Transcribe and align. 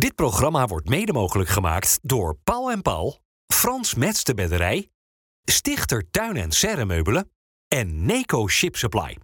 Dit 0.00 0.14
programma 0.14 0.66
wordt 0.66 0.88
mede 0.88 1.12
mogelijk 1.12 1.48
gemaakt 1.48 1.98
door 2.02 2.38
Paul 2.44 2.70
en 2.70 2.82
Paul, 2.82 3.20
Frans 3.46 3.94
Mets 3.94 4.24
de 4.24 4.34
Bedderij, 4.34 4.90
Stichter 5.44 6.10
Tuin 6.10 6.36
en 6.36 6.52
Serremeubelen 6.52 7.30
en 7.68 8.04
Neco 8.06 8.48
Ship 8.48 8.76
Supply. 8.76 9.16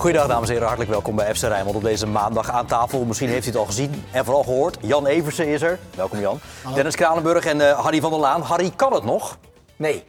Goedendag 0.00 0.28
dames 0.28 0.48
en 0.48 0.52
heren, 0.52 0.66
hartelijk 0.66 0.92
welkom 0.92 1.16
bij 1.16 1.34
FC 1.34 1.42
Rijnmond 1.42 1.76
op 1.76 1.82
deze 1.82 2.06
maandag 2.06 2.50
aan 2.50 2.66
tafel. 2.66 3.04
Misschien 3.04 3.28
heeft 3.28 3.46
u 3.46 3.48
het 3.48 3.58
al 3.58 3.64
gezien 3.64 4.04
en 4.12 4.24
vooral 4.24 4.42
gehoord. 4.42 4.78
Jan 4.80 5.06
Eversen 5.06 5.46
is 5.46 5.62
er. 5.62 5.78
Welkom 5.96 6.20
Jan. 6.20 6.40
Dennis 6.74 6.96
Kranenburg 6.96 7.44
en 7.44 7.56
uh, 7.56 7.78
Harry 7.78 8.00
van 8.00 8.10
der 8.10 8.20
Laan. 8.20 8.42
Harry, 8.42 8.72
kan 8.76 8.92
het 8.92 9.04
nog? 9.04 9.38
Nee. 9.76 10.04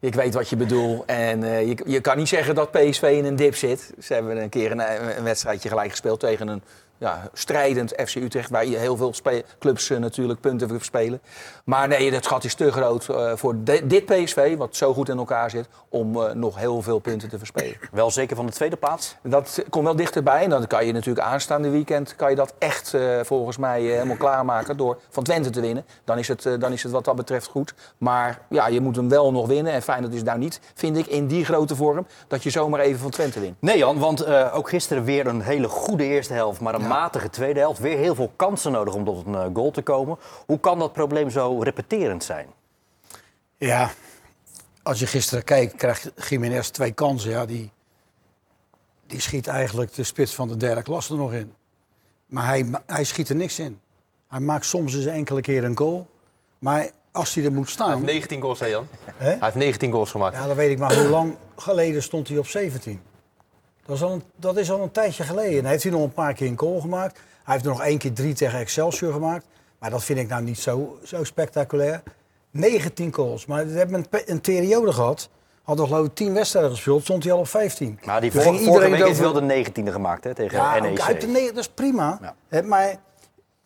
Ik 0.00 0.14
weet 0.14 0.34
wat 0.34 0.48
je 0.48 0.56
bedoelt. 0.56 1.04
En 1.04 1.42
uh, 1.42 1.68
je, 1.68 1.78
je, 1.86 2.00
kan 2.00 2.16
niet 2.16 2.28
zeggen 2.28 2.54
dat 2.54 2.70
PSV 2.70 3.02
in 3.02 3.24
een 3.24 3.36
dip 3.36 3.54
zit. 3.54 3.92
Ze 4.00 4.14
hebben 4.14 4.42
een 4.42 4.48
keer 4.48 4.70
een, 4.70 5.16
een 5.16 5.24
wedstrijdje 5.24 5.68
gelijk 5.68 5.90
gespeeld 5.90 6.20
tegen 6.20 6.48
een 6.48 6.62
ja, 7.02 7.28
strijdend 7.32 7.92
FC 8.06 8.14
Utrecht, 8.14 8.50
waar 8.50 8.66
je 8.66 8.76
heel 8.76 8.96
veel 8.96 9.14
clubs 9.58 9.90
uh, 9.90 9.98
natuurlijk 9.98 10.40
punten 10.40 10.68
verspelen. 10.68 11.20
Maar 11.64 11.88
nee, 11.88 12.10
dat 12.10 12.26
gat 12.26 12.44
is 12.44 12.54
te 12.54 12.72
groot 12.72 13.08
uh, 13.10 13.32
voor 13.34 13.54
dit 13.64 14.06
PSV, 14.06 14.56
wat 14.56 14.76
zo 14.76 14.94
goed 14.94 15.08
in 15.08 15.18
elkaar 15.18 15.50
zit, 15.50 15.68
om 15.88 16.16
uh, 16.16 16.30
nog 16.32 16.58
heel 16.58 16.82
veel 16.82 16.98
punten 16.98 17.28
te 17.28 17.38
verspelen. 17.38 17.76
Wel 17.90 18.10
zeker 18.10 18.36
van 18.36 18.46
de 18.46 18.52
tweede 18.52 18.76
plaats? 18.76 19.16
Dat 19.22 19.64
komt 19.70 19.84
wel 19.84 19.96
dichterbij. 19.96 20.42
En 20.42 20.50
dan 20.50 20.66
kan 20.66 20.86
je 20.86 20.92
natuurlijk 20.92 21.26
aanstaande 21.26 21.68
weekend 21.68 22.16
kan 22.16 22.30
je 22.30 22.36
dat 22.36 22.54
echt 22.58 22.94
volgens 23.22 23.56
mij 23.56 23.82
helemaal 23.82 24.16
klaarmaken 24.16 24.76
door 24.76 24.98
van 25.10 25.22
Twente 25.22 25.50
te 25.50 25.60
winnen. 25.60 25.84
Dan 26.04 26.18
is, 26.18 26.28
het, 26.28 26.42
dan 26.58 26.72
is 26.72 26.82
het 26.82 26.92
wat 26.92 27.04
dat 27.04 27.16
betreft 27.16 27.46
goed. 27.46 27.74
Maar 27.98 28.38
ja, 28.48 28.66
je 28.66 28.80
moet 28.80 28.96
hem 28.96 29.08
wel 29.08 29.32
nog 29.32 29.46
winnen. 29.46 29.72
En 29.72 29.82
fijn 29.82 30.02
dat 30.02 30.12
is 30.12 30.22
nou 30.22 30.38
niet, 30.38 30.60
vind 30.74 30.96
ik, 30.96 31.06
in 31.06 31.26
die 31.26 31.44
grote 31.44 31.76
vorm, 31.76 32.06
dat 32.28 32.42
je 32.42 32.50
zomaar 32.50 32.80
even 32.80 33.00
van 33.00 33.10
Twente 33.10 33.40
wint. 33.40 33.56
Nee 33.60 33.78
Jan, 33.78 33.98
want 33.98 34.26
ook 34.52 34.68
gisteren 34.68 35.04
weer 35.04 35.26
een 35.26 35.40
hele 35.40 35.68
goede 35.68 36.04
eerste 36.04 36.32
helft, 36.32 36.60
maar 36.60 36.74
een 36.74 36.91
matige 36.92 37.30
tweede 37.30 37.60
helft. 37.60 37.80
Weer 37.80 37.98
heel 37.98 38.14
veel 38.14 38.32
kansen 38.36 38.72
nodig 38.72 38.94
om 38.94 39.04
tot 39.04 39.26
een 39.26 39.32
uh, 39.32 39.46
goal 39.54 39.70
te 39.70 39.82
komen. 39.82 40.18
Hoe 40.46 40.60
kan 40.60 40.78
dat 40.78 40.92
probleem 40.92 41.30
zo 41.30 41.58
repeterend 41.62 42.24
zijn? 42.24 42.46
Ja, 43.56 43.90
als 44.82 44.98
je 44.98 45.06
gisteren 45.06 45.44
kijkt, 45.44 45.74
krijgt 45.74 46.12
Jiménez 46.28 46.68
twee 46.68 46.92
kansen. 46.92 47.30
Ja, 47.30 47.46
die, 47.46 47.70
die 49.06 49.20
schiet 49.20 49.46
eigenlijk 49.46 49.94
de 49.94 50.04
spits 50.04 50.34
van 50.34 50.48
de 50.48 50.56
derde 50.56 50.82
klasse 50.82 51.12
er 51.12 51.18
nog 51.18 51.32
in. 51.32 51.54
Maar 52.26 52.46
hij, 52.46 52.70
hij 52.86 53.04
schiet 53.04 53.28
er 53.28 53.36
niks 53.36 53.58
in. 53.58 53.80
Hij 54.28 54.40
maakt 54.40 54.64
soms 54.64 54.94
eens 54.94 55.06
enkele 55.06 55.40
keer 55.40 55.64
een 55.64 55.76
goal. 55.76 56.06
Maar 56.58 56.90
als 57.12 57.34
hij 57.34 57.44
er 57.44 57.52
moet 57.52 57.68
staan... 57.68 57.88
Hij 57.88 57.96
heeft 57.96 58.12
19 58.12 58.40
goals, 58.40 58.60
hè 58.60 58.66
Jan? 58.66 58.86
He? 59.04 59.28
Hij 59.28 59.38
heeft 59.40 59.54
19 59.54 59.92
goals 59.92 60.10
gemaakt. 60.10 60.36
Ja, 60.36 60.46
dat 60.46 60.56
weet 60.56 60.70
ik. 60.70 60.78
Maar 60.78 60.94
hoe 60.94 61.08
lang 61.08 61.36
geleden 61.56 62.02
stond 62.02 62.28
hij 62.28 62.38
op 62.38 62.46
17? 62.46 63.00
Dat 63.92 64.00
is, 64.00 64.06
al 64.06 64.12
een, 64.12 64.22
dat 64.36 64.56
is 64.56 64.70
al 64.70 64.82
een 64.82 64.90
tijdje 64.90 65.22
geleden. 65.22 65.58
En 65.58 65.64
heeft 65.64 65.82
hij 65.82 65.92
nog 65.92 66.02
een 66.02 66.12
paar 66.12 66.34
keer 66.34 66.48
een 66.48 66.58
goal 66.58 66.80
gemaakt. 66.80 67.18
Hij 67.44 67.54
heeft 67.54 67.64
er 67.64 67.70
nog 67.70 67.82
één 67.82 67.98
keer 67.98 68.12
drie 68.12 68.34
tegen 68.34 68.58
Excelsior 68.58 69.12
gemaakt. 69.12 69.46
Maar 69.78 69.90
dat 69.90 70.04
vind 70.04 70.18
ik 70.18 70.28
nou 70.28 70.42
niet 70.42 70.58
zo, 70.58 70.98
zo 71.04 71.24
spectaculair. 71.24 72.02
19 72.50 73.14
goals. 73.14 73.46
Maar 73.46 73.66
we 73.66 73.72
hebben 73.72 74.06
een, 74.10 74.22
een 74.26 74.40
periode 74.40 74.92
gehad. 74.92 75.28
Hadden 75.62 75.86
geloof 75.86 76.06
ik 76.06 76.14
10 76.14 76.32
wedstrijden 76.32 76.70
gespeeld, 76.70 77.02
stond 77.02 77.22
hij 77.24 77.32
al 77.32 77.38
op 77.38 77.48
15. 77.48 77.98
Maar 78.04 78.20
die 78.20 78.32
vorige, 78.32 78.64
vorige 78.64 78.90
week 78.90 79.04
over... 79.04 79.22
wel 79.22 79.32
de 79.32 79.64
19e 79.66 79.92
gemaakt 79.92 80.24
hè, 80.24 80.34
tegen 80.34 80.58
ja, 80.58 80.78
NEC. 80.78 81.00
Uit 81.00 81.20
de 81.20 81.50
dat 81.54 81.56
is 81.56 81.68
prima. 81.68 82.34
Ja. 82.50 82.62
maar 82.62 82.96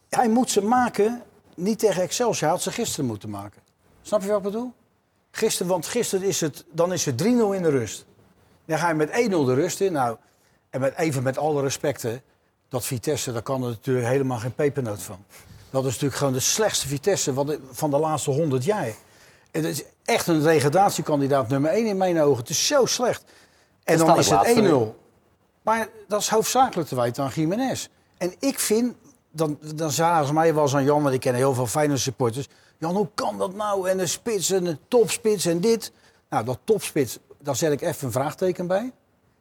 hij 0.09 0.29
moet 0.29 0.51
ze 0.51 0.63
maken, 0.63 1.23
niet 1.55 1.79
tegen 1.79 2.03
Excelsior. 2.03 2.41
Hij 2.41 2.51
had 2.51 2.63
ze 2.63 2.73
gisteren 2.73 3.07
moeten 3.07 3.31
maken. 3.31 3.63
Snap 4.03 4.23
je 4.23 4.29
wat 4.29 4.37
ik 4.37 4.43
bedoel? 4.43 4.73
Gisteren, 5.31 5.73
want 5.73 5.87
gisteren 5.87 6.29
is 6.29 6.41
het, 6.41 6.65
dan 6.73 6.93
is 6.93 7.05
het 7.05 7.23
3-0 7.23 7.27
in 7.27 7.63
de 7.63 7.71
rust. 7.71 8.06
Dan 8.67 8.79
ga 8.79 8.89
je 8.89 8.95
met 8.95 9.11
1-0 9.11 9.13
de 9.29 9.55
rust 9.55 9.81
in. 9.81 9.93
Nou, 9.93 10.17
en 10.71 10.81
met, 10.81 10.95
even 10.97 11.23
met 11.23 11.39
alle 11.39 11.63
respecten, 11.63 12.23
dat 12.69 12.85
Vitesse, 12.85 13.33
daar 13.33 13.43
kan 13.43 13.63
er 13.63 13.69
natuurlijk 13.69 14.07
helemaal 14.07 14.39
geen 14.39 14.55
pepernoot 14.55 15.03
van. 15.03 15.25
Dat 15.71 15.85
is 15.85 15.91
natuurlijk 15.91 16.19
gewoon 16.19 16.33
de 16.33 16.41
slechtste 16.41 16.89
Vitesse 16.89 17.33
van 17.35 17.47
de, 17.47 17.61
van 17.71 17.91
de 17.91 17.99
laatste 17.99 18.31
100 18.31 18.65
jaar. 18.65 18.93
Het 19.51 19.65
is 19.65 19.83
echt 20.05 20.27
een 20.27 20.43
degradatiekandidaat 20.43 21.49
nummer 21.49 21.71
1 21.71 21.87
in 21.87 21.97
mijn 21.97 22.21
ogen. 22.21 22.39
Het 22.39 22.49
is 22.49 22.67
zo 22.67 22.87
slecht. 22.87 23.25
En 23.85 23.99
dan, 23.99 24.07
dan 24.07 24.19
is 24.19 24.31
het 24.31 24.55
1-0. 24.59 25.05
Maar 25.63 25.89
dat 26.09 26.21
is 26.21 26.29
hoofdzakelijk 26.29 26.89
te 26.89 26.95
wijten 26.95 27.25
aan 27.25 27.31
Jiménez. 27.35 27.89
En 28.19 28.35
ik 28.39 28.59
vind, 28.59 28.95
dan, 29.31 29.59
dan 29.75 29.91
zagen 29.91 30.27
ze 30.27 30.33
mij 30.33 30.55
wel 30.55 30.63
eens 30.63 30.75
aan 30.75 30.85
Jan, 30.85 31.03
want 31.03 31.15
ik 31.15 31.21
ken 31.21 31.35
heel 31.35 31.55
veel 31.55 31.67
fijne 31.67 31.97
supporters. 31.97 32.49
Jan, 32.79 32.95
hoe 32.95 33.09
kan 33.15 33.39
dat 33.39 33.55
nou? 33.55 33.89
En 33.89 33.99
een 33.99 34.09
spits 34.09 34.51
en 34.51 34.67
een 34.67 34.79
topspits 34.89 35.47
en 35.47 35.61
dit. 35.61 35.93
Nou, 36.29 36.45
dat 36.45 36.59
topspits, 36.65 37.19
daar 37.47 37.57
zet 37.57 37.73
ik 37.73 37.81
even 37.81 38.07
een 38.07 38.13
vraagteken 38.13 38.67
bij. 38.67 38.85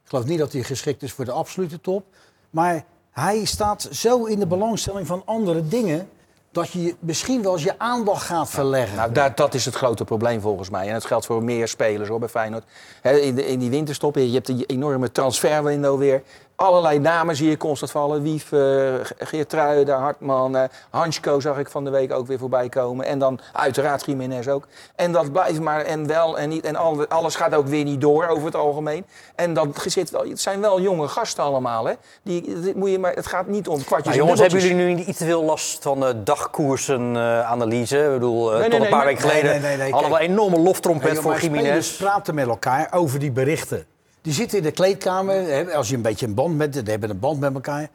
Ik 0.02 0.08
geloof 0.08 0.24
niet 0.24 0.38
dat 0.38 0.52
hij 0.52 0.62
geschikt 0.62 1.02
is 1.02 1.12
voor 1.12 1.24
de 1.24 1.32
absolute 1.32 1.80
top. 1.80 2.04
Maar 2.50 2.84
hij 3.10 3.44
staat 3.44 3.88
zo 3.90 4.24
in 4.24 4.38
de 4.38 4.46
belangstelling 4.46 5.06
van 5.06 5.22
andere 5.24 5.68
dingen 5.68 6.08
dat 6.50 6.70
je 6.70 6.94
misschien 6.98 7.42
wel 7.42 7.52
eens 7.52 7.62
je 7.62 7.78
aandacht 7.78 8.22
gaat 8.22 8.50
verleggen. 8.50 8.96
Nou, 8.96 9.12
dat, 9.12 9.36
dat 9.36 9.54
is 9.54 9.64
het 9.64 9.74
grote 9.74 10.04
probleem 10.04 10.40
volgens 10.40 10.70
mij. 10.70 10.86
En 10.86 10.92
dat 10.92 11.04
geldt 11.04 11.26
voor 11.26 11.44
meer 11.44 11.68
spelers 11.68 12.08
hoor, 12.08 12.18
bij 12.18 12.28
Feyenoord. 12.28 12.64
in, 13.02 13.34
de, 13.34 13.46
in 13.46 13.58
die 13.58 13.70
winterstop, 13.70 14.14
je 14.14 14.30
hebt 14.30 14.48
een 14.48 14.64
enorme 14.66 15.12
transferwindow 15.12 15.98
weer 15.98 16.22
allerlei 16.56 16.98
namen 16.98 17.36
zie 17.36 17.48
je 17.48 17.56
constant 17.56 17.90
vallen. 17.90 18.22
Wief, 18.22 18.52
uh, 18.52 18.94
Geertruiden, 19.18 19.94
Hartman, 19.94 20.56
uh, 20.56 20.62
Hansko 20.90 21.40
zag 21.40 21.58
ik 21.58 21.68
van 21.68 21.84
de 21.84 21.90
week 21.90 22.12
ook 22.12 22.26
weer 22.26 22.38
voorbij 22.38 22.68
komen. 22.68 23.06
En 23.06 23.18
dan 23.18 23.40
uiteraard 23.52 24.06
Jiménez 24.06 24.48
ook. 24.48 24.66
En 24.94 25.12
dat 25.12 25.32
blijft 25.32 25.60
maar 25.60 25.84
en 25.84 26.06
wel 26.06 26.38
en 26.38 26.48
niet. 26.48 26.64
En 26.64 27.08
alles 27.08 27.34
gaat 27.34 27.54
ook 27.54 27.66
weer 27.66 27.84
niet 27.84 28.00
door 28.00 28.26
over 28.26 28.44
het 28.44 28.54
algemeen. 28.54 29.06
En 29.34 29.54
dat 29.54 29.68
zit 29.86 30.10
wel, 30.10 30.24
het 30.28 30.40
zijn 30.40 30.60
wel 30.60 30.80
jonge 30.80 31.08
gasten 31.08 31.44
allemaal. 31.44 31.84
Hè? 31.84 31.92
Die, 32.22 32.72
moet 32.74 32.90
je 32.90 32.98
maar, 32.98 33.14
het 33.14 33.26
gaat 33.26 33.46
niet 33.46 33.68
om 33.68 33.84
kwartjes 33.84 34.06
maar 34.06 34.16
jongens, 34.24 34.40
hebben 34.40 34.60
jullie 34.60 34.76
nu 34.76 34.94
niet 34.94 35.06
iets 35.06 35.18
te 35.18 35.24
veel 35.24 35.42
last 35.42 35.82
van 35.82 36.00
de 36.00 36.22
dagkoersenanalyse? 36.22 37.96
Uh, 37.96 38.04
ik 38.04 38.10
bedoel, 38.10 38.50
nee, 38.50 38.58
nee, 38.58 38.70
tot 38.70 38.80
een 38.80 38.88
paar 38.88 39.04
weken 39.04 39.30
geleden 39.30 39.90
hadden 39.90 40.10
we 40.10 40.16
een 40.16 40.30
enorme 40.30 40.58
loftrompet 40.58 41.18
voor 41.18 41.40
Jiménez. 41.40 41.96
Praten 41.96 42.34
met 42.34 42.48
elkaar 42.48 42.88
over 42.92 43.18
die 43.18 43.30
berichten. 43.30 43.86
Die 44.26 44.34
zitten 44.34 44.58
in 44.58 44.64
de 44.64 44.70
kleedkamer, 44.70 45.72
als 45.72 45.88
je 45.88 45.94
een 45.94 46.02
beetje 46.02 46.26
een 46.26 46.34
band 46.34 46.56
met, 46.56 46.72
die 46.72 46.82
hebben 46.82 47.10
een 47.10 47.18
band 47.18 47.40
met 47.40 47.54
elkaar. 47.54 47.88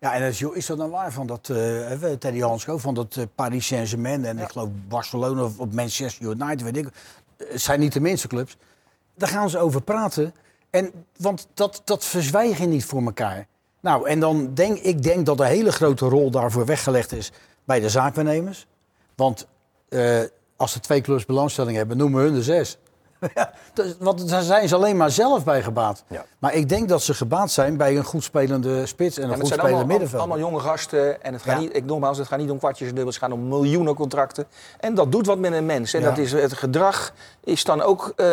Ja, 0.00 0.14
en 0.14 0.22
is, 0.22 0.42
is 0.42 0.66
dat 0.66 0.78
nou 0.78 0.90
waar 0.90 1.12
van 1.12 1.26
dat, 1.26 1.48
uh, 1.48 2.12
Teddy 2.18 2.40
Hansco, 2.40 2.78
van 2.78 2.94
dat 2.94 3.16
uh, 3.16 3.24
Paris 3.34 3.66
Saint-Germain 3.66 4.24
en 4.24 4.36
ja. 4.36 4.42
ik 4.42 4.50
geloof 4.50 4.68
Barcelona 4.88 5.42
of, 5.42 5.58
of 5.58 5.70
Manchester 5.70 6.30
United, 6.30 6.62
weet 6.62 6.76
ik. 6.76 6.88
Het 7.36 7.60
zijn 7.60 7.80
niet 7.80 7.92
de 7.92 8.00
minste 8.00 8.28
clubs. 8.28 8.56
Daar 9.14 9.28
gaan 9.28 9.50
ze 9.50 9.58
over 9.58 9.82
praten. 9.82 10.34
En, 10.70 10.90
want 11.16 11.46
dat, 11.54 11.82
dat 11.84 12.04
verzwijg 12.04 12.58
je 12.58 12.66
niet 12.66 12.84
voor 12.84 13.02
elkaar. 13.02 13.46
Nou, 13.80 14.08
en 14.08 14.20
dan 14.20 14.54
denk 14.54 14.78
ik 14.78 15.02
denk 15.02 15.26
dat 15.26 15.40
een 15.40 15.46
hele 15.46 15.72
grote 15.72 16.08
rol 16.08 16.30
daarvoor 16.30 16.66
weggelegd 16.66 17.12
is 17.12 17.32
bij 17.64 17.80
de 17.80 17.88
zaakwaarnemers. 17.88 18.66
Want 19.14 19.46
uh, 19.88 20.20
als 20.56 20.74
er 20.74 20.80
twee 20.80 21.00
clubs 21.00 21.26
belangstelling 21.26 21.76
hebben, 21.76 21.96
noemen 21.96 22.20
we 22.20 22.26
hun 22.26 22.34
de 22.34 22.42
zes. 22.42 22.78
Ja, 23.34 23.52
want 23.98 24.28
daar 24.28 24.42
zijn 24.42 24.68
ze 24.68 24.74
alleen 24.74 24.96
maar 24.96 25.10
zelf 25.10 25.44
bij 25.44 25.62
gebaat. 25.62 26.04
Ja. 26.08 26.24
Maar 26.38 26.54
ik 26.54 26.68
denk 26.68 26.88
dat 26.88 27.02
ze 27.02 27.14
gebaat 27.14 27.50
zijn 27.50 27.76
bij 27.76 27.96
een 27.96 28.04
goed 28.04 28.24
spelende 28.24 28.86
spits 28.86 29.18
en 29.18 29.30
een 29.30 29.40
goed 29.40 29.46
spelende 29.46 29.84
middenveld. 29.84 30.20
allemaal 30.20 30.38
jonge 30.38 30.60
gasten. 30.60 31.22
En 31.22 31.32
het 31.32 31.42
gaat 31.42 31.58
niet, 31.58 31.76
ik 31.76 31.84
nogmaals, 31.84 32.18
het 32.18 32.26
gaat 32.26 32.38
niet 32.38 32.50
om 32.50 32.58
kwartjes 32.58 32.88
en 32.88 32.94
dubbels, 32.94 33.14
het 33.14 33.24
gaat 33.24 33.32
om 33.32 33.48
miljoenen 33.48 33.94
contracten. 33.94 34.46
En 34.80 34.94
dat 34.94 35.12
doet 35.12 35.26
wat 35.26 35.38
met 35.38 35.52
een 35.52 35.66
mens. 35.66 35.94
En 35.94 36.02
dat 36.02 36.18
is, 36.18 36.32
het 36.32 36.52
gedrag 36.52 37.12
is 37.44 37.64
dan 37.64 37.82
ook. 37.82 38.12
Uh, 38.16 38.26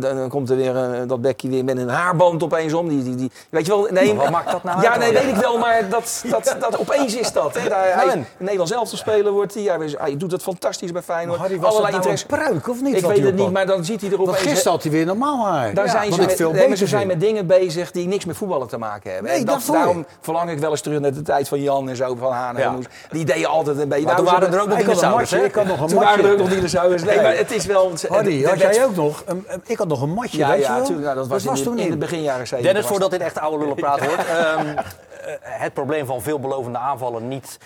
dan 0.00 0.28
komt 0.28 0.50
er 0.50 0.56
weer 0.56 0.74
uh, 0.74 1.08
dat 1.08 1.20
Becky 1.20 1.48
weer 1.48 1.64
met 1.64 1.78
een 1.78 1.88
haarband 1.88 2.42
opeens 2.42 2.72
om. 2.72 2.88
Die, 2.88 3.02
die, 3.02 3.14
die, 3.14 3.30
weet 3.50 3.66
je 3.66 3.72
wel, 3.72 3.88
nee, 3.90 4.14
wat 4.14 4.30
maakt 4.30 4.50
dat 4.50 4.62
nou? 4.62 4.82
Ja, 4.82 4.96
nee, 4.96 5.12
weet 5.12 5.28
ik 5.28 5.36
wel, 5.36 5.58
maar 5.58 5.88
dat, 5.88 6.24
dat, 6.30 6.56
dat, 6.60 6.78
opeens 6.78 7.16
is 7.16 7.32
dat. 7.32 7.54
Hè. 7.54 7.68
Daar, 7.68 7.94
hij, 7.94 8.12
in 8.12 8.26
Nederland 8.38 8.68
zelf 8.68 8.88
te 8.88 8.96
spelen 8.96 9.32
wordt 9.32 9.54
hij. 9.54 9.62
Hij, 9.98 10.16
doet 10.16 10.32
het 10.32 10.42
fantastisch 10.42 10.92
bij 10.92 11.02
Feyenoord. 11.02 11.38
Maar 11.38 11.48
Harry, 11.48 11.60
was 11.60 11.70
Allerlei 11.70 11.98
nou 11.98 12.10
een 12.10 12.26
pruik 12.26 12.68
of 12.68 12.82
niet? 12.82 12.96
Ik 12.96 13.04
weet 13.04 13.24
het 13.24 13.34
niet, 13.34 13.50
maar 13.50 13.66
dan 13.66 13.84
ziet 13.84 14.00
hij 14.00 14.05
er 14.12 14.20
opeens. 14.20 14.38
Gisteren 14.38 14.72
had 14.72 14.82
hij 14.82 14.92
weer 14.92 15.06
normaal 15.06 15.46
haar. 15.46 15.74
Daar 15.74 15.88
zijn 15.88 16.12
ze, 16.12 16.20
met, 16.20 16.52
nee, 16.52 16.76
ze 16.76 16.86
zijn 16.86 17.06
met 17.06 17.20
dingen 17.20 17.46
bezig 17.46 17.90
die 17.90 18.06
niks 18.06 18.24
met 18.24 18.36
voetballen 18.36 18.68
te 18.68 18.78
maken 18.78 19.12
hebben. 19.12 19.30
Nee, 19.30 19.40
en 19.40 19.46
dat, 19.46 19.68
daarom 19.72 20.06
verlang 20.20 20.50
ik 20.50 20.58
wel 20.58 20.70
eens 20.70 20.80
terug 20.80 21.00
naar 21.00 21.12
de 21.12 21.22
tijd 21.22 21.48
van 21.48 21.62
Jan 21.62 21.88
en 21.88 21.96
zo, 21.96 22.14
van 22.14 22.32
Haan 22.32 22.56
en 22.56 22.72
Moes. 22.72 22.84
Die 23.10 23.24
deden 23.24 23.48
altijd 23.48 23.78
een 23.78 23.88
beetje... 23.88 24.04
Maar 24.04 24.14
nou, 24.14 24.26
toen 24.26 24.34
waren 24.34 24.54
er 24.54 24.60
ook 24.60 24.68
nog 24.68 24.78
dinosaurus, 24.78 25.32
Ik 25.32 25.54
had 25.54 25.66
nog 25.66 25.80
een 25.80 25.86
Toen 25.86 25.98
waren 25.98 26.24
er 26.24 26.32
ook 26.32 26.38
nog 26.38 26.48
dinosaurus. 26.48 27.04
Nee, 27.04 27.20
maar 27.20 27.36
het 27.36 27.50
is 27.50 27.66
wel... 27.66 27.92
Hardy, 28.08 28.44
had 28.44 28.58
jij 28.58 28.84
ook 28.84 28.96
nog? 28.96 29.24
Ik 29.66 29.78
had 29.78 29.88
nog 29.88 30.02
een 30.02 30.12
matje, 30.12 30.38
ja, 30.38 30.48
weet 30.48 30.66
ja, 30.66 30.76
je 30.76 30.96
wel? 30.96 31.14
dat 31.14 31.42
was 31.42 31.62
toen 31.62 31.78
in 31.78 31.90
de 31.90 31.96
beginjaren 31.96 32.46
70. 32.46 32.72
Dennis, 32.72 32.90
voordat 32.90 33.10
dit 33.10 33.20
echt 33.20 33.38
oude 33.38 33.58
lullen 33.58 33.76
praat 33.76 34.04
wordt. 34.04 34.22
Het 35.40 35.72
probleem 35.72 36.06
van 36.06 36.22
veelbelovende 36.22 36.78
aanvallen 36.78 37.28
niet 37.28 37.58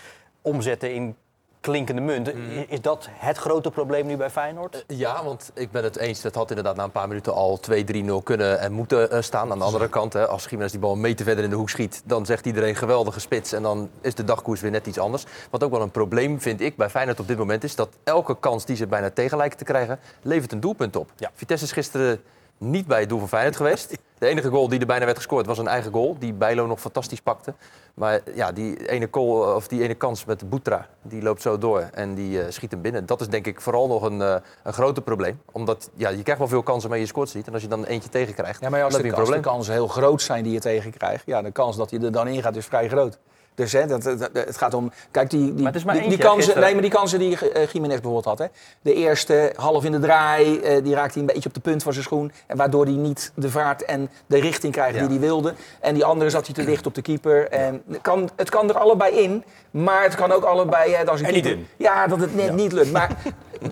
omzetten 0.42 0.94
in 0.94 1.16
klinkende 1.60 2.00
munt. 2.00 2.28
I- 2.28 2.66
Is 2.68 2.80
dat 2.80 3.08
het 3.12 3.36
grote 3.38 3.70
probleem 3.70 4.06
nu 4.06 4.16
bij 4.16 4.30
Feyenoord? 4.30 4.84
Ja, 4.86 5.24
want 5.24 5.50
ik 5.54 5.70
ben 5.70 5.84
het 5.84 5.96
eens. 5.96 6.22
Het 6.22 6.34
had 6.34 6.48
inderdaad 6.48 6.76
na 6.76 6.84
een 6.84 6.90
paar 6.90 7.08
minuten 7.08 7.34
al 7.34 7.60
2-3-0 7.70 8.22
kunnen 8.22 8.58
en 8.60 8.72
moeten 8.72 9.10
eh, 9.10 9.22
staan. 9.22 9.50
Aan 9.52 9.58
de 9.58 9.64
andere 9.64 9.88
kant, 9.88 10.12
hè, 10.12 10.26
als 10.26 10.44
Jiménez 10.44 10.70
die 10.70 10.80
bal 10.80 10.92
een 10.92 11.00
meter 11.00 11.24
verder 11.24 11.44
in 11.44 11.50
de 11.50 11.56
hoek 11.56 11.70
schiet... 11.70 12.02
dan 12.04 12.26
zegt 12.26 12.46
iedereen 12.46 12.74
geweldige 12.76 13.20
spits 13.20 13.52
en 13.52 13.62
dan 13.62 13.90
is 14.00 14.14
de 14.14 14.24
dagkoers 14.24 14.60
weer 14.60 14.70
net 14.70 14.86
iets 14.86 14.98
anders. 14.98 15.24
Wat 15.50 15.64
ook 15.64 15.70
wel 15.70 15.82
een 15.82 15.90
probleem 15.90 16.40
vind 16.40 16.60
ik 16.60 16.76
bij 16.76 16.90
Feyenoord 16.90 17.20
op 17.20 17.28
dit 17.28 17.38
moment 17.38 17.64
is... 17.64 17.74
dat 17.74 17.88
elke 18.04 18.36
kans 18.40 18.64
die 18.64 18.76
ze 18.76 18.86
bijna 18.86 19.10
tegen 19.10 19.36
lijken 19.36 19.58
te 19.58 19.64
krijgen, 19.64 19.98
levert 20.22 20.52
een 20.52 20.60
doelpunt 20.60 20.96
op. 20.96 21.10
Ja. 21.16 21.30
Vitesse 21.34 21.64
is 21.64 21.72
gisteren 21.72 22.20
niet 22.58 22.86
bij 22.86 23.00
het 23.00 23.08
doel 23.08 23.18
van 23.18 23.28
Feyenoord 23.28 23.56
geweest. 23.56 23.98
De 24.18 24.26
enige 24.26 24.48
goal 24.48 24.68
die 24.68 24.80
er 24.80 24.86
bijna 24.86 25.04
werd 25.04 25.16
gescoord 25.16 25.46
was 25.46 25.58
een 25.58 25.68
eigen 25.68 25.92
goal... 25.92 26.16
die 26.18 26.32
Bijlo 26.32 26.66
nog 26.66 26.80
fantastisch 26.80 27.20
pakte. 27.20 27.54
Maar 27.94 28.20
ja, 28.34 28.52
die 28.52 28.88
ene, 28.88 29.08
goal, 29.10 29.54
of 29.54 29.68
die 29.68 29.82
ene 29.82 29.94
kans 29.94 30.24
met 30.24 30.48
Boetra, 30.48 30.86
die 31.02 31.22
loopt 31.22 31.42
zo 31.42 31.58
door 31.58 31.88
en 31.92 32.14
die 32.14 32.42
eh, 32.42 32.50
schiet 32.50 32.70
hem 32.70 32.80
binnen. 32.82 33.06
Dat 33.06 33.20
is 33.20 33.28
denk 33.28 33.46
ik 33.46 33.60
vooral 33.60 33.86
nog 33.86 34.02
een, 34.02 34.22
eh, 34.22 34.34
een 34.62 34.72
groter 34.72 35.02
probleem. 35.02 35.40
Omdat 35.52 35.90
ja, 35.94 36.08
je 36.08 36.22
krijgt 36.22 36.38
wel 36.40 36.48
veel 36.50 36.62
kansen, 36.62 36.90
maar 36.90 36.98
je 36.98 37.06
scoort 37.06 37.34
niet. 37.34 37.46
En 37.46 37.52
als 37.52 37.62
je 37.62 37.68
dan 37.68 37.84
eentje 37.84 38.08
tegenkrijgt, 38.08 38.60
Ja, 38.60 38.68
maar 38.68 38.82
als 38.82 38.92
dan 38.92 39.00
de, 39.02 39.06
heb 39.06 39.16
je 39.16 39.20
als 39.20 39.28
een 39.28 39.34
de 39.34 39.40
probleem. 39.40 39.56
kansen 39.56 39.72
heel 39.74 39.88
groot 39.88 40.22
zijn 40.22 40.44
die 40.44 40.52
je 40.52 40.60
tegenkrijgt, 40.60 41.22
ja, 41.26 41.42
de 41.42 41.50
kans 41.50 41.76
dat 41.76 41.90
hij 41.90 42.00
er 42.00 42.12
dan 42.12 42.28
in 42.28 42.42
gaat 42.42 42.56
is 42.56 42.66
vrij 42.66 42.88
groot. 42.88 43.18
Dus 43.60 43.72
hè, 43.72 43.86
dat, 43.86 44.04
het 44.32 44.56
gaat 44.56 44.74
om. 44.74 44.92
Kijk, 45.10 45.30
die, 45.30 45.54
die, 45.54 46.18
kansen, 46.18 46.60
nee, 46.60 46.72
maar 46.72 46.82
die 46.82 46.90
kansen 46.90 47.18
die 47.18 47.50
eh, 47.50 47.66
Jiménez 47.66 47.94
bijvoorbeeld 47.94 48.24
had. 48.24 48.38
Hè. 48.38 48.46
De 48.82 48.94
eerste 48.94 49.52
half 49.56 49.84
in 49.84 49.92
de 49.92 49.98
draai, 49.98 50.58
eh, 50.60 50.84
die 50.84 50.94
raakte 50.94 51.12
hij 51.12 51.20
een 51.20 51.34
beetje 51.34 51.48
op 51.48 51.54
de 51.54 51.60
punt 51.60 51.82
van 51.82 51.92
zijn 51.92 52.04
schoen. 52.04 52.32
En 52.46 52.56
waardoor 52.56 52.84
hij 52.84 52.94
niet 52.94 53.32
de 53.34 53.50
vaart 53.50 53.84
en 53.84 54.10
de 54.26 54.40
richting 54.40 54.72
krijgt 54.72 54.94
Ja. 54.94 55.00
die 55.00 55.08
hij 55.08 55.18
wilde. 55.26 55.54
En 55.80 55.94
die 55.94 56.04
andere 56.04 56.30
zat 56.30 56.46
hij 56.46 56.54
te 56.54 56.64
dicht 56.64 56.86
op 56.86 56.94
de 56.94 57.02
keeper. 57.02 57.48
En 57.48 57.82
het, 57.88 58.00
kan, 58.00 58.30
het 58.36 58.50
kan 58.50 58.68
er 58.68 58.78
allebei 58.78 59.14
in, 59.14 59.44
maar 59.70 60.02
het 60.02 60.14
kan 60.14 60.32
ook 60.32 60.44
allebei. 60.44 60.94
Hè, 60.94 61.06
als 61.06 61.20
een 61.20 61.26
En 61.26 61.34
niet 61.34 61.46
in. 61.46 61.66
Ja, 61.76 62.06
dat 62.06 62.20
het 62.20 62.34
net 62.34 62.54
niet 62.54 62.72
lukt. 62.72 62.92
Maar 62.92 63.16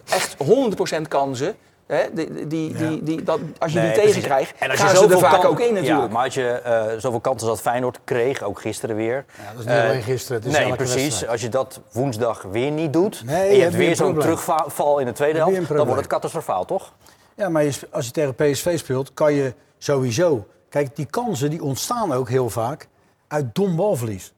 echt 0.09 0.37
100% 0.37 1.09
kansen. 1.09 1.57
Hè, 1.89 2.13
die, 2.13 2.47
die, 2.47 2.75
die, 2.75 3.03
die, 3.03 3.23
dat, 3.23 3.41
als 3.59 3.73
je 3.73 3.79
Nee, 3.79 3.93
die 3.93 4.03
tegenkrijgt, 4.03 4.55
En 4.59 4.71
als 4.71 4.79
gaan 4.81 4.89
je 4.89 4.97
ze 4.97 5.03
er 5.03 5.11
zoveel 5.11 5.29
vaak 5.29 5.41
kan- 5.41 5.51
ook 5.51 5.61
in 5.61 5.75
natuurlijk. 5.75 6.07
Ja, 6.07 6.13
maar 6.13 6.25
als 6.25 6.35
je 6.35 6.49
eh, 6.51 6.85
zoveel 6.99 7.21
kansen 7.21 7.49
als 7.49 7.61
Feyenoord 7.61 7.99
kreeg, 8.05 8.43
ook 8.43 8.61
gisteren 8.61 8.97
weer. 8.97 9.25
Ja, 9.37 9.51
dat 9.51 9.59
is 9.61 9.67
niet 9.67 9.75
eh, 9.75 9.85
alleen 9.89 10.03
gisteren, 10.03 10.43
het 10.43 10.53
is 10.53 10.59
nee, 10.59 10.77
precies. 10.77 11.03
wedstrijd. 11.03 11.33
Als 11.33 11.41
je 11.41 11.49
dat 11.49 11.81
woensdag 11.93 12.43
weer 12.43 12.71
niet 12.71 12.93
doet 12.93 13.23
Nee, 13.25 13.41
en 13.43 13.51
je 13.51 13.57
je 13.57 13.63
hebt 13.63 13.75
weer 13.75 13.97
zo'n 13.97 14.19
terugval 14.19 14.99
in 14.99 15.07
de 15.07 15.13
tweede 15.13 15.39
helft, 15.39 15.69
dan 15.69 15.77
wordt 15.87 16.01
het 16.01 16.07
catastrofaal, 16.07 16.65
toch? 16.65 16.93
Ja, 17.35 17.49
maar 17.49 17.65
als 17.91 18.07
je 18.07 18.13
tegen 18.13 18.35
PSV 18.35 18.79
speelt, 18.79 19.15
kan 19.15 19.33
je 19.33 19.55
sowieso... 19.79 20.47
Kijk, 20.69 20.97
die 20.97 21.07
kansen 21.07 21.51
die 21.51 21.63
ontstaan 21.63 22.13
ook 22.13 22.29
heel 22.29 22.51
vaak 22.51 22.89
uit 23.29 23.55
dom 23.55 23.77
balverlies. 23.77 24.33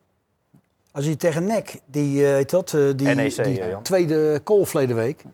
Als 0.93 1.05
je 1.05 1.17
tegen 1.17 1.44
NEC, 1.44 1.81
die, 1.87 2.26
eh, 2.26 2.32
heet 2.32 2.50
dat, 2.50 2.73
eh, 2.75 2.81
die, 2.97 3.08
NEC, 3.14 3.44
die 3.44 3.62
tweede 3.82 4.41
goal 4.44 4.64
verleden 4.64 4.97
week... 4.97 5.25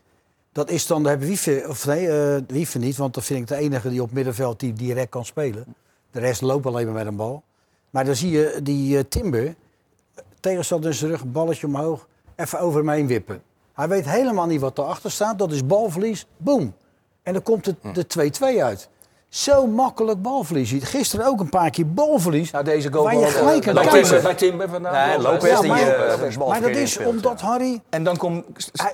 Dat 0.57 0.71
is 0.71 0.87
dan, 0.87 1.05
hebben 1.05 1.27
Wiever, 1.27 1.69
of 1.69 1.87
nee, 1.87 2.09
Wiever 2.47 2.81
niet, 2.81 2.97
want 2.97 3.15
dat 3.15 3.25
vind 3.25 3.41
ik 3.41 3.47
de 3.47 3.57
enige 3.57 3.91
die 3.91 4.03
op 4.03 4.13
middenveld 4.13 4.61
die 4.61 4.73
direct 4.73 5.09
kan 5.09 5.25
spelen. 5.25 5.65
De 6.11 6.21
rest 6.21 6.41
loopt 6.41 6.67
alleen 6.67 6.85
maar 6.85 6.95
met 6.95 7.07
een 7.07 7.17
bal. 7.17 7.43
Maar 7.91 8.05
dan 8.05 8.17
zie 8.17 8.31
je 8.31 8.61
die 8.63 8.99
eh, 8.99 9.05
Timber, 9.09 9.55
tegenstander 10.41 10.91
in 10.91 10.97
zijn 10.97 11.11
rug, 11.11 11.25
balletje 11.25 11.67
omhoog, 11.67 12.09
even 12.37 12.61
over 12.61 12.81
hem 12.81 12.89
heen 12.89 13.07
wippen. 13.07 13.43
Hij 13.73 13.89
weet 13.89 14.05
helemaal 14.05 14.47
niet 14.47 14.61
wat 14.61 14.79
erachter 14.79 15.11
staat, 15.11 15.39
dat 15.39 15.53
is 15.53 15.67
balverlies, 15.67 16.27
boom. 16.37 16.75
En 17.23 17.33
dan 17.33 17.43
komt 17.43 17.67
het 17.67 17.77
de 17.93 18.31
2-2 18.57 18.63
uit. 18.63 18.89
Zo 19.29 19.67
makkelijk 19.67 20.23
balverlies. 20.23 20.73
Gisteren 20.81 21.27
ook 21.27 21.41
een 21.41 21.49
paar 21.49 21.71
keer 21.71 21.89
balverlies. 21.93 22.51
Nou, 22.51 22.65
deze 22.65 22.93
goal 22.93 23.05
Waar 23.05 23.15
je 23.15 23.21
wel, 23.21 23.29
gelijk 23.31 23.67
eh, 23.67 23.77
aan 23.77 23.91
zetten. 23.93 24.23
bij 24.23 24.35
Timber 24.35 24.69
vandaan. 24.69 25.09
Nee, 25.09 25.19
Lopez 25.19 25.51
ja, 25.51 25.61
die, 25.61 25.71
maar- 25.71 25.81
eh, 25.89 26.37
maar 26.37 26.61
dat 26.61 26.71
is 26.71 26.99
omdat 26.99 27.41
Harry... 27.41 27.81
En 27.91 28.05
dan 28.05 28.17
komt 28.17 28.45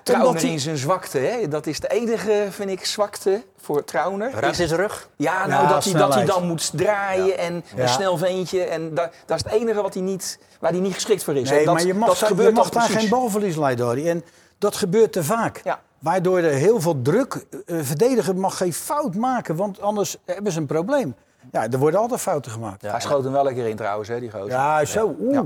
Trauner 0.02 0.44
in 0.44 0.60
zijn 0.60 0.76
zwakte. 0.76 1.18
Hè? 1.18 1.48
Dat 1.48 1.66
is 1.66 1.80
de 1.80 1.88
enige, 1.88 2.46
vind 2.50 2.70
ik, 2.70 2.84
zwakte 2.84 3.42
voor 3.60 3.84
Trauner. 3.84 4.44
In 4.44 4.54
zijn 4.54 4.68
rug? 4.68 5.08
Ja, 5.16 5.46
nou, 5.46 5.62
Ja, 5.62 5.68
dat, 5.68 5.84
hij, 5.84 5.92
dat 5.92 6.14
hij 6.14 6.24
dan 6.24 6.46
moet 6.46 6.70
draaien 6.74 7.38
en 7.38 7.64
Ja. 7.76 7.82
een 7.82 7.88
snel 7.88 8.16
veentje. 8.16 8.62
En 8.62 8.94
dat, 8.94 9.10
dat 9.26 9.36
is 9.38 9.44
het 9.44 9.52
enige 9.60 9.82
wat 9.82 9.94
hij 9.94 10.02
niet, 10.02 10.38
waar 10.60 10.70
hij 10.70 10.80
niet 10.80 10.94
geschikt 10.94 11.24
voor 11.24 11.36
is. 11.36 11.50
Nee, 11.50 11.66
maar 11.66 11.84
je 11.86 11.94
mag, 11.94 12.08
dat 12.08 12.18
daar- 12.18 12.28
gebeurt 12.28 12.48
je 12.48 12.54
mag 12.54 12.64
toch 12.64 12.72
daar 12.74 12.84
precies. 12.84 13.00
geen 13.00 13.18
balverlies 13.18 13.56
leiden, 13.56 13.86
Harry. 13.86 14.08
En 14.08 14.24
dat 14.58 14.76
gebeurt 14.76 15.12
te 15.12 15.24
vaak. 15.24 15.60
Ja. 15.64 15.80
Waardoor 16.02 16.38
er 16.38 16.52
heel 16.52 16.80
veel 16.80 17.02
druk... 17.02 17.46
eh 17.66 17.78
verdediger 17.82 18.36
mag 18.36 18.56
geen 18.56 18.72
fout 18.72 19.14
maken, 19.14 19.56
want 19.56 19.80
anders 19.80 20.16
hebben 20.24 20.52
ze 20.52 20.58
een 20.58 20.66
probleem. 20.66 21.14
Ja, 21.52 21.68
er 21.70 21.78
worden 21.78 22.00
altijd 22.00 22.20
fouten 22.20 22.52
gemaakt. 22.52 22.82
Ja, 22.82 22.90
Hij 22.90 23.00
schoot 23.00 23.24
hem 23.24 23.32
wel 23.32 23.48
een 23.48 23.54
keer 23.54 23.66
in 23.68 23.76
trouwens, 23.76 24.08
hè, 24.08 24.20
die 24.20 24.30
gozer. 24.30 24.86
zo. 24.86 25.16
Oeh. 25.20 25.32
Ja. 25.34 25.44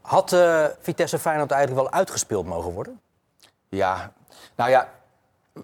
Had 0.00 0.32
eh, 0.32 0.64
Vitesse 0.80 1.18
Feyenoord 1.18 1.50
eigenlijk 1.50 1.82
wel 1.82 1.92
uitgespeeld 1.98 2.46
mogen 2.46 2.72
worden? 2.72 3.00
Ja, 3.68 4.12
nou 4.56 4.70
ja, 4.70 4.88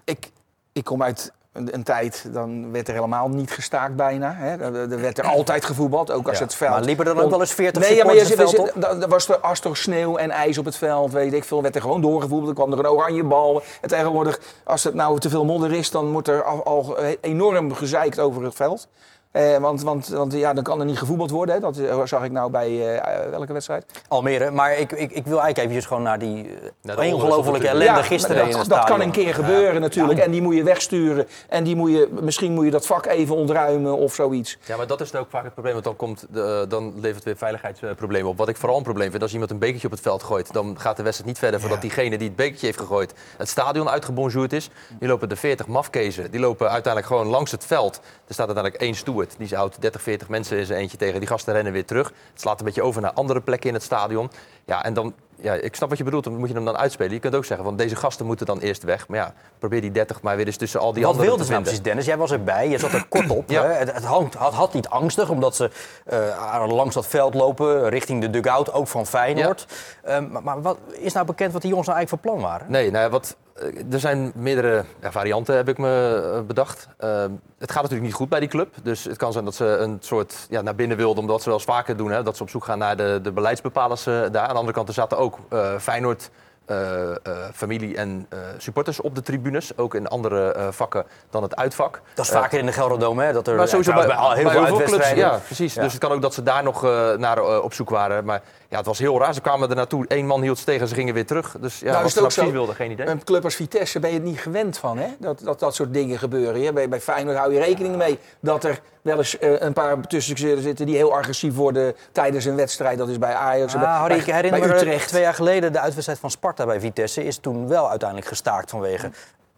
ik, 0.03 0.31
ik 0.71 0.83
kom 0.83 1.03
uit 1.03 1.31
een, 1.53 1.73
een 1.73 1.83
tijd, 1.83 2.25
dan 2.31 2.71
werd 2.71 2.87
er 2.87 2.93
helemaal 2.93 3.29
niet 3.29 3.51
gestaakt 3.51 3.95
bijna. 3.95 4.33
Hè. 4.33 4.55
Er, 4.55 4.91
er 4.91 5.01
werd 5.01 5.17
er 5.17 5.25
altijd 5.25 5.65
gevoetbald, 5.65 6.11
ook 6.11 6.27
als 6.27 6.37
Ja. 6.37 6.43
het 6.43 6.55
veld... 6.55 6.71
Maar 6.71 6.81
liepen 6.81 7.07
er 7.07 7.15
dan 7.15 7.23
ook 7.23 7.29
wel 7.29 7.39
eens 7.39 7.53
40 7.53 7.81
nee, 7.81 7.95
ja, 7.95 8.05
maar 8.05 8.13
je, 8.13 8.19
het 8.19 8.33
veld 8.33 8.71
dan 8.75 9.09
was 9.09 9.29
er, 9.29 9.37
als 9.37 9.61
er 9.61 9.77
sneeuw 9.77 10.17
en 10.17 10.31
ijs 10.31 10.57
op 10.57 10.65
het 10.65 10.77
veld, 10.77 11.11
weet 11.11 11.33
ik 11.33 11.43
veel, 11.43 11.61
werd 11.61 11.75
er 11.75 11.81
gewoon 11.81 12.01
doorgevoetbald. 12.01 12.45
Dan 12.45 12.65
kwam 12.65 12.79
er 12.79 12.85
een 12.85 12.91
oranje 12.91 13.23
bal. 13.23 13.61
En 13.81 13.89
tegenwoordig, 13.89 14.39
als 14.63 14.83
het 14.83 14.93
nou 14.93 15.19
te 15.19 15.29
veel 15.29 15.45
modder 15.45 15.71
is, 15.71 15.91
dan 15.91 16.11
wordt 16.11 16.27
er 16.27 16.43
al, 16.43 16.63
al 16.63 16.97
enorm 17.21 17.73
gezeikt 17.73 18.19
over 18.19 18.43
het 18.43 18.55
veld. 18.55 18.87
Eh, 19.33 19.57
want 19.57 19.81
want, 19.81 20.07
want 20.07 20.33
ja, 20.33 20.53
dan 20.53 20.63
kan 20.63 20.79
er 20.79 20.85
niet 20.85 20.97
gevoetbald 20.97 21.31
worden. 21.31 21.55
Hè. 21.55 21.61
Dat 21.61 21.77
eh, 21.77 22.01
zag 22.03 22.23
ik 22.23 22.31
nou 22.31 22.51
bij 22.51 22.97
eh, 22.97 23.29
welke 23.29 23.53
wedstrijd? 23.53 23.85
Almere, 24.07 24.51
maar 24.51 24.77
ik, 24.77 24.91
ik, 24.91 25.11
ik 25.11 25.25
wil 25.25 25.41
eigenlijk 25.41 25.57
eventjes 25.57 25.85
gewoon 25.85 26.03
naar 26.03 26.19
die 26.19 26.49
Naar 26.81 26.95
de 26.95 27.01
ongelofelijke 27.01 27.67
ellende 27.67 27.85
Ja, 27.85 28.01
gisteren 28.01 28.51
dat, 28.51 28.67
dat 28.67 28.83
kan 28.83 29.01
een 29.01 29.11
keer 29.11 29.33
gebeuren 29.33 29.81
natuurlijk. 29.81 30.19
En 30.19 30.31
die 30.31 30.41
moet 30.41 30.55
je 30.55 30.63
wegsturen. 30.63 31.27
En 31.49 31.63
die 31.63 31.75
moet 31.75 31.91
je, 31.91 32.09
misschien 32.21 32.53
moet 32.53 32.65
je 32.65 32.71
dat 32.71 32.85
vak 32.85 33.05
even 33.05 33.35
ontruimen 33.35 33.97
of 33.97 34.13
zoiets. 34.13 34.57
Ja, 34.65 34.77
maar 34.77 34.87
dat 34.87 35.01
is 35.01 35.15
ook 35.15 35.29
vaak 35.29 35.43
het 35.43 35.53
probleem, 35.53 35.73
want 35.73 35.85
dan, 35.85 35.95
komt 35.95 36.25
de, 36.29 36.65
dan 36.69 36.93
levert 36.95 37.15
het 37.15 37.23
weer 37.23 37.37
veiligheidsproblemen 37.37 38.29
op. 38.29 38.37
Wat 38.37 38.49
ik 38.49 38.57
vooral 38.57 38.77
een 38.77 38.83
probleem 38.83 39.09
vind, 39.09 39.21
als 39.21 39.33
iemand 39.33 39.51
een 39.51 39.59
bekertje 39.59 39.87
op 39.87 39.93
het 39.93 40.01
veld 40.01 40.23
gooit, 40.23 40.53
dan 40.53 40.75
gaat 40.79 40.97
de 40.97 41.03
wedstrijd 41.03 41.29
niet 41.29 41.39
verder 41.39 41.59
voordat 41.59 41.81
diegene 41.81 42.17
die 42.17 42.27
het 42.27 42.35
bekertje 42.35 42.65
heeft 42.65 42.79
gegooid 42.79 43.13
het 43.37 43.49
stadion 43.49 43.89
uitgebonjourd 43.89 44.53
is. 44.53 44.69
Die 44.99 45.07
lopen 45.07 45.29
de 45.29 45.35
40 45.35 45.67
mafkezen, 45.67 46.31
die 46.31 46.39
lopen 46.39 46.69
uiteindelijk 46.69 47.13
gewoon 47.13 47.27
langs 47.27 47.51
het 47.51 47.65
veld. 47.65 47.95
Er 48.27 48.33
staat 48.33 48.45
uiteindelijk 48.45 48.83
één 48.83 48.95
die 49.37 49.55
houdt 49.55 49.81
30, 49.81 50.01
40 50.01 50.29
mensen 50.29 50.57
in 50.57 50.65
zijn 50.65 50.79
eentje 50.79 50.97
tegen. 50.97 51.19
Die 51.19 51.29
gasten 51.29 51.53
rennen 51.53 51.73
weer 51.73 51.85
terug. 51.85 52.07
Het 52.07 52.41
slaat 52.41 52.59
een 52.59 52.65
beetje 52.65 52.83
over 52.83 53.01
naar 53.01 53.13
andere 53.13 53.41
plekken 53.41 53.69
in 53.69 53.75
het 53.75 53.83
stadion. 53.83 54.31
Ja, 54.65 54.83
en 54.83 54.93
dan, 54.93 55.13
ja, 55.35 55.53
ik 55.53 55.75
snap 55.75 55.89
wat 55.89 55.97
je 55.97 56.03
bedoelt, 56.03 56.29
moet 56.29 56.49
je 56.49 56.55
hem 56.55 56.65
dan 56.65 56.77
uitspelen. 56.77 57.13
Je 57.13 57.19
kunt 57.19 57.35
ook 57.35 57.45
zeggen, 57.45 57.65
want 57.65 57.77
deze 57.77 57.95
gasten 57.95 58.25
moeten 58.25 58.45
dan 58.45 58.59
eerst 58.59 58.83
weg. 58.83 59.07
Maar 59.07 59.19
ja, 59.19 59.33
probeer 59.59 59.81
die 59.81 59.91
30 59.91 60.21
maar 60.21 60.35
weer 60.35 60.45
eens 60.45 60.57
tussen 60.57 60.79
al 60.79 60.93
die 60.93 61.03
Wat 61.03 61.11
anderen 61.11 61.27
wilde 61.29 61.41
te 61.41 61.47
ze 61.47 61.53
vinden. 61.53 61.71
precies, 61.71 61.91
Dennis? 61.91 62.05
Jij 62.05 62.17
was 62.17 62.31
erbij, 62.31 62.69
je 62.69 62.77
zat 62.77 62.91
er 62.91 63.05
kort 63.09 63.29
op. 63.39 63.49
Ja. 63.49 63.63
hè? 63.63 63.73
Het, 63.73 63.93
het 63.93 64.03
hangt, 64.03 64.33
had, 64.33 64.53
had 64.53 64.73
niet 64.73 64.87
angstig, 64.87 65.29
omdat 65.29 65.55
ze 65.55 65.69
eh, 66.05 66.65
langs 66.67 66.95
dat 66.95 67.07
veld 67.07 67.33
lopen, 67.33 67.89
richting 67.89 68.21
de 68.21 68.29
dugout, 68.29 68.73
ook 68.73 68.87
van 68.87 69.05
Feyenoord. 69.05 69.65
Ehm, 70.03 70.31
maar 70.31 70.43
maar 70.43 70.61
wat, 70.61 70.77
is 70.91 71.13
nou 71.13 71.25
bekend 71.25 71.53
wat 71.53 71.61
die 71.61 71.69
jongens 71.69 71.87
nou 71.87 71.99
eigenlijk 71.99 72.25
van 72.25 72.39
plan 72.39 72.51
waren? 72.51 72.71
Nee, 72.71 72.91
nou 72.91 73.03
ja, 73.03 73.09
wat, 73.09 73.35
eh, 73.55 73.93
er 73.93 73.99
zijn 73.99 74.31
meerdere 74.35 74.83
ja, 75.01 75.11
varianten, 75.11 75.55
heb 75.55 75.69
ik 75.69 75.77
me 75.77 76.21
eh, 76.33 76.41
bedacht. 76.41 76.87
Eh, 76.97 77.25
het 77.63 77.71
gaat 77.71 77.81
natuurlijk 77.81 78.09
niet 78.09 78.17
goed 78.19 78.29
bij 78.29 78.39
die 78.39 78.49
club. 78.49 78.75
Dus 78.83 79.03
het 79.03 79.17
kan 79.17 79.31
zijn 79.31 79.45
dat 79.45 79.55
ze 79.55 79.65
een 79.65 79.97
soort 79.99 80.45
ja, 80.49 80.61
naar 80.61 80.75
binnen 80.75 80.97
wilden, 80.97 81.19
omdat 81.19 81.41
ze 81.41 81.49
wel 81.49 81.57
eens 81.57 81.67
vaker 81.67 81.97
doen. 81.97 82.11
Hè, 82.11 82.23
dat 82.23 82.37
ze 82.37 82.43
op 82.43 82.49
zoek 82.49 82.63
gaan 82.65 82.77
naar 82.77 82.97
de, 82.97 83.19
de 83.23 83.31
beleidsbepalers 83.31 84.05
eh, 84.05 84.13
daar. 84.13 84.41
Aan 84.41 84.47
de 84.47 84.53
andere 84.53 84.73
kant, 84.73 84.87
er 84.87 84.93
zaten 84.93 85.17
ook 85.17 85.22
eh, 85.49 85.77
Feyenoord... 85.79 86.29
eh, 86.65 87.11
eh, 87.11 87.15
familie 87.53 87.97
en 87.97 88.27
supporters 88.57 89.01
op 89.01 89.15
de 89.15 89.21
tribunes, 89.21 89.77
ook 89.77 89.95
in 89.95 90.07
andere 90.07 90.55
vakken 90.71 91.05
dan 91.29 91.43
het 91.43 91.55
uitvak. 91.55 92.01
Dat 92.13 92.25
is 92.25 92.31
vaker 92.31 92.59
in 92.59 92.65
de 92.65 92.71
Gelderdoom, 92.71 93.19
hè? 93.19 93.33
Dat 93.33 93.47
er 93.47 93.55
maar 93.55 93.67
sowieso 93.67 93.93
bij, 93.93 94.03
trouwens 94.03 94.29
al 94.29 94.35
heel 94.35 94.43
bij 94.43 94.53
veel 94.53 94.65
heel 94.65 94.77
veel 94.77 94.85
clubs. 94.85 95.11
Ja, 95.11 95.39
precies. 95.45 95.73
Ja. 95.73 95.81
Dus 95.81 95.91
het 95.91 96.01
kan 96.01 96.11
ook 96.11 96.21
dat 96.21 96.33
ze 96.33 96.43
daar 96.43 96.63
nog 96.63 96.81
naar 97.17 97.61
op 97.61 97.73
zoek 97.73 97.89
waren. 97.89 98.25
Maar 98.25 98.41
ja, 98.73 98.79
het 98.79 98.87
was 98.87 98.99
heel 98.99 99.19
raar. 99.19 99.33
Ze 99.33 99.41
kwamen 99.41 99.69
er 99.69 99.75
naartoe. 99.75 100.05
Eén 100.07 100.25
man 100.27 100.41
hield 100.41 100.57
ze 100.57 100.65
tegen, 100.65 100.87
ze 100.87 100.93
gingen 100.95 101.13
weer 101.13 101.25
terug. 101.25 101.55
Dus 101.59 101.79
ja, 101.79 101.85
Nou, 101.85 101.97
wat 101.97 102.05
is 102.05 102.13
ze 102.13 102.19
het 102.19 102.21
nou 102.21 102.25
ook 102.25 102.31
zo? 102.31 102.41
precies 102.41 102.57
wilden, 102.57 102.75
geen 102.75 102.91
idee. 102.91 103.05
Een 103.07 103.23
club 103.23 103.43
als 103.43 103.55
Vitesse 103.55 103.99
ben 103.99 104.09
je 104.09 104.15
het 104.15 104.25
niet 104.25 104.39
gewend 104.39 104.77
van, 104.77 104.97
hè? 104.97 105.07
Dat, 105.19 105.39
dat 105.43 105.59
dat 105.59 105.75
soort 105.75 105.93
dingen 105.93 106.17
gebeuren. 106.17 106.63
Hè? 106.63 106.73
Bij, 106.73 106.89
bij 106.89 107.01
Feyenoord 107.01 107.37
hou 107.37 107.53
je 107.53 107.59
rekening 107.59 107.95
mee 107.95 108.19
dat 108.39 108.63
er 108.63 108.79
wel 109.01 109.17
eens 109.17 109.37
eh, 109.39 109.59
een 109.61 109.73
paar 109.73 110.01
tussen 110.07 110.37
zitten 110.37 110.85
die 110.85 110.95
heel 110.95 111.15
agressief 111.15 111.55
worden 111.55 111.95
tijdens 112.11 112.45
een 112.45 112.55
wedstrijd. 112.55 112.97
Dat 112.97 113.09
is 113.09 113.17
bij 113.19 113.33
Ajax, 113.33 113.73
bij, 113.73 113.81
Ah, 113.83 113.99
Harry, 113.99 114.15
ik 114.17 114.25
herinner 114.25 114.59
bij 114.59 114.69
me 114.69 114.75
Utrecht. 114.75 115.07
twee 115.07 115.21
jaar 115.21 115.33
geleden 115.33 115.71
de 115.73 115.79
uitwedstrijd 115.79 116.19
van 116.19 116.31
Sparta 116.31 116.65
bij 116.65 116.79
Vitesse 116.79 117.23
is 117.25 117.37
toen 117.37 117.67
wel 117.67 117.89
uiteindelijk 117.89 118.29
gestaakt 118.29 118.69
vanwege 118.69 119.11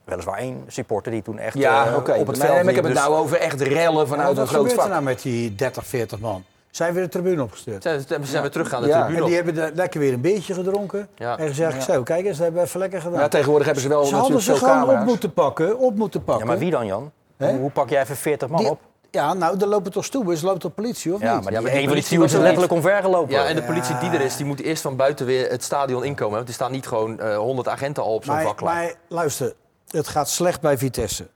weliswaar 0.04 0.38
één 0.38 0.64
supporter 0.68 1.12
die 1.12 1.22
toen 1.22 1.38
echt 1.40 1.58
Ja, 1.58 1.86
eh, 1.88 1.96
oké. 1.96 2.12
op 2.12 2.28
het 2.28 2.38
Maar- 2.38 2.48
veld 2.48 2.60
maar 2.62 2.70
ik 2.70 2.76
heb 2.76 2.86
liep. 2.86 2.94
het 2.94 2.94
Dus- 2.94 3.04
nou 3.04 3.16
over 3.24 3.38
echt 3.38 3.62
rellen 3.62 4.08
vanuit 4.08 4.28
wat 4.28 4.38
een 4.38 4.48
groot 4.48 4.58
gebeurt 4.60 4.72
er 4.78 4.82
vak. 4.82 4.92
nou 4.92 5.04
met 5.04 5.22
die 5.22 5.56
30, 5.56 5.86
40 5.86 6.20
man? 6.20 6.44
Zijn 6.76 6.94
weer 6.94 7.04
de 7.04 7.10
tribune 7.10 7.44
opgestuurd. 7.44 7.84
Ze 7.84 7.90
zijn, 8.08 8.24
ze 8.26 8.30
zijn 8.32 8.42
weer 8.42 8.52
terug 8.52 8.74
aan 8.74 8.82
de 8.82 8.88
Ja. 8.88 8.94
tribune. 8.94 9.18
En 9.18 9.24
op. 9.24 9.28
die 9.28 9.36
hebben 9.38 9.76
lekker 9.76 10.00
weer 10.00 10.14
een 10.14 10.22
biertje 10.22 10.54
gedronken. 10.54 11.08
Ja. 11.16 11.38
En 11.38 11.48
gezegd, 11.48 11.84
zo, 11.84 12.04
kijk 12.04 12.26
eens, 12.26 12.38
dat 12.38 12.44
hebben 12.46 12.62
we 12.62 12.68
even 12.68 12.80
lekker 12.80 13.02
gedaan. 13.02 13.20
Ja, 13.20 13.28
tegenwoordig 13.28 13.66
hebben 13.66 13.84
ze 13.84 13.90
wel 13.90 14.06
ze 14.06 14.16
hadden 14.16 14.42
ze 14.42 14.56
gewoon 14.56 14.90
op 15.00 15.06
moeten 15.06 15.34
pakken, 15.34 15.80
op 15.80 15.96
moeten 15.96 16.24
pakken. 16.24 16.46
Ja, 16.46 16.52
maar 16.52 16.60
wie 16.60 16.72
dan, 16.72 16.86
Jan? 16.86 17.12
Hoe, 17.38 17.58
hoe 17.58 17.70
pak 17.72 17.90
jij 17.90 18.02
even 18.02 18.16
40 18.16 18.50
man 18.50 18.60
Die- 18.60 18.70
op? 18.70 18.80
Ja, 19.12 19.34
nou, 19.34 19.60
er 19.60 19.68
lopen 19.68 19.92
toch 19.92 20.06
stoebers, 20.06 20.42
loopt 20.42 20.60
toch 20.60 20.74
politie, 20.74 21.14
of 21.14 21.22
Ja, 21.22 21.36
niet? 21.36 21.44
maar 21.44 21.54
Ja, 21.54 21.62
maar 21.62 21.72
een 21.72 21.78
die 21.78 21.80
van 21.80 21.80
die 21.80 21.88
politie 21.88 22.06
stewards 22.08 22.34
is 22.34 22.40
letterlijk 22.40 22.74
omvergelopen. 22.74 23.34
Ja, 23.34 23.46
en 23.46 23.56
de 23.56 23.64
politie 23.64 23.98
die 23.98 24.10
er 24.10 24.22
is, 24.22 24.36
die 24.38 24.46
moet 24.46 24.62
eerst 24.62 24.82
van 24.82 24.96
buiten 24.96 25.26
weer 25.26 25.50
het 25.50 25.64
stadion 25.64 26.04
inkomen. 26.04 26.36
Want 26.36 26.48
er 26.48 26.54
staan 26.54 26.72
niet 26.72 26.88
gewoon 26.88 27.20
eh 27.20 27.38
100 27.38 27.68
agenten 27.68 28.04
al 28.04 28.14
op 28.14 28.24
zo'n 28.24 28.42
vak 28.42 28.58
klaar. 28.58 28.76
maar 28.76 28.94
luister, 29.08 29.54
het 29.90 30.08
gaat 30.08 30.30
slecht 30.30 30.62
bij 30.62 30.78
Vitesse. 30.78 31.28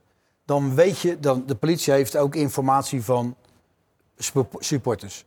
Dan 0.44 0.74
weet 0.74 0.98
je, 0.98 1.20
dan, 1.20 1.42
de 1.46 1.54
politie 1.54 1.92
heeft 1.92 2.16
ook 2.16 2.34
informatie 2.34 3.04
van 3.04 3.34
supporters. 4.58 5.24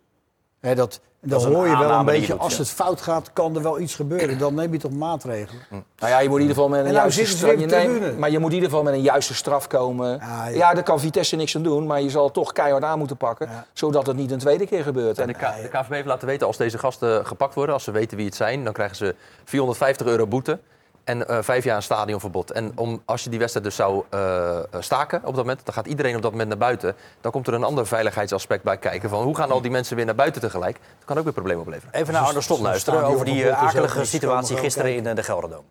Hè, 0.63 0.75
dat, 0.75 0.99
dan 1.19 1.45
een 1.45 1.53
hoor 1.53 1.67
je 1.67 1.77
wel 1.77 1.91
een 1.91 2.05
beetje, 2.05 2.35
als 2.35 2.57
het 2.57 2.69
fout 2.69 3.01
gaat, 3.01 3.33
kan 3.33 3.55
er 3.55 3.61
wel 3.63 3.79
iets 3.79 3.95
gebeuren. 3.95 4.37
Dan 4.37 4.53
neem 4.53 4.71
je 4.71 4.79
toch 4.79 4.91
maatregelen. 4.91 5.61
Nou 5.69 5.83
ja, 6.11 6.19
je 6.19 6.29
moet 6.29 6.35
in 6.39 6.41
ieder 6.41 6.55
geval 6.55 6.69
met 6.69 6.79
een 6.79 6.85
En 6.85 6.93
nou 6.93 7.03
juiste 7.11 7.37
straf. 7.37 7.59
je 7.59 7.65
neemt- 7.65 8.17
maar 8.17 8.29
je 8.29 8.39
moet 8.39 8.49
in 8.49 8.55
ieder 8.55 8.69
geval 8.69 8.83
met 8.83 8.93
een 8.93 9.01
juiste 9.01 9.33
straf 9.35 9.67
komen. 9.67 10.09
Ja, 10.09 10.47
Ja, 10.47 10.55
ja. 10.55 10.73
daar 10.73 10.83
kan 10.83 10.99
Vitesse 10.99 11.35
niks 11.35 11.55
aan 11.55 11.63
doen, 11.63 11.85
maar 11.87 12.01
je 12.01 12.09
zal 12.09 12.31
toch 12.31 12.51
keihard 12.51 12.83
aan 12.83 12.97
moeten 12.97 13.17
pakken, 13.17 13.47
Ja. 13.49 13.65
zodat 13.73 14.07
het 14.07 14.15
niet 14.15 14.31
een 14.31 14.39
tweede 14.39 14.65
keer 14.67 14.83
gebeurt. 14.83 15.17
En 15.17 15.27
En, 15.27 15.27
de, 15.27 15.33
K- 15.33 15.61
de 15.61 15.67
KVB 15.79 15.91
heeft 15.91 16.05
laten 16.07 16.27
weten, 16.27 16.47
als 16.47 16.57
deze 16.57 16.77
gasten 16.77 17.25
gepakt 17.25 17.53
worden, 17.53 17.73
als 17.73 17.83
ze 17.83 17.91
weten 17.91 18.17
wie 18.17 18.25
het 18.25 18.35
zijn, 18.35 18.63
dan 18.63 18.73
krijgen 18.73 18.95
ze 18.95 19.15
450 19.43 20.07
euro 20.07 20.27
boete 20.27 20.59
en 21.03 21.27
eh, 21.27 21.37
vijf 21.41 21.63
jaar 21.63 21.75
een 21.75 21.83
stadionverbod. 21.83 22.51
En 22.51 22.71
om, 22.75 23.01
als 23.05 23.23
je 23.23 23.29
die 23.29 23.39
wedstrijd 23.39 23.65
dus 23.65 23.75
zou 23.75 24.03
eh, 24.09 24.59
staken 24.79 25.17
op 25.17 25.35
dat 25.35 25.45
moment, 25.45 25.65
dan 25.65 25.73
gaat 25.73 25.87
iedereen 25.87 26.15
op 26.15 26.21
dat 26.21 26.31
moment 26.31 26.49
naar 26.49 26.57
buiten. 26.57 26.95
Dan 27.21 27.31
komt 27.31 27.47
er 27.47 27.53
een 27.53 27.63
ander 27.63 27.87
veiligheidsaspect 27.87 28.63
bij 28.63 28.77
kijken 28.77 29.09
van 29.09 29.23
hoe 29.23 29.35
gaan 29.35 29.51
al 29.51 29.61
die 29.61 29.71
mensen 29.71 29.95
weer 29.95 30.05
naar 30.05 30.15
buiten 30.15 30.41
tegelijk. 30.41 30.77
Dat 30.97 31.05
kan 31.05 31.17
ook 31.17 31.23
weer 31.23 31.33
problemen 31.33 31.61
opleveren. 31.61 31.93
Even 31.93 32.13
naar 32.13 32.23
Arno 32.23 32.41
Slot 32.41 32.59
luisteren 32.59 33.03
over 33.03 33.25
die 33.25 33.49
eh, 33.49 33.63
ook 33.63 33.69
akelige 33.69 34.05
situatie 34.05 34.57
gisteren 34.57 34.95
in 34.95 35.07
eh, 35.07 35.15
de 35.15 35.23
Gelderdoom. 35.23 35.65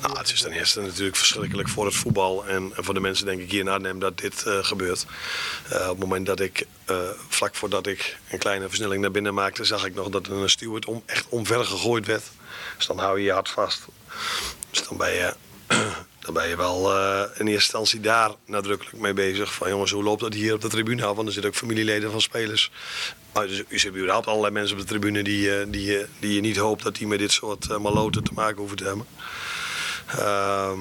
Nou, 0.00 0.18
het 0.18 0.32
is 0.32 0.40
ten 0.40 0.52
eerste 0.52 0.80
natuurlijk 0.80 1.16
verschrikkelijk 1.16 1.68
voor 1.68 1.84
het 1.84 1.94
voetbal 1.94 2.46
en 2.46 2.72
voor 2.74 2.94
de 2.94 3.00
mensen 3.00 3.26
denk 3.26 3.40
ik 3.40 3.50
hier 3.50 3.60
in 3.60 3.68
Arnhem 3.68 3.98
dat 3.98 4.18
dit 4.18 4.42
eh, 4.46 4.58
gebeurt. 4.64 5.06
Eh, 5.68 5.80
op 5.82 5.88
het 5.88 5.98
moment 5.98 6.26
dat 6.26 6.40
ik, 6.40 6.66
eh, 6.84 6.96
vlak 7.28 7.54
voordat 7.54 7.86
ik 7.86 8.18
een 8.30 8.38
kleine 8.38 8.68
versnelling 8.68 9.02
naar 9.02 9.10
binnen 9.10 9.34
maakte, 9.34 9.64
zag 9.64 9.84
ik 9.84 9.94
nog 9.94 10.08
dat 10.08 10.26
er 10.26 10.32
een 10.32 10.50
steward 10.50 10.86
om, 10.86 11.02
echt 11.06 11.26
omver 11.28 11.64
gegooid 11.64 12.06
werd. 12.06 12.22
Dus 12.76 12.86
dan 12.86 12.98
hou 12.98 13.18
je 13.18 13.24
je 13.24 13.32
hart 13.32 13.48
vast. 13.48 13.86
Dus 14.70 14.88
dan 14.88 14.96
ben 14.96 15.12
je, 15.12 15.34
dan 16.24 16.34
ben 16.34 16.48
je 16.48 16.56
wel 16.56 16.94
eh, 16.94 17.20
in 17.20 17.26
eerste 17.28 17.50
instantie 17.50 18.00
daar 18.00 18.30
nadrukkelijk 18.46 18.96
mee 18.96 19.12
bezig. 19.12 19.54
Van 19.54 19.68
jongens, 19.68 19.90
hoe 19.90 20.02
loopt 20.02 20.20
dat 20.20 20.34
hier 20.34 20.54
op 20.54 20.60
de 20.60 20.68
tribune? 20.68 21.14
Want 21.14 21.26
er 21.26 21.32
zitten 21.32 21.50
ook 21.50 21.56
familieleden 21.56 22.10
van 22.10 22.20
spelers. 22.20 22.70
Maar 23.32 23.46
dus, 23.46 23.58
er 23.58 23.64
zitten 23.68 24.00
überhaupt 24.00 24.26
allerlei 24.26 24.52
mensen 24.52 24.76
op 24.76 24.82
de 24.82 24.88
tribune 24.88 25.22
die, 25.22 25.58
eh, 25.58 25.66
die, 25.68 25.98
eh, 25.98 26.06
die 26.18 26.34
je 26.34 26.40
niet 26.40 26.56
hoopt 26.56 26.82
dat 26.82 26.96
die 26.96 27.06
met 27.06 27.18
dit 27.18 27.32
soort 27.32 27.78
maloten 27.78 28.24
te 28.24 28.32
maken 28.34 28.58
hoeven 28.58 28.76
te 28.76 28.84
hebben. 28.84 29.06
Ehm, 30.06 30.80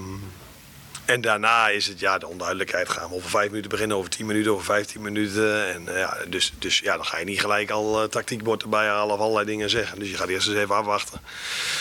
en 1.06 1.22
daarna 1.22 1.70
is 1.70 1.88
het 1.88 2.00
ja, 2.00 2.18
de 2.18 2.28
onduidelijkheid. 2.28 2.90
Gaan 2.90 3.12
over 3.12 3.30
vijf 3.30 3.48
minuten 3.48 3.70
beginnen, 3.70 3.98
over 3.98 4.10
tien 4.10 4.26
minuten, 4.26 4.52
over 4.52 4.66
vijftien 4.66 5.02
minuten. 5.02 5.74
En, 5.74 5.88
eh, 5.88 5.98
ja, 5.98 6.18
dus, 6.28 6.54
dus 6.60 6.80
ja, 6.80 6.96
dan 6.96 7.06
ga 7.06 7.18
je 7.18 7.26
niet 7.26 7.40
gelijk 7.40 7.70
al 7.70 8.04
uh, 8.04 8.10
tactiekbord 8.10 8.64
erbij 8.64 8.88
halen 8.88 9.16
of 9.16 9.22
allerlei 9.22 9.46
dingen 9.46 9.70
zeggen. 9.70 10.00
Dus 10.00 10.10
je 10.10 10.16
gaat 10.16 10.28
eerst 10.28 10.48
eens 10.48 10.58
even 10.58 10.76
afwachten. 10.76 11.22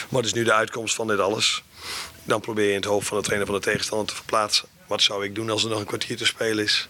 Wat 0.08 0.24
is 0.24 0.32
nu 0.32 0.44
de 0.44 0.52
uitkomst 0.52 0.94
van 0.94 1.06
dit 1.06 1.18
alles? 1.18 1.62
Dan 2.22 2.40
probeer 2.40 2.64
je 2.64 2.70
in 2.70 2.76
het 2.76 2.84
hoofd 2.84 3.08
van 3.08 3.16
de 3.16 3.24
trainer 3.24 3.46
van 3.46 3.56
de 3.56 3.62
tegenstander 3.62 4.06
te 4.06 4.14
verplaatsen. 4.14 4.68
Wat 4.86 5.02
zou 5.02 5.24
ik 5.24 5.34
doen 5.34 5.50
als 5.50 5.64
er 5.64 5.70
nog 5.70 5.78
een 5.78 5.86
kwartier 5.86 6.16
te 6.16 6.26
spelen 6.26 6.64
is? 6.64 6.88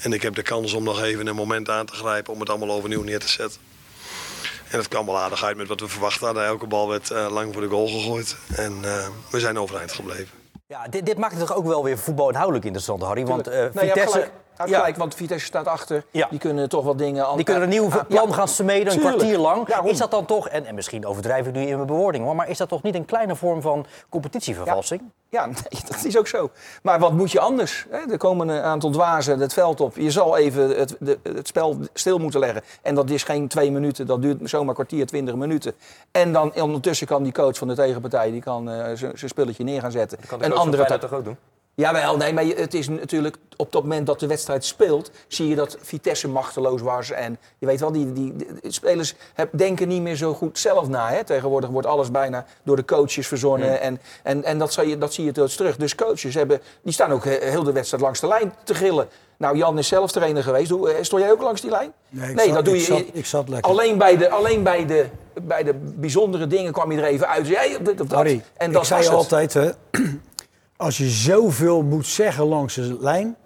En 0.00 0.12
ik 0.12 0.22
heb 0.22 0.34
de 0.34 0.42
kans 0.42 0.72
om 0.72 0.84
nog 0.84 1.02
even 1.02 1.26
een 1.26 1.34
moment 1.34 1.68
aan 1.70 1.86
te 1.86 1.94
grijpen 1.94 2.32
om 2.32 2.40
het 2.40 2.50
allemaal 2.50 2.76
overnieuw 2.76 3.02
neer 3.02 3.20
te 3.20 3.28
zetten. 3.28 3.60
En 4.68 4.78
het 4.78 4.88
kwam 4.88 5.06
wel 5.06 5.18
aardig 5.18 5.44
uit 5.44 5.56
met 5.56 5.68
wat 5.68 5.80
we 5.80 5.88
verwacht 5.88 6.20
hadden. 6.20 6.44
Elke 6.44 6.66
bal 6.66 6.88
werd 6.88 7.10
uh, 7.10 7.26
lang 7.30 7.52
voor 7.52 7.62
de 7.62 7.68
goal 7.68 7.88
gegooid. 7.88 8.36
En 8.54 8.80
we 9.30 9.40
zijn 9.40 9.58
overeind 9.58 9.92
gebleven. 9.92 10.43
Ja, 10.66 10.88
dit, 10.88 11.06
dit 11.06 11.18
maakt 11.18 11.32
het 11.32 11.46
toch 11.46 11.56
ook 11.56 11.66
wel 11.66 11.84
weer 11.84 11.98
voetbalinhoudelijk 11.98 12.64
interessant, 12.64 13.02
Harry? 13.02 13.26
Want 13.26 13.48
uh, 13.48 13.54
nee, 13.54 13.70
Vitesse... 13.70 14.30
gelijk, 14.56 14.96
want 14.96 15.14
Vitesse 15.14 15.46
staat 15.46 15.66
achter. 15.66 16.04
Ja. 16.10 16.26
Die 16.30 16.38
kunnen 16.38 16.68
toch 16.68 16.84
wat 16.84 16.98
dingen... 16.98 17.26
Die 17.36 17.44
kunnen 17.44 17.62
een 17.62 17.68
nieuw 17.68 17.88
plan 17.88 18.28
ja. 18.28 18.34
gaan 18.34 18.48
smeden, 18.48 18.86
een 18.86 18.98
Tuurlijk. 18.98 19.16
kwartier 19.16 19.38
lang. 19.38 19.66
Daarom. 19.66 19.90
Is 19.90 19.98
dat 19.98 20.10
dan 20.10 20.24
toch, 20.24 20.48
en, 20.48 20.66
en 20.66 20.74
misschien 20.74 21.06
overdrijf 21.06 21.46
ik 21.46 21.52
nu 21.52 21.60
in 21.60 21.74
mijn 21.74 21.86
bewoording 21.86 22.24
hoor... 22.24 22.36
maar 22.36 22.48
is 22.48 22.58
dat 22.58 22.68
toch 22.68 22.82
niet 22.82 22.94
een 22.94 23.04
kleine 23.04 23.36
vorm 23.36 23.62
van 23.62 23.86
competitievervalsing? 24.08 25.02
Ja, 25.28 25.46
nee, 25.70 25.82
dat 25.88 26.04
is 26.04 26.18
ook 26.18 26.26
zo. 26.26 26.50
Maar 26.82 26.98
wat 26.98 27.12
moet 27.12 27.32
je 27.32 27.40
anders? 27.40 27.86
Hè? 27.90 27.98
Er 28.12 28.18
komen 28.18 28.48
een 28.48 28.62
aantal 28.62 28.90
dwazen 28.90 29.40
het 29.40 29.52
veld 29.52 29.80
op. 29.80 29.96
Je 29.96 30.10
zal 30.10 30.36
even 30.36 30.78
het, 30.78 30.96
de, 31.00 31.18
het 31.22 31.46
spel 31.46 31.78
stil 31.92 32.18
moeten 32.18 32.40
leggen. 32.40 32.62
En 32.82 32.94
dat 32.94 33.10
is 33.10 33.22
geen 33.22 33.48
twee 33.48 33.70
minuten, 33.70 34.06
dat 34.06 34.22
duurt 34.22 34.38
zomaar 34.44 34.68
een 34.68 34.74
kwartier, 34.74 35.06
twintig 35.06 35.34
minuten. 35.34 35.72
En 36.10 36.32
dan 36.32 36.54
ondertussen 36.54 37.06
kan 37.06 37.22
die 37.22 37.32
coach 37.32 37.56
van 37.56 37.68
de 37.68 37.74
tegenpartij 37.74 38.30
die 38.30 38.40
kan, 38.40 38.68
uh, 38.68 38.84
zijn 38.94 39.28
spulletje 39.28 39.64
neer 39.64 39.80
gaan 39.80 39.90
zetten. 39.90 40.18
Dat 40.18 40.28
kan 40.28 40.38
de 40.38 40.44
van 40.44 40.56
andere 40.56 40.98
toch 40.98 41.12
ook 41.12 41.24
doen? 41.24 41.36
Jawel, 41.76 42.16
nee, 42.16 42.32
maar 42.32 42.44
het 42.44 42.74
is 42.74 42.88
natuurlijk 42.88 43.36
op 43.56 43.72
dat 43.72 43.82
moment 43.82 44.06
dat 44.06 44.20
de 44.20 44.26
wedstrijd 44.26 44.64
speelt, 44.64 45.10
zie 45.28 45.48
je 45.48 45.54
dat 45.54 45.76
Vitesse 45.82 46.28
machteloos 46.28 46.80
was. 46.80 47.10
En 47.10 47.38
je 47.58 47.66
weet 47.66 47.80
wel, 47.80 47.92
die, 47.92 48.12
die, 48.12 48.34
die 48.36 48.72
spelers 48.72 49.14
heb, 49.34 49.48
denken 49.52 49.88
niet 49.88 50.02
meer 50.02 50.16
zo 50.16 50.34
goed 50.34 50.58
zelf 50.58 50.88
na. 50.88 51.10
Hè. 51.10 51.24
Tegenwoordig 51.24 51.70
wordt 51.70 51.86
alles 51.86 52.10
bijna 52.10 52.44
door 52.62 52.76
de 52.76 52.84
coaches 52.84 53.26
verzonnen. 53.26 53.80
En, 53.80 54.00
en, 54.22 54.44
en 54.44 54.58
dat, 54.58 54.72
zie 54.72 54.88
je, 54.88 54.98
dat 54.98 55.12
zie 55.14 55.24
je 55.24 55.32
dus 55.32 55.56
terug. 55.56 55.76
Dus 55.76 55.94
coaches 55.94 56.34
hebben, 56.34 56.60
die 56.82 56.92
staan 56.92 57.12
ook 57.12 57.24
he- 57.24 57.38
heel 57.50 57.62
de 57.62 57.72
wedstrijd 57.72 58.02
langs 58.02 58.20
de 58.20 58.26
lijn 58.26 58.54
te 58.64 58.74
grillen. 58.74 59.08
Nou, 59.36 59.56
Jan 59.56 59.78
is 59.78 59.88
zelf 59.88 60.12
trainer 60.12 60.42
geweest. 60.42 60.70
Hoe, 60.70 60.90
eh, 60.90 61.02
Stond 61.02 61.22
jij 61.22 61.30
ook 61.32 61.42
langs 61.42 61.60
die 61.60 61.70
lijn? 61.70 61.92
Nee, 62.08 62.30
ik 62.32 62.40
zat- 62.40 62.54
dat 62.54 62.64
doe 62.64 62.74
ik 62.74 62.80
je. 62.80 62.86
zat- 62.86 63.02
ik 63.12 63.26
zat 63.26 63.48
lekker. 63.48 63.70
Alleen 63.70 63.98
bij 63.98 64.16
de, 64.16 64.30
alleen 64.30 64.62
bij 64.62 64.86
de, 64.86 65.06
bij 65.42 65.62
de 65.62 65.74
bijzondere 65.74 66.46
dingen 66.46 66.72
kwam 66.72 66.92
je 66.92 66.98
er 66.98 67.04
even 67.04 67.28
uit. 67.28 67.46
Jij 67.46 67.76
op 67.78 67.84
dit 67.84 68.00
of 68.00 68.06
dat. 68.06 68.16
Harry, 68.18 68.42
en 68.56 68.66
ik 68.68 68.72
dat 68.72 68.86
zei 68.86 68.98
was 69.00 69.08
het. 69.08 69.16
altijd, 69.16 69.52
hè, 69.54 69.70
als 70.76 70.98
je 70.98 71.08
zoveel 71.08 71.82
moet 71.82 72.06
zeggen 72.06 72.44
langs 72.44 72.74
de 72.74 72.96
lijn, 73.00 73.36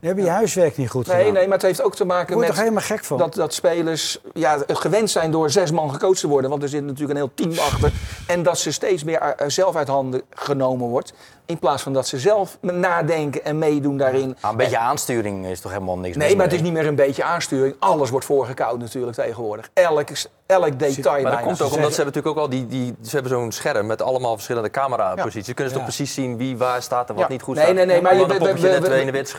dan 0.00 0.08
heb 0.08 0.16
je 0.16 0.22
je 0.24 0.30
huiswerk 0.30 0.76
niet 0.76 0.90
goed 0.90 1.06
Nee, 1.06 1.16
gedaan. 1.16 1.32
nee, 1.32 1.44
maar 1.44 1.56
het 1.56 1.66
heeft 1.66 1.82
ook 1.82 1.94
te 1.94 2.04
maken 2.04 2.34
word 2.34 2.38
met... 2.38 2.48
toch 2.48 2.58
helemaal 2.58 2.82
gek 2.82 3.04
van? 3.04 3.18
Dat, 3.18 3.34
dat 3.34 3.54
spelers 3.54 4.18
ja, 4.34 4.58
gewend 4.66 5.10
zijn 5.10 5.30
door 5.30 5.50
zes 5.50 5.70
man 5.70 5.92
gecoacht 5.92 6.20
te 6.20 6.28
worden. 6.28 6.50
Want 6.50 6.62
er 6.62 6.68
zit 6.68 6.84
natuurlijk 6.84 7.10
een 7.10 7.16
heel 7.16 7.34
team 7.34 7.58
achter. 7.58 7.92
En 8.26 8.42
dat 8.42 8.58
ze 8.58 8.72
steeds 8.72 9.04
meer 9.04 9.18
eh, 9.18 9.48
zelf 9.48 9.76
uit 9.76 9.88
handen 9.88 10.22
genomen 10.30 10.88
wordt. 10.88 11.12
In 11.46 11.58
plaats 11.58 11.82
van 11.82 11.92
dat 11.92 12.06
ze 12.06 12.18
zelf 12.18 12.58
nadenken 12.60 13.44
en 13.44 13.58
meedoen 13.58 13.96
daarin. 13.96 14.36
Nou, 14.40 14.52
een 14.52 14.56
beetje 14.56 14.78
aansturing 14.78 15.46
is 15.46 15.60
toch 15.60 15.72
helemaal 15.72 15.98
niks 15.98 16.16
Nee, 16.16 16.36
maar 16.36 16.44
het 16.44 16.54
is 16.54 16.60
niet 16.60 16.72
meer 16.72 16.86
een 16.86 16.94
beetje 16.94 17.24
aansturing. 17.24 17.76
Alles 17.78 18.10
wordt 18.10 18.26
voorgekoud 18.26 18.78
natuurlijk 18.78 19.14
tegenwoordig. 19.14 19.70
Elk, 19.72 20.08
elk 20.46 20.78
detail 20.78 21.22
Maar 21.22 21.32
dat 21.32 21.40
komt 21.40 21.62
ook 21.62 21.72
omdat 21.72 21.90
ze 21.90 21.96
hebben 22.02 22.14
natuurlijk 22.14 22.36
ook 22.36 22.42
al 22.42 22.48
die, 22.48 22.66
die 22.66 22.94
ze 23.02 23.10
hebben 23.10 23.32
zo'n 23.32 23.52
scherm 23.52 23.86
met 23.86 24.02
allemaal 24.02 24.34
verschillende 24.34 24.70
cameraposities. 24.70 25.44
Ze 25.46 25.54
kunnen 25.54 25.72
ze 25.72 25.78
toch 25.78 25.88
precies 25.88 26.14
zien 26.14 26.36
wie 26.36 26.56
waar 26.56 26.82
staat 26.82 27.08
en 27.08 27.14
wat 27.14 27.24
Ja. 27.24 27.30
niet 27.30 27.42
goed 27.42 27.54
nee, 27.54 27.64
staat. 27.64 27.76
Nee, 27.76 27.86
nee, 27.86 28.02
maar 28.02 28.12
En 28.12 28.18
je, 28.18 28.26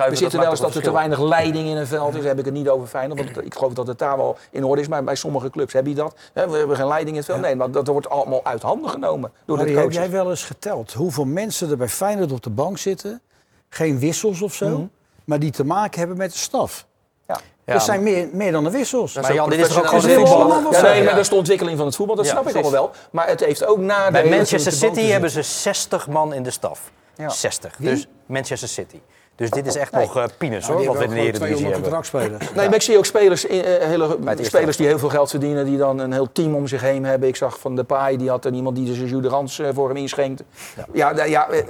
we, 0.09 0.15
zitten 0.15 0.39
wel 0.39 0.49
eens 0.49 0.59
dat 0.59 0.75
er 0.75 0.81
te 0.81 0.91
weinig 0.91 1.19
leiding 1.19 1.67
in 1.67 1.77
een 1.77 1.87
veld 1.87 2.09
is. 2.13 2.19
Daar 2.19 2.27
heb 2.27 2.39
ik 2.39 2.45
het 2.45 2.53
niet 2.53 2.69
over 2.69 2.87
Feyenoord. 2.87 3.33
Want 3.33 3.45
ik 3.45 3.53
geloof 3.53 3.73
dat 3.73 3.87
het 3.87 3.99
daar 3.99 4.17
wel 4.17 4.37
in 4.51 4.63
orde 4.63 4.81
is. 4.81 4.87
Maar 4.87 5.03
bij 5.03 5.15
sommige 5.15 5.49
clubs 5.49 5.73
heb 5.73 5.87
je 5.87 5.95
dat. 5.95 6.15
Hè, 6.33 6.49
We 6.49 6.57
hebben 6.57 6.75
geen 6.75 6.87
leiding 6.87 7.09
in 7.09 7.15
het 7.15 7.25
veld. 7.25 7.41
Nee, 7.41 7.55
maar 7.55 7.71
dat 7.71 7.87
wordt 7.87 8.09
allemaal 8.09 8.41
uit 8.43 8.61
handen 8.61 8.89
genomen 8.89 9.31
door 9.45 9.57
de 9.57 9.63
Harry, 9.63 9.77
heb 9.81 9.91
jij 9.91 10.09
wel 10.09 10.29
eens 10.29 10.43
geteld 10.43 10.93
hoeveel 10.93 11.25
mensen 11.25 11.69
er 11.69 11.77
bij 11.77 11.87
Feyenoord 11.97 12.31
op 12.31 12.43
de 12.43 12.49
bank 12.49 12.77
zitten, 12.77 13.21
geen 13.69 13.99
wissels 13.99 14.41
of 14.41 14.53
zo, 14.53 14.67
Mhm. 14.69 14.85
maar 15.25 15.39
die 15.39 15.51
te 15.51 15.63
maken 15.65 15.99
hebben 15.99 16.17
met 16.17 16.31
de 16.31 16.37
staf? 16.37 16.85
Ja. 17.27 17.39
Ja, 17.65 17.73
dat 17.73 17.83
zijn 17.83 18.03
meer, 18.03 18.27
meer 18.31 18.51
dan 18.51 18.63
de 18.63 18.69
wissels. 18.71 19.13
Maar 19.15 19.33
Jan, 19.33 19.49
dit 19.49 19.59
is 19.59 19.67
toch 19.67 19.77
ook 19.77 19.85
gewoon 19.87 20.01
voetbal? 20.27 20.71
Ja, 20.71 20.81
nee, 20.81 21.03
maar 21.03 21.13
dat 21.13 21.21
is 21.23 21.29
de 21.29 21.35
ontwikkeling 21.35 21.77
van 21.77 21.85
het 21.85 21.95
voetbal. 21.95 22.15
Dat 22.15 22.25
Ja, 22.25 22.31
snap 22.31 22.47
ik 22.47 22.53
allemaal 22.53 22.71
wel. 22.71 22.91
Maar 23.11 23.27
het 23.27 23.39
heeft 23.39 23.65
ook 23.65 23.77
nadelen. 23.77 24.29
Bij 24.29 24.37
Manchester 24.37 24.71
City 24.71 25.01
hebben 25.01 25.29
ze 25.29 25.41
60 25.41 26.07
man 26.07 26.33
in 26.33 26.43
de 26.43 26.51
staf. 26.51 26.91
Ja. 27.15 27.29
60. 27.29 27.77
Wie? 27.77 27.89
Dus 27.89 28.07
Manchester 28.25 28.69
City. 28.69 28.99
Dus 29.37 29.49
dit 29.49 29.67
is 29.67 29.75
echt 29.75 29.91
Nee. 29.91 30.05
nog 30.05 30.17
uh, 30.17 30.23
peanuts 30.37 30.65
Ja, 30.67 30.71
hoor, 30.73 30.81
die 30.81 30.89
wat 30.89 30.97
we 30.97 31.03
in 31.03 31.09
de 31.09 31.15
Eredivisie 31.15 31.55
200 31.55 32.11
hebben. 32.11 32.39
Nee, 32.55 32.65
maar 32.65 32.75
ik 32.75 32.81
zie 32.81 32.97
ook 32.97 33.05
spelers, 33.05 33.45
in, 33.45 33.63
eh, 33.63 33.87
hele, 33.87 34.17
spelers 34.41 34.77
die 34.77 34.87
heel 34.87 34.99
veel 34.99 35.09
geld 35.09 35.29
verdienen, 35.29 35.65
die 35.65 35.77
dan 35.77 35.99
een 35.99 36.11
heel 36.13 36.31
team 36.31 36.55
om 36.55 36.67
zich 36.67 36.81
heen 36.81 37.05
hebben. 37.05 37.29
Ik 37.29 37.35
zag 37.35 37.59
van 37.59 37.75
de 37.75 37.83
Paai, 37.83 38.17
die 38.17 38.29
had 38.29 38.45
er 38.45 38.53
iemand 38.53 38.75
die 38.75 38.95
zijn 38.95 39.07
Juderans 39.07 39.61
voor 39.73 39.87
hem 39.87 39.97
inschenkt. 39.97 40.43
Ja, 40.93 41.11
ja, 41.15 41.23
ja 41.23 41.49
eh, 41.49 41.59
eh, 41.59 41.65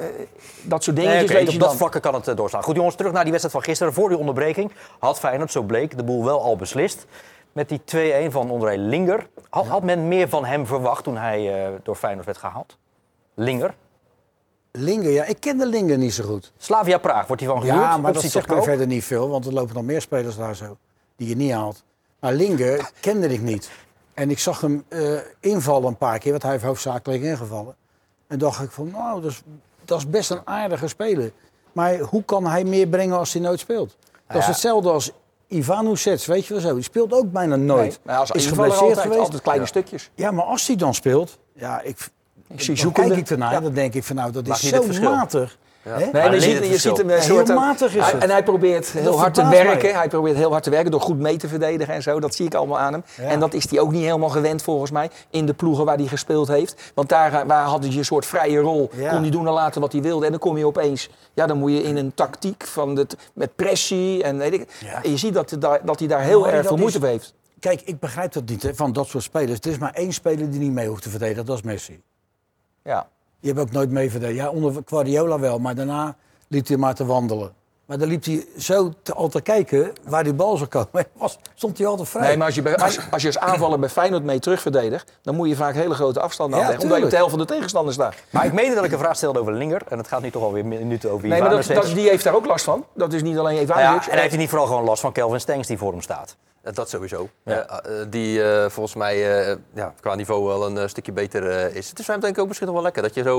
dat 0.62 0.84
soort 0.84 0.96
Nee, 0.96 1.06
dingetjes 1.06 1.32
oké, 1.32 1.40
weet 1.40 1.54
op 1.54 1.60
dat 1.60 1.70
dan. 1.70 1.78
vlakken 1.78 2.02
kan 2.02 2.14
het 2.14 2.28
eh, 2.28 2.36
doorslaan. 2.36 2.64
Goed 2.64 2.76
jongens, 2.76 2.96
terug 2.96 3.12
naar 3.12 3.24
die 3.24 3.32
wedstrijd 3.32 3.56
van 3.64 3.66
gisteren. 3.70 3.94
Voor 3.94 4.10
die 4.10 4.18
onderbreking 4.18 4.72
had 5.00 5.20
Feyenoord, 5.20 5.52
zo 5.52 5.62
bleek, 5.62 5.98
de 5.98 6.04
boel 6.04 6.26
wel 6.26 6.42
al 6.42 6.56
beslist. 6.56 7.06
Met 7.52 7.70
die 7.70 7.82
2-1 8.30 8.32
van 8.32 8.52
André 8.52 8.76
Linger. 8.76 9.28
Had, 9.50 9.66
had 9.68 9.84
men 9.84 10.08
meer 10.08 10.30
van 10.30 10.46
hem 10.46 10.66
verwacht 10.66 11.04
toen 11.04 11.18
hij 11.18 11.66
eh, 11.66 11.72
door 11.84 11.96
Feyenoord 11.96 12.26
werd 12.26 12.38
gehaald? 12.38 12.78
Linger. 13.34 13.74
Linger, 14.78 15.12
ja, 15.12 15.24
ik 15.24 15.40
ken 15.40 15.58
de 15.58 15.66
Linger 15.66 15.98
niet 15.98 16.14
zo 16.14 16.24
goed. 16.24 16.52
Slavia 16.58 16.98
Praag 16.98 17.28
wordt 17.28 17.42
hij 17.42 17.52
van 17.52 17.62
gehuurd. 17.62 17.80
Ja, 17.80 17.98
maar 17.98 18.14
dat 18.14 18.24
zegt 18.24 18.48
mij 18.48 18.62
verder 18.62 18.88
niet 18.88 19.04
veel, 19.04 19.30
want 19.30 19.46
er 19.46 19.54
lopen 19.54 19.76
nog 19.76 19.84
meer 19.84 20.02
spelers 20.02 20.36
daar 20.36 20.56
zo 20.56 20.78
die 21.16 21.28
je 21.28 21.36
niet 21.36 21.52
haalt. 21.52 21.84
Maar 22.20 22.34
Linger 22.34 22.92
kende 23.00 23.28
ik 23.28 23.42
niet. 23.42 23.70
En 24.14 24.30
ik 24.30 24.40
zag 24.40 24.62
hem 24.62 24.84
eh, 24.88 25.20
invallen 25.40 25.88
een 25.88 25.98
paar 25.98 26.20
keer, 26.20 26.32
want 26.32 26.44
hij 26.44 26.52
heeft 26.52 26.64
hoofdzakelijk 26.64 27.24
ingevallen. 27.24 27.76
En 28.28 28.40
dacht 28.40 28.64
ik 28.64 28.72
van, 28.72 28.92
nou, 28.92 29.22
dat 29.22 29.32
is, 29.32 29.42
dat 29.86 29.98
is 29.98 30.10
best 30.10 30.30
een 30.30 30.42
aardige 30.44 30.88
speler. 30.88 31.32
Maar 31.72 32.00
hoe 32.00 32.24
kan 32.24 32.48
hij 32.48 32.64
meer 32.64 32.88
brengen 32.88 33.18
als 33.18 33.34
hij 33.34 33.42
nooit 33.42 33.60
speelt? 33.60 33.98
Dat 34.28 34.38
is 34.38 34.48
hetzelfde 34.48 34.90
als 34.90 35.12
Ivan 35.48 35.88
Ušec, 35.88 36.26
weet 36.26 36.46
je 36.46 36.54
wel 36.54 36.62
zo. 36.62 36.74
Die 36.74 36.84
speelt 36.84 37.14
ook 37.14 37.32
bijna 37.32 37.56
nooit. 37.56 37.90
Nee, 37.90 37.98
maar 38.04 38.18
als 38.18 38.32
is 38.32 38.46
geblesseerd 38.46 38.82
altijd, 38.82 39.00
geweest. 39.00 39.22
altijd 39.22 39.42
kleine 39.42 39.66
stukjes. 39.66 40.10
Ja, 40.16 40.32
maar 40.32 40.46
als 40.46 40.68
hij 40.68 40.76
dan 40.76 40.94
speelt, 40.94 41.40
ja, 41.54 41.82
ik, 41.82 42.10
Ik 42.48 42.62
zie 42.62 42.76
dan 42.84 42.92
kijk 42.92 43.16
ik 43.16 43.30
ernaar, 43.30 43.52
Ja. 43.52 43.60
dan 43.60 43.74
denk 43.74 43.94
ik 43.94 44.04
van, 44.04 44.16
nou, 44.16 44.32
dat 44.32 44.48
is 44.48 44.72
het 44.72 44.96
zo 44.96 45.02
matig. 45.02 45.58
Hè? 45.82 45.96
Nee, 45.98 46.00
Maar 46.06 46.12
maar 46.14 46.22
je 46.22 46.28
alleen 46.28 46.42
ziet, 46.42 46.54
het 46.54 46.64
je 46.64 46.70
verschil. 46.70 46.96
ziet 46.96 47.06
hem 47.06 47.10
een 47.16 47.22
Ja, 47.22 47.22
soort... 47.28 47.48
heel 47.48 47.56
matig 47.60 47.96
is 47.96 48.02
hij- 48.04 48.12
het. 48.12 48.24
En 48.24 48.30
hij 48.30 48.44
probeert 48.44 48.92
heel 48.92 49.04
Dat 49.04 49.16
hard 49.20 49.34
te 49.34 49.48
werken. 49.50 49.82
mij. 49.90 49.92
Hij 50.00 50.08
probeert 50.08 50.36
heel 50.36 50.52
hard 50.52 50.64
te 50.64 50.70
werken 50.70 50.92
door 50.92 51.02
goed 51.02 51.20
mee 51.20 51.38
te 51.38 51.48
verdedigen 51.48 51.94
en 51.94 52.02
zo. 52.02 52.20
Dat 52.20 52.36
zie 52.36 52.46
ik 52.46 52.54
allemaal 52.54 52.80
aan 52.80 52.94
hem. 52.94 53.04
Ja. 53.18 53.24
En 53.24 53.40
dat 53.40 53.54
is 53.54 53.70
hij 53.70 53.80
ook 53.80 53.92
niet 53.92 54.04
helemaal 54.04 54.30
gewend 54.30 54.62
volgens 54.62 54.92
mij 54.92 55.10
in 55.30 55.46
de 55.46 55.54
ploegen 55.54 55.86
waar 55.86 55.98
hij 55.98 56.06
gespeeld 56.08 56.48
heeft. 56.48 56.92
Want 56.96 57.10
daar 57.10 57.34
eh, 57.34 57.48
waar 57.48 57.66
had 57.66 57.84
hij 57.84 57.94
een 57.98 58.06
soort 58.06 58.26
vrije 58.26 58.60
rol. 58.60 58.90
Ja. 58.96 59.10
Kon 59.10 59.22
hij 59.22 59.30
doen 59.30 59.48
en 59.48 59.54
laten 59.54 59.82
wat 59.82 59.92
hij 59.92 60.02
wilde. 60.02 60.26
En 60.26 60.32
dan 60.32 60.40
kom 60.40 60.58
je 60.58 60.66
opeens... 60.66 61.10
Ja, 61.34 61.46
dan 61.48 61.58
moet 61.58 61.72
je 61.72 61.84
in 61.84 61.98
een 61.98 62.14
tactiek 62.14 62.64
van 62.66 62.96
het, 62.96 63.16
met 63.34 63.56
pressie 63.56 64.24
en 64.24 64.38
weet 64.38 64.54
ik. 64.54 64.68
Ja. 64.86 65.04
En 65.04 65.10
je 65.12 65.18
ziet 65.18 65.34
dat, 65.34 65.50
hij 65.50 65.60
daar- 65.60 65.82
dat 65.86 66.00
hij 66.00 66.08
daar 66.08 66.22
heel 66.22 66.42
Maar 66.42 66.54
erg 66.54 66.68
veel 66.68 66.78
moeite 66.78 67.00
voor 67.00 67.08
heeft. 67.08 67.34
Kijk, 67.60 67.82
ik 67.86 68.00
begrijp 68.00 68.34
dat 68.34 68.46
niet 68.50 68.64
hè, 68.64 68.76
van 68.76 68.94
dat 68.94 69.08
soort 69.08 69.24
spelers. 69.24 69.60
Er 69.60 69.72
is 69.72 69.78
maar 69.78 69.94
één 69.94 70.14
speler 70.14 70.50
die 70.52 70.60
niet 70.60 70.72
mee 70.72 70.88
hoeft 70.88 71.04
te 71.04 71.10
verdedigen, 71.10 71.46
dat 71.46 71.56
is 71.58 71.64
Messi. 71.64 72.02
Ja. 72.88 73.08
Je 73.40 73.48
hebt 73.48 73.60
ook 73.60 73.72
nooit 73.72 73.90
mee 73.92 74.12
verdedigd. 74.12 74.38
Ja, 74.40 74.50
onder 74.50 74.74
Guardiola 74.86 75.40
wel, 75.40 75.60
maar 75.60 75.76
daarna 75.76 76.16
liep 76.48 76.68
hij 76.68 76.78
maar 76.78 76.96
te 76.96 77.06
wandelen. 77.06 77.54
Maar 77.86 77.98
dan 77.98 78.08
liep 78.08 78.24
hij 78.26 78.46
zo 78.58 78.94
te, 79.04 79.14
al 79.14 79.28
te 79.28 79.42
kijken 79.42 79.94
waar 80.04 80.24
die 80.24 80.34
bal 80.34 80.58
zou 80.58 80.70
komen. 80.70 80.88
Was, 81.14 81.38
stond 81.56 81.78
hij 81.78 81.88
altijd 81.88 82.10
vrij. 82.10 82.28
Nee, 82.28 82.38
maar 82.38 82.46
als 82.46 82.56
je, 82.56 82.62
bij- 82.62 82.76
als, 82.78 83.00
als 83.12 83.22
je 83.22 83.28
als 83.28 83.38
aanvaller 83.40 83.80
bij 83.80 83.90
Feyenoord 83.90 84.24
mee 84.24 84.40
terugverdedigt... 84.40 85.12
dan 85.22 85.36
moet 85.36 85.50
je 85.50 85.56
vaak 85.56 85.74
hele 85.76 85.94
grote 85.94 86.20
afstanden 86.20 86.60
Ja, 86.60 86.64
afleggen. 86.66 86.84
Omdat 86.90 86.98
je 87.00 87.04
op 87.06 87.10
de 87.10 87.16
helft 87.18 87.32
van 87.32 87.40
de 87.48 87.54
tegenstander 87.54 87.94
staat. 87.94 88.16
Maar 88.30 88.46
ik 88.46 88.54
meende 88.54 88.76
dat 88.76 88.84
ik 88.84 88.92
een 88.92 88.98
vraag 89.00 89.16
stelde 89.16 89.40
over 89.40 89.54
Linger. 89.54 89.82
En 89.90 89.98
het 89.98 90.08
gaat 90.08 90.22
nu 90.22 90.32
toch 90.32 90.44
alweer 90.44 90.66
minuten 90.66 91.12
over 91.12 91.28
Nee, 91.28 91.42
maar 91.42 91.50
dat, 91.50 91.66
dat, 91.66 91.86
die 91.86 92.10
heeft 92.10 92.24
daar 92.24 92.36
ook 92.36 92.46
last 92.46 92.64
van. 92.66 92.86
Dat 92.94 93.14
is 93.14 93.22
niet 93.24 93.38
alleen 93.38 93.54
Nou 93.54 93.66
Ivanovic. 93.66 94.04
ja, 94.04 94.12
en 94.12 94.18
heeft 94.18 94.30
hij 94.32 94.40
niet 94.40 94.50
vooral 94.50 94.68
gewoon 94.68 94.84
last 94.84 95.02
van 95.02 95.12
Kelvin 95.12 95.40
Stengs 95.40 95.68
die 95.68 95.78
voor 95.78 95.92
hem 95.92 96.02
staat? 96.02 96.36
Eh, 96.68 96.74
Dat 96.74 96.90
sowieso. 96.90 97.30
Ja. 97.44 97.68
Eh, 97.68 98.02
eh, 98.02 98.08
die 98.10 98.42
volgens 98.70 98.96
mij 98.96 99.18
ja, 99.74 99.94
qua 100.00 100.16
niveau 100.16 100.46
wel 100.48 100.66
een 100.78 100.90
stukje 100.90 101.12
beter 101.12 101.76
is. 101.76 101.90
Het 101.90 102.00
is 102.00 102.06
voor 102.06 102.14
hem 102.14 102.24
denk 102.24 102.36
ik 102.36 102.42
ook 102.42 102.48
misschien 102.48 102.68
nog 102.68 102.76
wel 102.76 102.86
lekker 102.86 103.02
dat 103.02 103.14
je 103.14 103.24
zo 103.24 103.38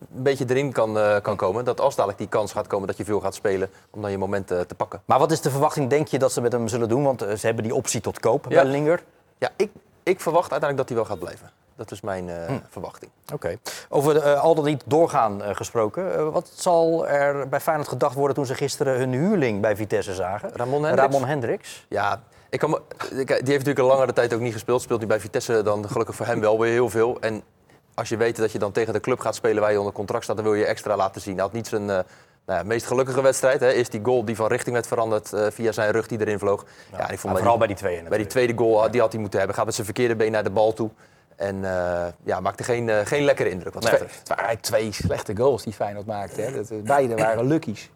een 0.00 0.22
beetje 0.22 0.44
erin 0.48 0.72
kan, 0.72 0.98
kan 1.22 1.36
komen. 1.36 1.64
Dat 1.64 1.80
als 1.80 1.94
dadelijk 1.94 2.18
die 2.18 2.28
kans 2.28 2.52
gaat 2.52 2.66
komen 2.66 2.86
dat 2.86 2.96
je 2.96 3.04
veel 3.04 3.20
gaat 3.20 3.34
spelen, 3.34 3.70
om 3.90 4.02
dan 4.02 4.10
je 4.10 4.18
moment 4.18 4.46
te 4.46 4.74
pakken. 4.76 5.02
Maar 5.04 5.18
wat 5.18 5.32
is 5.32 5.40
de 5.40 5.50
verwachting, 5.50 5.90
denk 5.90 6.08
je, 6.08 6.18
dat 6.18 6.32
ze 6.32 6.40
met 6.40 6.52
hem 6.52 6.68
zullen 6.68 6.88
doen? 6.88 7.02
Want 7.02 7.20
ze 7.20 7.46
hebben 7.46 7.64
die 7.64 7.74
optie 7.74 8.00
tot 8.00 8.20
koop 8.20 8.46
Ja. 8.48 8.62
bij 8.62 8.70
Linger. 8.70 9.02
Ja, 9.38 9.50
ik, 9.56 9.70
ik 10.02 10.20
verwacht 10.20 10.50
uiteindelijk 10.50 10.76
dat 10.76 10.88
hij 10.88 10.96
wel 10.96 11.16
gaat 11.16 11.18
blijven. 11.24 11.50
Dat 11.76 11.90
is 11.90 12.00
mijn 12.00 12.28
eh, 12.28 12.54
verwachting. 12.68 13.10
Oké. 13.32 13.56
Over 13.88 14.34
al 14.34 14.54
dan 14.54 14.64
niet 14.64 14.82
doorgaan 14.86 15.42
gesproken. 15.42 16.32
wat 16.32 16.50
zal 16.54 17.06
er 17.08 17.48
bij 17.48 17.60
Feyenoord 17.60 17.88
gedacht 17.88 18.14
worden 18.14 18.36
toen 18.36 18.46
ze 18.46 18.54
gisteren 18.54 18.96
hun 18.98 19.12
huurling 19.12 19.60
bij 19.60 19.76
Vitesse 19.76 20.14
zagen? 20.14 20.50
Ramon 20.52 20.84
Hendricks? 20.84 21.12
Ramon 21.12 21.28
Hendricks. 21.28 21.86
Ja, 21.88 22.20
ik 22.50 22.58
kan 22.58 22.80
die 22.98 23.24
heeft 23.26 23.46
natuurlijk 23.46 23.78
een 23.78 23.84
langere 23.84 24.12
tijd 24.12 24.34
ook 24.34 24.40
niet 24.40 24.52
gespeeld. 24.52 24.82
Speelt 24.82 24.98
hij 24.98 25.08
bij 25.08 25.20
Vitesse 25.20 25.62
dan 25.62 25.88
gelukkig 25.88 26.14
voor 26.16 26.26
hem 26.26 26.40
wel 26.40 26.58
weer 26.60 26.72
heel 26.72 26.90
veel. 26.90 27.16
En 27.20 27.42
als 27.94 28.08
je 28.08 28.16
weet 28.16 28.36
dat 28.36 28.52
je 28.52 28.58
dan 28.58 28.72
tegen 28.72 28.92
de 28.92 29.00
club 29.00 29.20
gaat 29.20 29.34
spelen 29.34 29.62
waar 29.62 29.72
je 29.72 29.78
onder 29.78 29.92
contract 29.92 30.24
staat, 30.24 30.36
dan 30.36 30.44
wil 30.44 30.54
je 30.54 30.64
extra 30.64 30.96
laten 30.96 31.20
zien. 31.20 31.34
Hij 31.34 31.42
had 31.42 31.52
niet 31.52 31.66
zijn 31.66 31.82
eh, 31.82 31.98
nou 32.46 32.58
ja, 32.58 32.62
meest 32.62 32.86
gelukkige 32.86 33.22
wedstrijd. 33.22 33.60
Hè. 33.60 33.72
Is 33.72 33.88
die 33.88 34.00
goal 34.04 34.24
die 34.24 34.36
van 34.36 34.46
richting 34.46 34.74
werd 34.74 34.86
veranderd 34.86 35.32
eh, 35.32 35.46
via 35.50 35.72
zijn 35.72 35.90
rug 35.90 36.06
die 36.06 36.20
erin 36.20 36.38
vloog. 36.38 36.64
Ja, 36.92 37.10
ik 37.10 37.18
vond 37.18 37.36
vooral 37.36 37.58
die- 37.58 37.58
bij 37.58 37.66
die 37.66 37.76
tweeën 37.76 38.08
bij 38.08 38.18
die 38.18 38.26
tweede 38.26 38.52
goal, 38.56 38.90
die 38.90 39.00
had 39.00 39.12
hij 39.12 39.20
moeten 39.20 39.38
hebben. 39.38 39.56
Gaat 39.56 39.64
met 39.66 39.74
zijn 39.74 39.86
verkeerde 39.86 40.16
been 40.16 40.32
naar 40.32 40.44
de 40.44 40.50
bal 40.50 40.72
toe. 40.72 40.90
En 41.36 41.64
eh, 41.64 42.06
ja, 42.24 42.40
maakte 42.40 42.62
geen, 42.62 43.06
geen 43.06 43.24
lekkere 43.24 43.48
indruk 43.50 43.74
wat 43.74 43.82
Het 43.90 44.28
waren 44.28 44.44
eigenlijk 44.44 44.60
twee 44.60 44.92
slechte 44.92 45.36
goals 45.36 45.62
die 45.62 45.72
Feyenoord 45.72 46.06
maakte. 46.06 46.40
Hè. 46.40 46.52
Dat, 46.52 46.84
beide 46.84 47.14
waren 47.14 47.46
luckies. 47.46 47.90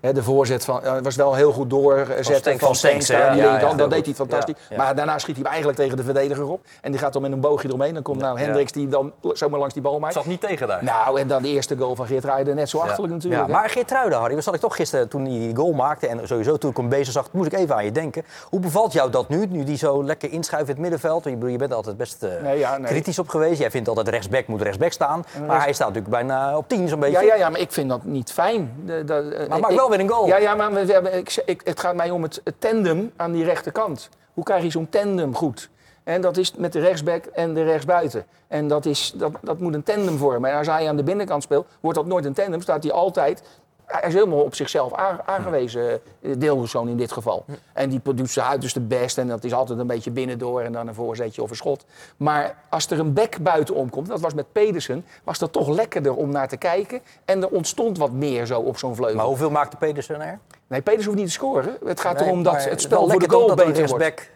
De 0.00 0.22
voorzet 0.22 0.64
van, 0.64 0.80
was 1.02 1.16
wel 1.16 1.34
heel 1.34 1.52
goed 1.52 1.70
doorzetten 1.70 2.58
van 2.58 2.72
die 2.72 3.16
Ja, 3.16 3.74
dat 3.74 3.90
deed 3.90 4.04
hij 4.04 4.14
fantastisch. 4.14 4.54
Ja. 4.70 4.76
Maar 4.76 4.94
daarna 4.94 5.18
schiet 5.18 5.36
hij 5.36 5.44
eigenlijk 5.44 5.78
tegen 5.78 5.96
de 5.96 6.02
verdediger 6.02 6.48
op. 6.48 6.60
En 6.80 6.90
die 6.90 7.00
gaat 7.00 7.12
dan 7.12 7.22
met 7.22 7.32
een 7.32 7.40
boogje 7.40 7.68
eromheen. 7.68 7.94
Dan 7.94 8.02
komt 8.02 8.20
nou 8.20 8.38
Hendricks 8.38 8.72
die 8.72 8.88
dan 8.88 9.12
zomaar 9.32 9.58
langs 9.58 9.74
die 9.74 9.82
bal 9.82 9.98
maakt. 9.98 10.14
Zat 10.14 10.24
niet 10.26 10.40
tegen 10.40 10.68
daar. 10.68 10.84
Nou, 10.84 11.20
en 11.20 11.28
dan 11.28 11.42
de 11.42 11.48
eerste 11.48 11.76
goal 11.76 11.94
van 11.96 12.06
Geert 12.06 12.24
Ruijden 12.24 12.56
net 12.56 12.68
zo 12.68 12.78
achterlijk 12.78 13.12
natuurlijk. 13.12 13.46
Ja, 13.46 13.52
maar 13.52 13.70
Geertruiden, 13.70 14.18
Harry, 14.18 14.34
wat 14.34 14.44
zat 14.44 14.54
ik 14.54 14.60
toch 14.60 14.76
gisteren 14.76 15.08
toen 15.08 15.20
hij 15.24 15.30
die 15.30 15.56
goal 15.56 15.72
maakte 15.72 16.06
en 16.06 16.20
sowieso 16.28 16.56
toen 16.56 16.70
ik 16.70 16.76
hem 16.76 16.88
bezig 16.88 17.12
zag, 17.12 17.28
moest 17.32 17.52
ik 17.52 17.58
even 17.58 17.74
aan 17.74 17.84
je 17.84 17.92
denken. 17.92 18.24
Hoe 18.48 18.60
bevalt 18.60 18.92
jou 18.92 19.10
dat 19.10 19.28
nu, 19.28 19.46
nu 19.46 19.64
die 19.64 19.76
zo 19.76 20.04
lekker 20.04 20.32
inschuift 20.32 20.64
in 20.68 20.72
het 20.72 20.80
middenveld? 20.82 21.24
Je, 21.24 21.50
je 21.50 21.58
bent 21.58 21.72
altijd 21.74 21.96
best 21.96 22.22
eh, 22.22 22.30
Nee, 22.42 22.58
ja, 22.58 22.76
nee. 22.76 22.86
kritisch 22.86 23.18
op 23.18 23.28
geweest. 23.28 23.58
Jij 23.60 23.70
vindt 23.70 23.88
altijd 23.88 24.08
rechtsback 24.08 24.46
moet 24.46 24.62
rechtsback 24.62 24.92
staan, 24.92 25.24
maar 25.46 25.62
hij 25.62 25.72
staat 25.72 25.86
natuurlijk 25.88 26.14
bijna 26.14 26.56
op 26.56 26.68
10 26.68 26.88
zo'n 26.88 27.00
beetje. 27.00 27.12
Ja, 27.18 27.22
ja, 27.22 27.34
ja, 27.34 27.48
maar 27.48 27.60
ik 27.60 27.72
vind 27.72 27.88
dat 27.88 28.04
niet 28.04 28.32
fijn. 28.32 28.72
De, 28.84 29.04
de, 29.04 29.14
eh, 29.14 29.48
Maar 29.48 29.70
ik- 29.70 29.76
wel 29.76 29.87
een 29.92 30.08
goal. 30.08 30.26
Ja, 30.26 30.36
ja 30.36 30.54
maar 30.54 30.72
we, 30.72 31.10
ik, 31.10 31.42
ik, 31.44 31.60
het 31.64 31.80
gaat 31.80 31.94
mij 31.94 32.10
om 32.10 32.22
het, 32.22 32.40
het 32.44 32.60
tandem 32.60 33.12
aan 33.16 33.32
die 33.32 33.44
rechterkant. 33.44 34.08
Hoe 34.34 34.44
krijg 34.44 34.62
je 34.62 34.70
zo'n 34.70 34.88
tandem 34.88 35.34
goed? 35.34 35.70
En 36.04 36.20
dat 36.20 36.36
is 36.36 36.54
met 36.56 36.72
de 36.72 36.80
rechtsback 36.80 37.24
en 37.24 37.54
de 37.54 37.64
rechtsbuiten. 37.64 38.26
En 38.46 38.68
dat, 38.68 38.86
is, 38.86 39.12
dat, 39.16 39.32
dat 39.42 39.58
moet 39.58 39.74
een 39.74 39.82
tandem 39.82 40.18
vormen. 40.18 40.50
En 40.50 40.56
als 40.56 40.66
hij 40.66 40.88
aan 40.88 40.96
de 40.96 41.02
binnenkant 41.02 41.42
speelt, 41.42 41.66
wordt 41.80 41.98
dat 41.98 42.06
nooit 42.06 42.24
een 42.24 42.32
tandem. 42.32 42.60
Staat 42.60 42.82
hij 42.82 42.92
altijd... 42.92 43.42
Hij 43.88 44.08
is 44.08 44.14
helemaal 44.14 44.42
op 44.42 44.54
zichzelf 44.54 44.94
aan- 44.94 45.18
aangewezen, 45.24 46.00
eh, 46.20 46.32
Deelpersoon 46.38 46.88
in 46.88 46.96
dit 46.96 47.12
geval. 47.12 47.44
En 47.72 47.88
die 47.88 48.00
doet 48.14 48.30
zijn 48.30 48.46
uiterste 48.46 48.80
best 48.80 49.18
en 49.18 49.28
dat 49.28 49.44
is 49.44 49.52
altijd 49.52 49.78
een 49.78 49.86
beetje 49.86 50.10
binnendoor 50.10 50.60
en 50.60 50.72
dan 50.72 50.88
een 50.88 50.94
voorzetje 50.94 51.42
of 51.42 51.50
een 51.50 51.56
schot. 51.56 51.84
Maar 52.16 52.56
als 52.68 52.90
er 52.90 52.98
een 52.98 53.12
back 53.12 53.38
buitenom 53.40 53.90
komt, 53.90 54.06
dat 54.08 54.20
was 54.20 54.34
met 54.34 54.52
Pedersen, 54.52 55.04
was 55.24 55.38
dat 55.38 55.52
toch 55.52 55.68
lekkerder 55.68 56.14
om 56.14 56.30
naar 56.30 56.48
te 56.48 56.56
kijken. 56.56 57.00
En 57.24 57.42
er 57.42 57.48
ontstond 57.48 57.98
wat 57.98 58.12
meer 58.12 58.46
zo 58.46 58.60
op 58.60 58.78
zo'n 58.78 58.94
vleugel. 58.94 59.16
Maar 59.16 59.26
hoeveel 59.26 59.50
maakte 59.50 59.76
Pedersen 59.76 60.20
er? 60.20 60.38
Nee, 60.66 60.82
Pedersen 60.82 61.06
hoeft 61.06 61.18
niet 61.22 61.26
te 61.28 61.34
scoren. 61.34 61.76
Het 61.84 62.00
gaat 62.00 62.18
Nee, 62.18 62.26
erom 62.28 62.42
dat 62.42 62.64
het 62.64 62.80
spel 62.80 63.08
voor 63.10 63.20
de 63.20 63.30
goal 63.30 63.54
beter 63.54 63.86
wordt. 63.88 64.28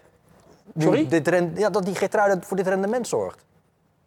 Sorry? 0.78 1.08
Dit 1.08 1.30
ja, 1.54 1.70
dat 1.70 1.84
die 1.84 1.94
Geertruiden 1.94 2.42
voor 2.42 2.56
dit 2.56 2.66
rendement 2.66 3.08
zorgt. 3.08 3.44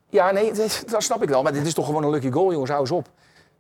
Ja, 0.10 0.32
nee, 0.32 0.54
dat, 0.54 0.84
dat 0.88 1.04
snap 1.04 1.24
ik 1.24 1.30
wel. 1.30 1.43
Maar 1.43 1.54
dit 1.54 1.65
is 1.65 1.74
toch 1.74 1.86
gewoon 1.86 2.04
een 2.04 2.10
lucky 2.10 2.32
goal, 2.32 2.52
jongens. 2.52 2.70
Hou 2.70 2.82
eens 2.82 2.91
op. 2.91 3.08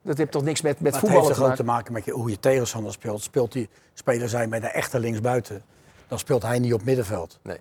Dat 0.05 0.17
heeft 0.17 0.31
toch 0.31 0.43
niks 0.43 0.61
met, 0.61 0.79
met 0.79 0.93
het 0.93 1.09
heeft 1.09 1.21
te 1.21 1.27
toch 1.27 1.37
ook 1.37 1.41
maken? 1.41 1.55
te 1.55 1.63
maken 1.63 1.93
met 1.93 2.05
je, 2.05 2.11
hoe 2.11 2.29
je 2.29 2.39
tegenstander 2.39 2.91
speelt. 2.91 3.21
Speelt 3.21 3.51
die 3.51 3.69
speler 3.93 4.29
zijn 4.29 4.49
met 4.49 4.63
een 4.63 4.69
echte 4.69 4.99
linksbuiten, 4.99 5.63
dan 6.07 6.19
speelt 6.19 6.41
hij 6.41 6.59
niet 6.59 6.73
op 6.73 6.83
middenveld. 6.83 7.39
Nee. 7.43 7.57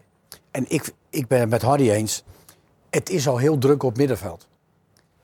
En 0.51 0.65
ik, 0.69 0.93
ik 1.11 1.27
ben 1.27 1.41
het 1.41 1.51
met 1.51 1.63
Harry 1.63 1.91
eens. 1.91 2.25
Het 2.91 3.11
is 3.11 3.29
al 3.29 3.39
heel 3.39 3.59
druk 3.59 3.83
op 3.83 3.97
middenveld. 3.97 4.47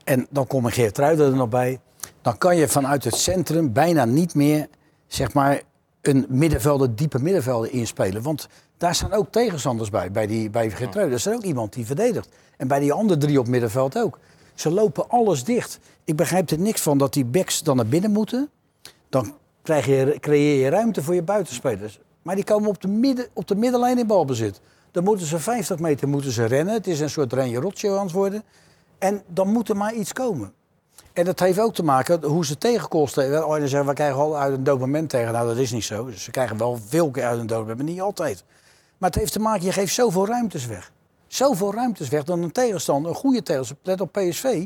En 0.03 0.27
dan 0.29 0.47
komt 0.47 0.73
Geert 0.73 0.97
Ruijden 0.97 1.31
er 1.31 1.35
nog 1.35 1.49
bij. 1.49 1.79
Dan 2.21 2.37
kan 2.37 2.55
je 2.55 2.67
vanuit 2.67 3.03
het 3.03 3.15
centrum 3.15 3.73
bijna 3.73 4.05
niet 4.05 4.35
meer 4.35 4.67
zeg 5.07 5.33
maar, 5.33 5.61
een 6.01 6.25
middenvelder, 6.29 6.95
diepe 6.95 7.19
middenvelder 7.19 7.71
inspelen. 7.71 8.21
Want 8.21 8.47
daar 8.77 8.95
staan 8.95 9.13
ook 9.13 9.31
tegenstanders 9.31 9.89
bij. 9.89 10.11
Bij, 10.11 10.27
die, 10.27 10.49
bij 10.49 10.69
Geert 10.69 10.95
Ruijden 10.95 11.15
is 11.15 11.25
er 11.25 11.33
ook 11.33 11.43
iemand 11.43 11.73
die 11.73 11.85
verdedigt. 11.85 12.29
En 12.57 12.67
bij 12.67 12.79
die 12.79 12.93
andere 12.93 13.19
drie 13.19 13.39
op 13.39 13.47
middenveld 13.47 13.97
ook. 13.97 14.19
Ze 14.61 14.71
lopen 14.71 15.09
alles 15.09 15.43
dicht. 15.43 15.79
Ik 16.03 16.15
begrijp 16.15 16.49
er 16.49 16.59
niks 16.59 16.81
van 16.81 16.97
dat 16.97 17.13
die 17.13 17.25
backs 17.25 17.63
dan 17.63 17.75
naar 17.75 17.85
binnen 17.85 18.11
moeten. 18.11 18.49
Dan 19.09 19.33
krijg 19.61 19.85
je, 19.85 20.17
creëer 20.19 20.63
je 20.63 20.69
ruimte 20.69 21.03
voor 21.03 21.15
je 21.15 21.23
buitenspelers. 21.23 21.99
Maar 22.21 22.35
die 22.35 22.43
komen 22.43 22.69
op 22.69 22.81
de, 22.81 22.87
midden, 22.87 23.27
op 23.33 23.47
de 23.47 23.55
middenlijn 23.55 23.97
in 23.99 24.07
balbezit. 24.07 24.61
Dan 24.91 25.03
moeten 25.03 25.25
ze 25.25 25.39
50 25.39 25.79
meter 25.79 26.07
moeten 26.07 26.31
ze 26.31 26.45
rennen. 26.45 26.73
Het 26.73 26.87
is 26.87 26.99
een 26.99 27.09
soort 27.09 27.33
Renje 27.33 27.59
Rotjo 27.59 27.97
aan 27.97 28.03
het 28.03 28.11
worden. 28.11 28.43
En 28.97 29.21
dan 29.27 29.47
moet 29.47 29.69
er 29.69 29.77
maar 29.77 29.93
iets 29.93 30.13
komen. 30.13 30.53
En 31.13 31.25
dat 31.25 31.39
heeft 31.39 31.59
ook 31.59 31.73
te 31.73 31.83
maken 31.83 32.23
hoe 32.23 32.45
ze 32.45 32.57
tegenkosten. 32.57 33.45
Oh, 33.45 33.57
dan 33.57 33.67
zeggen 33.67 33.89
we 33.89 33.95
krijgen 33.95 34.19
al 34.19 34.37
uit 34.37 34.53
een 34.53 34.63
dood 34.63 34.79
moment 34.79 35.09
tegen. 35.09 35.33
Nou, 35.33 35.47
dat 35.47 35.57
is 35.57 35.71
niet 35.71 35.83
zo. 35.83 36.09
Ze 36.09 36.31
krijgen 36.31 36.57
wel 36.57 36.79
veel 36.87 37.11
keer 37.11 37.23
uit 37.23 37.39
een 37.39 37.47
dood 37.47 37.59
moment, 37.59 37.77
maar 37.77 37.87
niet 37.87 38.01
altijd. 38.01 38.43
Maar 38.97 39.09
het 39.09 39.19
heeft 39.19 39.33
te 39.33 39.39
maken, 39.39 39.65
je 39.65 39.71
geeft 39.71 39.93
zoveel 39.93 40.27
ruimtes 40.27 40.65
weg. 40.65 40.90
Zoveel 41.35 41.73
ruimtes 41.73 42.09
weg 42.09 42.23
dan 42.23 42.41
een 42.43 42.51
tegenstander, 42.51 43.11
een 43.11 43.17
goede 43.17 43.43
tegenstander. 43.43 43.85
Let 43.85 44.01
op 44.01 44.11
PSV. 44.11 44.65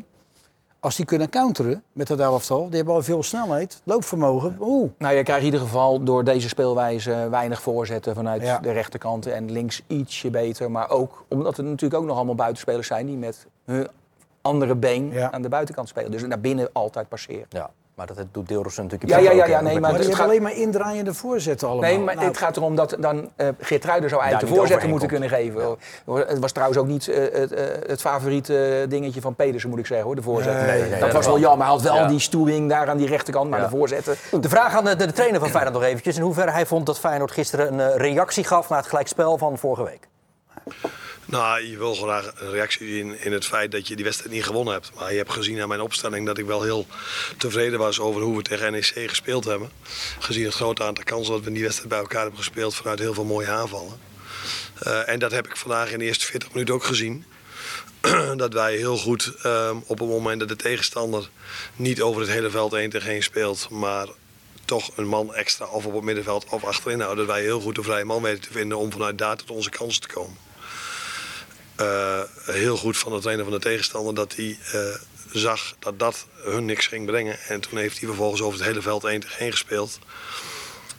Als 0.80 0.96
die 0.96 1.06
kunnen 1.06 1.30
counteren 1.30 1.84
met 1.94 2.08
dat 2.08 2.20
elftal, 2.20 2.66
die 2.68 2.76
hebben 2.76 2.94
al 2.94 3.04
veel 3.04 3.24
snelheid, 3.24 3.82
loopvermogen. 3.84 4.58
Oeh. 4.60 4.90
Nou, 4.98 5.16
je 5.16 5.24
krijgt 5.24 5.42
in 5.42 5.46
ieder 5.46 5.60
geval 5.66 6.04
door 6.04 6.24
deze 6.24 6.48
speelwijze 6.50 7.28
weinig 7.30 7.62
voorzetten 7.62 8.16
vanuit 8.16 8.42
Ja. 8.42 8.60
de 8.60 8.72
rechterkant. 8.72 9.26
En 9.26 9.52
links 9.52 9.82
ietsje 9.88 10.30
beter. 10.30 10.72
Maar 10.72 10.90
ook 10.90 11.26
omdat 11.30 11.58
er 11.58 11.64
natuurlijk 11.64 12.02
ook 12.02 12.08
nog 12.08 12.16
allemaal 12.16 12.36
buitenspelers 12.36 12.88
zijn 12.88 13.06
die 13.06 13.18
met 13.18 13.48
hun 13.66 13.88
andere 14.42 14.76
been 14.76 15.12
Ja. 15.12 15.32
aan 15.32 15.42
de 15.42 15.50
buitenkant 15.50 15.88
spelen. 15.90 16.12
Dus 16.12 16.22
naar 16.24 16.40
binnen 16.40 16.70
altijd 16.74 17.08
passeren. 17.10 17.46
Ja, 17.50 17.70
maar 17.96 18.08
dat 18.08 18.18
doet 18.32 18.48
Deelrossen 18.48 18.84
natuurlijk 18.84 19.12
Ja, 19.12 19.18
ja, 19.18 19.32
ja, 19.32 19.46
ja, 19.46 19.62
nee, 19.62 19.80
maar 19.80 19.92
Maar 19.92 20.00
het 20.00 20.16
gaat- 20.16 20.26
alleen 20.26 20.42
maar 20.42 20.56
indraaiende 20.56 21.14
voorzetten 21.14 21.68
allemaal. 21.68 21.90
Nee, 21.90 22.00
maar 22.00 22.16
Nou, 22.16 22.28
het 22.28 22.38
gaat 22.38 22.58
erom 22.58 22.76
dat 22.76 22.96
dan 23.00 23.32
eh 23.36 23.48
Geertruiden 23.60 24.10
zou 24.10 24.22
Daar 24.22 24.30
eigenlijk 24.30 24.54
de 24.54 24.60
voorzetten 24.60 24.90
moeten 24.90 25.08
kunnen 25.08 25.30
geven. 25.30 25.78
Het 26.28 26.40
was 26.40 26.52
trouwens 26.52 26.80
ook 26.80 26.88
niet 26.88 27.08
eh, 27.08 27.40
het, 27.40 27.52
eh, 27.52 27.64
het 27.88 28.02
favoriete 28.02 28.86
dingetje 28.90 29.22
van 29.22 29.36
Pedersen, 29.36 29.70
moet 29.70 29.80
ik 29.80 29.86
zeggen, 29.86 30.06
hoor, 30.06 30.16
de 30.16 30.22
voorzetten. 30.22 30.66
Nee, 30.66 31.00
dat 31.00 31.12
was 31.12 31.26
wel 31.26 31.40
jammer. 31.40 31.66
Hij 31.68 31.76
had 31.76 31.84
wel 31.84 32.08
die 32.08 32.20
stoering 32.20 32.70
daar 32.70 32.90
aan 32.90 32.98
die 32.98 33.08
rechterkant, 33.08 33.50
maar 33.50 33.62
de 33.62 33.70
voorzetten... 33.70 34.16
De 34.42 34.50
vraag 34.50 34.76
aan 34.76 34.86
de, 34.86 34.96
de 34.96 35.12
trainer 35.12 35.40
van 35.40 35.50
Feyenoord 35.50 35.74
nog 35.74 35.84
eventjes. 35.84 36.16
In 36.16 36.22
hoeverre 36.22 36.52
hij 36.52 36.66
vond 36.66 36.86
dat 36.86 37.00
Feyenoord 37.00 37.32
gisteren 37.32 37.80
een 37.80 37.98
reactie 37.98 38.44
gaf 38.44 38.70
naar 38.70 38.78
het 38.80 38.88
gelijkspel 38.88 39.38
van 39.38 39.58
vorige 39.58 39.84
week. 39.84 40.08
Nou, 41.26 41.62
je 41.62 41.78
wil 41.78 41.96
graag 41.96 42.32
een 42.36 42.52
reactie 42.52 43.00
in, 43.00 43.20
in 43.20 43.32
het 43.32 43.46
feit 43.46 43.72
dat 43.72 43.88
je 43.88 43.96
die 43.96 44.06
wedstrijd 44.06 44.34
niet 44.34 44.44
gewonnen 44.44 44.74
hebt. 44.74 44.92
Maar 44.96 45.12
je 45.12 45.18
hebt 45.18 45.32
gezien 45.32 45.62
aan 45.62 45.68
mijn 45.68 45.82
opstelling 45.82 46.26
dat 46.26 46.38
ik 46.38 46.46
wel 46.46 46.62
heel 46.62 46.88
tevreden 47.38 47.80
was 47.80 48.00
over 48.00 48.22
hoe 48.22 48.38
we 48.38 48.44
tegen 48.44 48.72
NEC 48.72 48.94
gespeeld 49.08 49.46
hebben. 49.46 49.70
Gezien 50.20 50.46
het 50.46 50.54
grote 50.54 50.84
aantal 50.84 51.04
kansen 51.04 51.34
dat 51.34 51.42
we 51.42 51.48
in 51.48 51.54
die 51.54 51.64
wedstrijd 51.64 51.90
bij 51.90 52.00
elkaar 52.00 52.22
hebben 52.22 52.40
gespeeld 52.40 52.76
vanuit 52.76 53.00
heel 53.00 53.14
veel 53.14 53.26
mooie 53.26 53.50
aanvallen. 53.50 54.00
Eh, 54.80 55.10
en 55.10 55.20
dat 55.20 55.32
heb 55.32 55.48
ik 55.48 55.58
vandaag 55.58 55.92
in 55.92 56.00
de 56.00 56.06
eerste 56.06 56.26
40 56.26 56.52
minuten 56.52 56.74
ook 56.74 56.84
gezien. 56.84 57.26
dat 58.36 58.54
wij 58.54 58.76
heel 58.76 58.98
goed 58.98 59.34
ehm, 59.42 59.78
op 59.86 60.00
het 60.00 60.10
moment 60.10 60.40
dat 60.40 60.50
de 60.50 60.56
tegenstander 60.56 61.30
niet 61.76 62.02
over 62.02 62.22
het 62.22 62.30
hele 62.30 62.50
veld 62.50 62.74
1 62.74 62.90
tegen 62.90 63.12
1 63.12 63.24
speelt, 63.24 63.70
maar 63.70 64.08
toch 64.66 64.92
een 64.96 65.08
man 65.08 65.34
extra 65.34 65.66
of 65.66 65.86
op 65.86 65.94
het 65.94 66.04
middenveld 66.04 66.46
of 66.50 66.64
achterin 66.64 67.00
houden, 67.00 67.26
dat 67.26 67.36
wij 67.36 67.44
heel 67.44 67.62
goed 67.62 67.76
de 67.76 67.84
vrije 67.84 68.06
man 68.06 68.22
weten 68.22 68.42
te 68.42 68.52
vinden 68.52 68.78
om 68.78 68.92
vanuit 68.92 69.18
daar 69.18 69.38
tot 69.38 69.52
onze 69.52 69.70
kansen 69.70 70.02
te 70.02 70.08
komen. 70.08 70.45
Eh, 71.76 72.22
heel 72.46 72.78
goed 72.78 72.98
van 72.98 73.12
de 73.12 73.20
trainer 73.20 73.46
van 73.46 73.54
de 73.54 73.60
tegenstander 73.60 74.16
dat 74.16 74.36
hij 74.36 74.58
eh, 74.72 74.80
zag 75.32 75.76
dat 75.80 76.00
dat 76.00 76.26
hun 76.36 76.66
niks 76.66 76.88
ging 76.88 77.06
brengen. 77.06 77.40
En 77.48 77.60
toen 77.60 77.78
heeft 77.78 77.98
hij 77.98 78.08
vervolgens 78.08 78.42
over 78.42 78.58
het 78.58 78.68
hele 78.68 78.82
veld 78.82 79.04
1 79.04 79.20
tegen 79.20 79.40
1 79.40 79.52
gespeeld. 79.52 80.00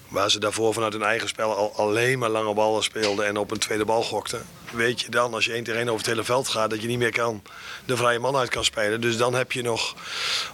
Waar 0.09 0.31
ze 0.31 0.39
daarvoor 0.39 0.75
vanuit 0.75 0.93
hun 0.93 1.03
eigen 1.03 1.29
spel 1.29 1.57
al 1.57 1.73
alleen 1.77 2.19
maar 2.19 2.29
lange 2.29 2.55
ballen 2.55 2.83
speelden 2.83 3.27
en 3.27 3.37
op 3.37 3.51
een 3.51 3.59
tweede 3.59 3.85
bal 3.85 4.03
gokten. 4.03 4.47
Weet 4.73 5.01
je 5.01 5.11
dan, 5.11 5.35
als 5.35 5.45
je 5.45 5.53
één 5.53 5.65
tegen 5.65 5.81
één 5.81 5.89
over 5.89 6.01
het 6.01 6.11
hele 6.11 6.25
veld 6.25 6.49
gaat, 6.49 6.71
dat 6.71 6.83
je 6.83 6.89
niet 6.89 6.99
meer 6.99 7.13
kan 7.13 7.43
de 7.85 7.97
vrije 7.97 8.19
man 8.19 8.37
uit 8.37 8.49
kan 8.49 8.65
spelen. 8.65 9.01
Dus 9.01 9.17
dan 9.17 9.35
heb 9.35 9.53
je 9.53 9.63
nog 9.63 9.95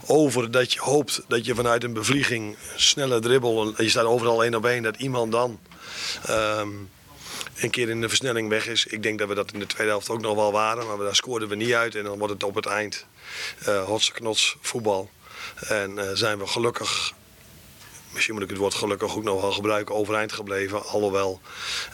over 0.07 0.51
dat 0.51 0.73
je 0.73 0.81
hoopt 0.81 1.23
dat 1.29 1.45
je 1.45 1.55
vanuit 1.55 1.85
een 1.85 1.93
bevlieging, 1.93 2.57
snelle 2.77 3.21
dribbel, 3.21 3.83
je 3.83 3.89
staat 3.89 4.05
overal 4.05 4.45
één 4.45 4.55
op 4.55 4.67
één, 4.67 4.83
dat 4.83 4.97
iemand 4.97 5.33
dan 5.33 5.61
ehm, 6.27 6.69
een 7.57 7.71
keer 7.71 7.89
in 7.89 8.01
de 8.01 8.09
versnelling 8.09 8.49
weg 8.49 8.67
is. 8.67 8.87
Ik 8.87 9.03
denk 9.03 9.19
dat 9.19 9.29
we 9.29 9.35
dat 9.35 9.53
in 9.53 9.59
de 9.59 9.67
tweede 9.67 9.93
helft 9.93 10.11
ook 10.11 10.21
nog 10.21 10.35
wel 10.35 10.53
waren, 10.53 10.87
maar 10.87 10.97
daar 10.97 11.17
scoorden 11.17 11.49
we 11.49 11.55
niet 11.55 11.73
uit. 11.73 11.95
En 11.95 12.05
dan 12.05 12.19
wordt 12.19 12.33
het 12.33 12.45
op 12.45 12.55
het 12.55 12.67
eind 12.67 13.07
uh, 13.69 13.85
hotse 13.85 14.13
knots 14.13 14.57
voetbal. 14.61 15.11
En 15.69 15.91
uh, 15.91 16.11
zijn 16.13 16.39
we 16.39 16.47
gelukkig 16.47 17.15
misschien 18.13 18.35
moet 18.35 18.43
ik 18.43 18.51
het 18.51 18.59
woord 18.59 18.75
gelukkig 18.75 19.17
ook 19.17 19.23
nog 19.23 19.41
wel 19.41 19.53
gebruiken, 19.53 19.95
overeind 19.95 20.33
gebleven. 20.33 20.87
Alhoewel, 20.87 21.41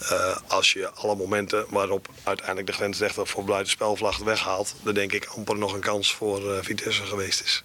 uh, 0.02 0.36
als 0.46 0.72
je 0.72 0.90
alle 0.90 1.16
momenten 1.16 1.66
waarop 1.68 2.08
uiteindelijk 2.22 2.66
de 2.66 2.72
grensrechter 2.72 3.26
voor 3.26 3.44
buitenspelvlag 3.44 4.18
weghaalt, 4.18 4.74
dan 4.82 4.94
denk 4.94 5.12
ik 5.12 5.26
amper 5.36 5.58
nog 5.58 5.72
een 5.72 5.80
kans 5.80 6.14
voor 6.14 6.40
uh, 6.40 6.58
Vitesse 6.62 7.02
geweest 7.02 7.42
is. 7.42 7.64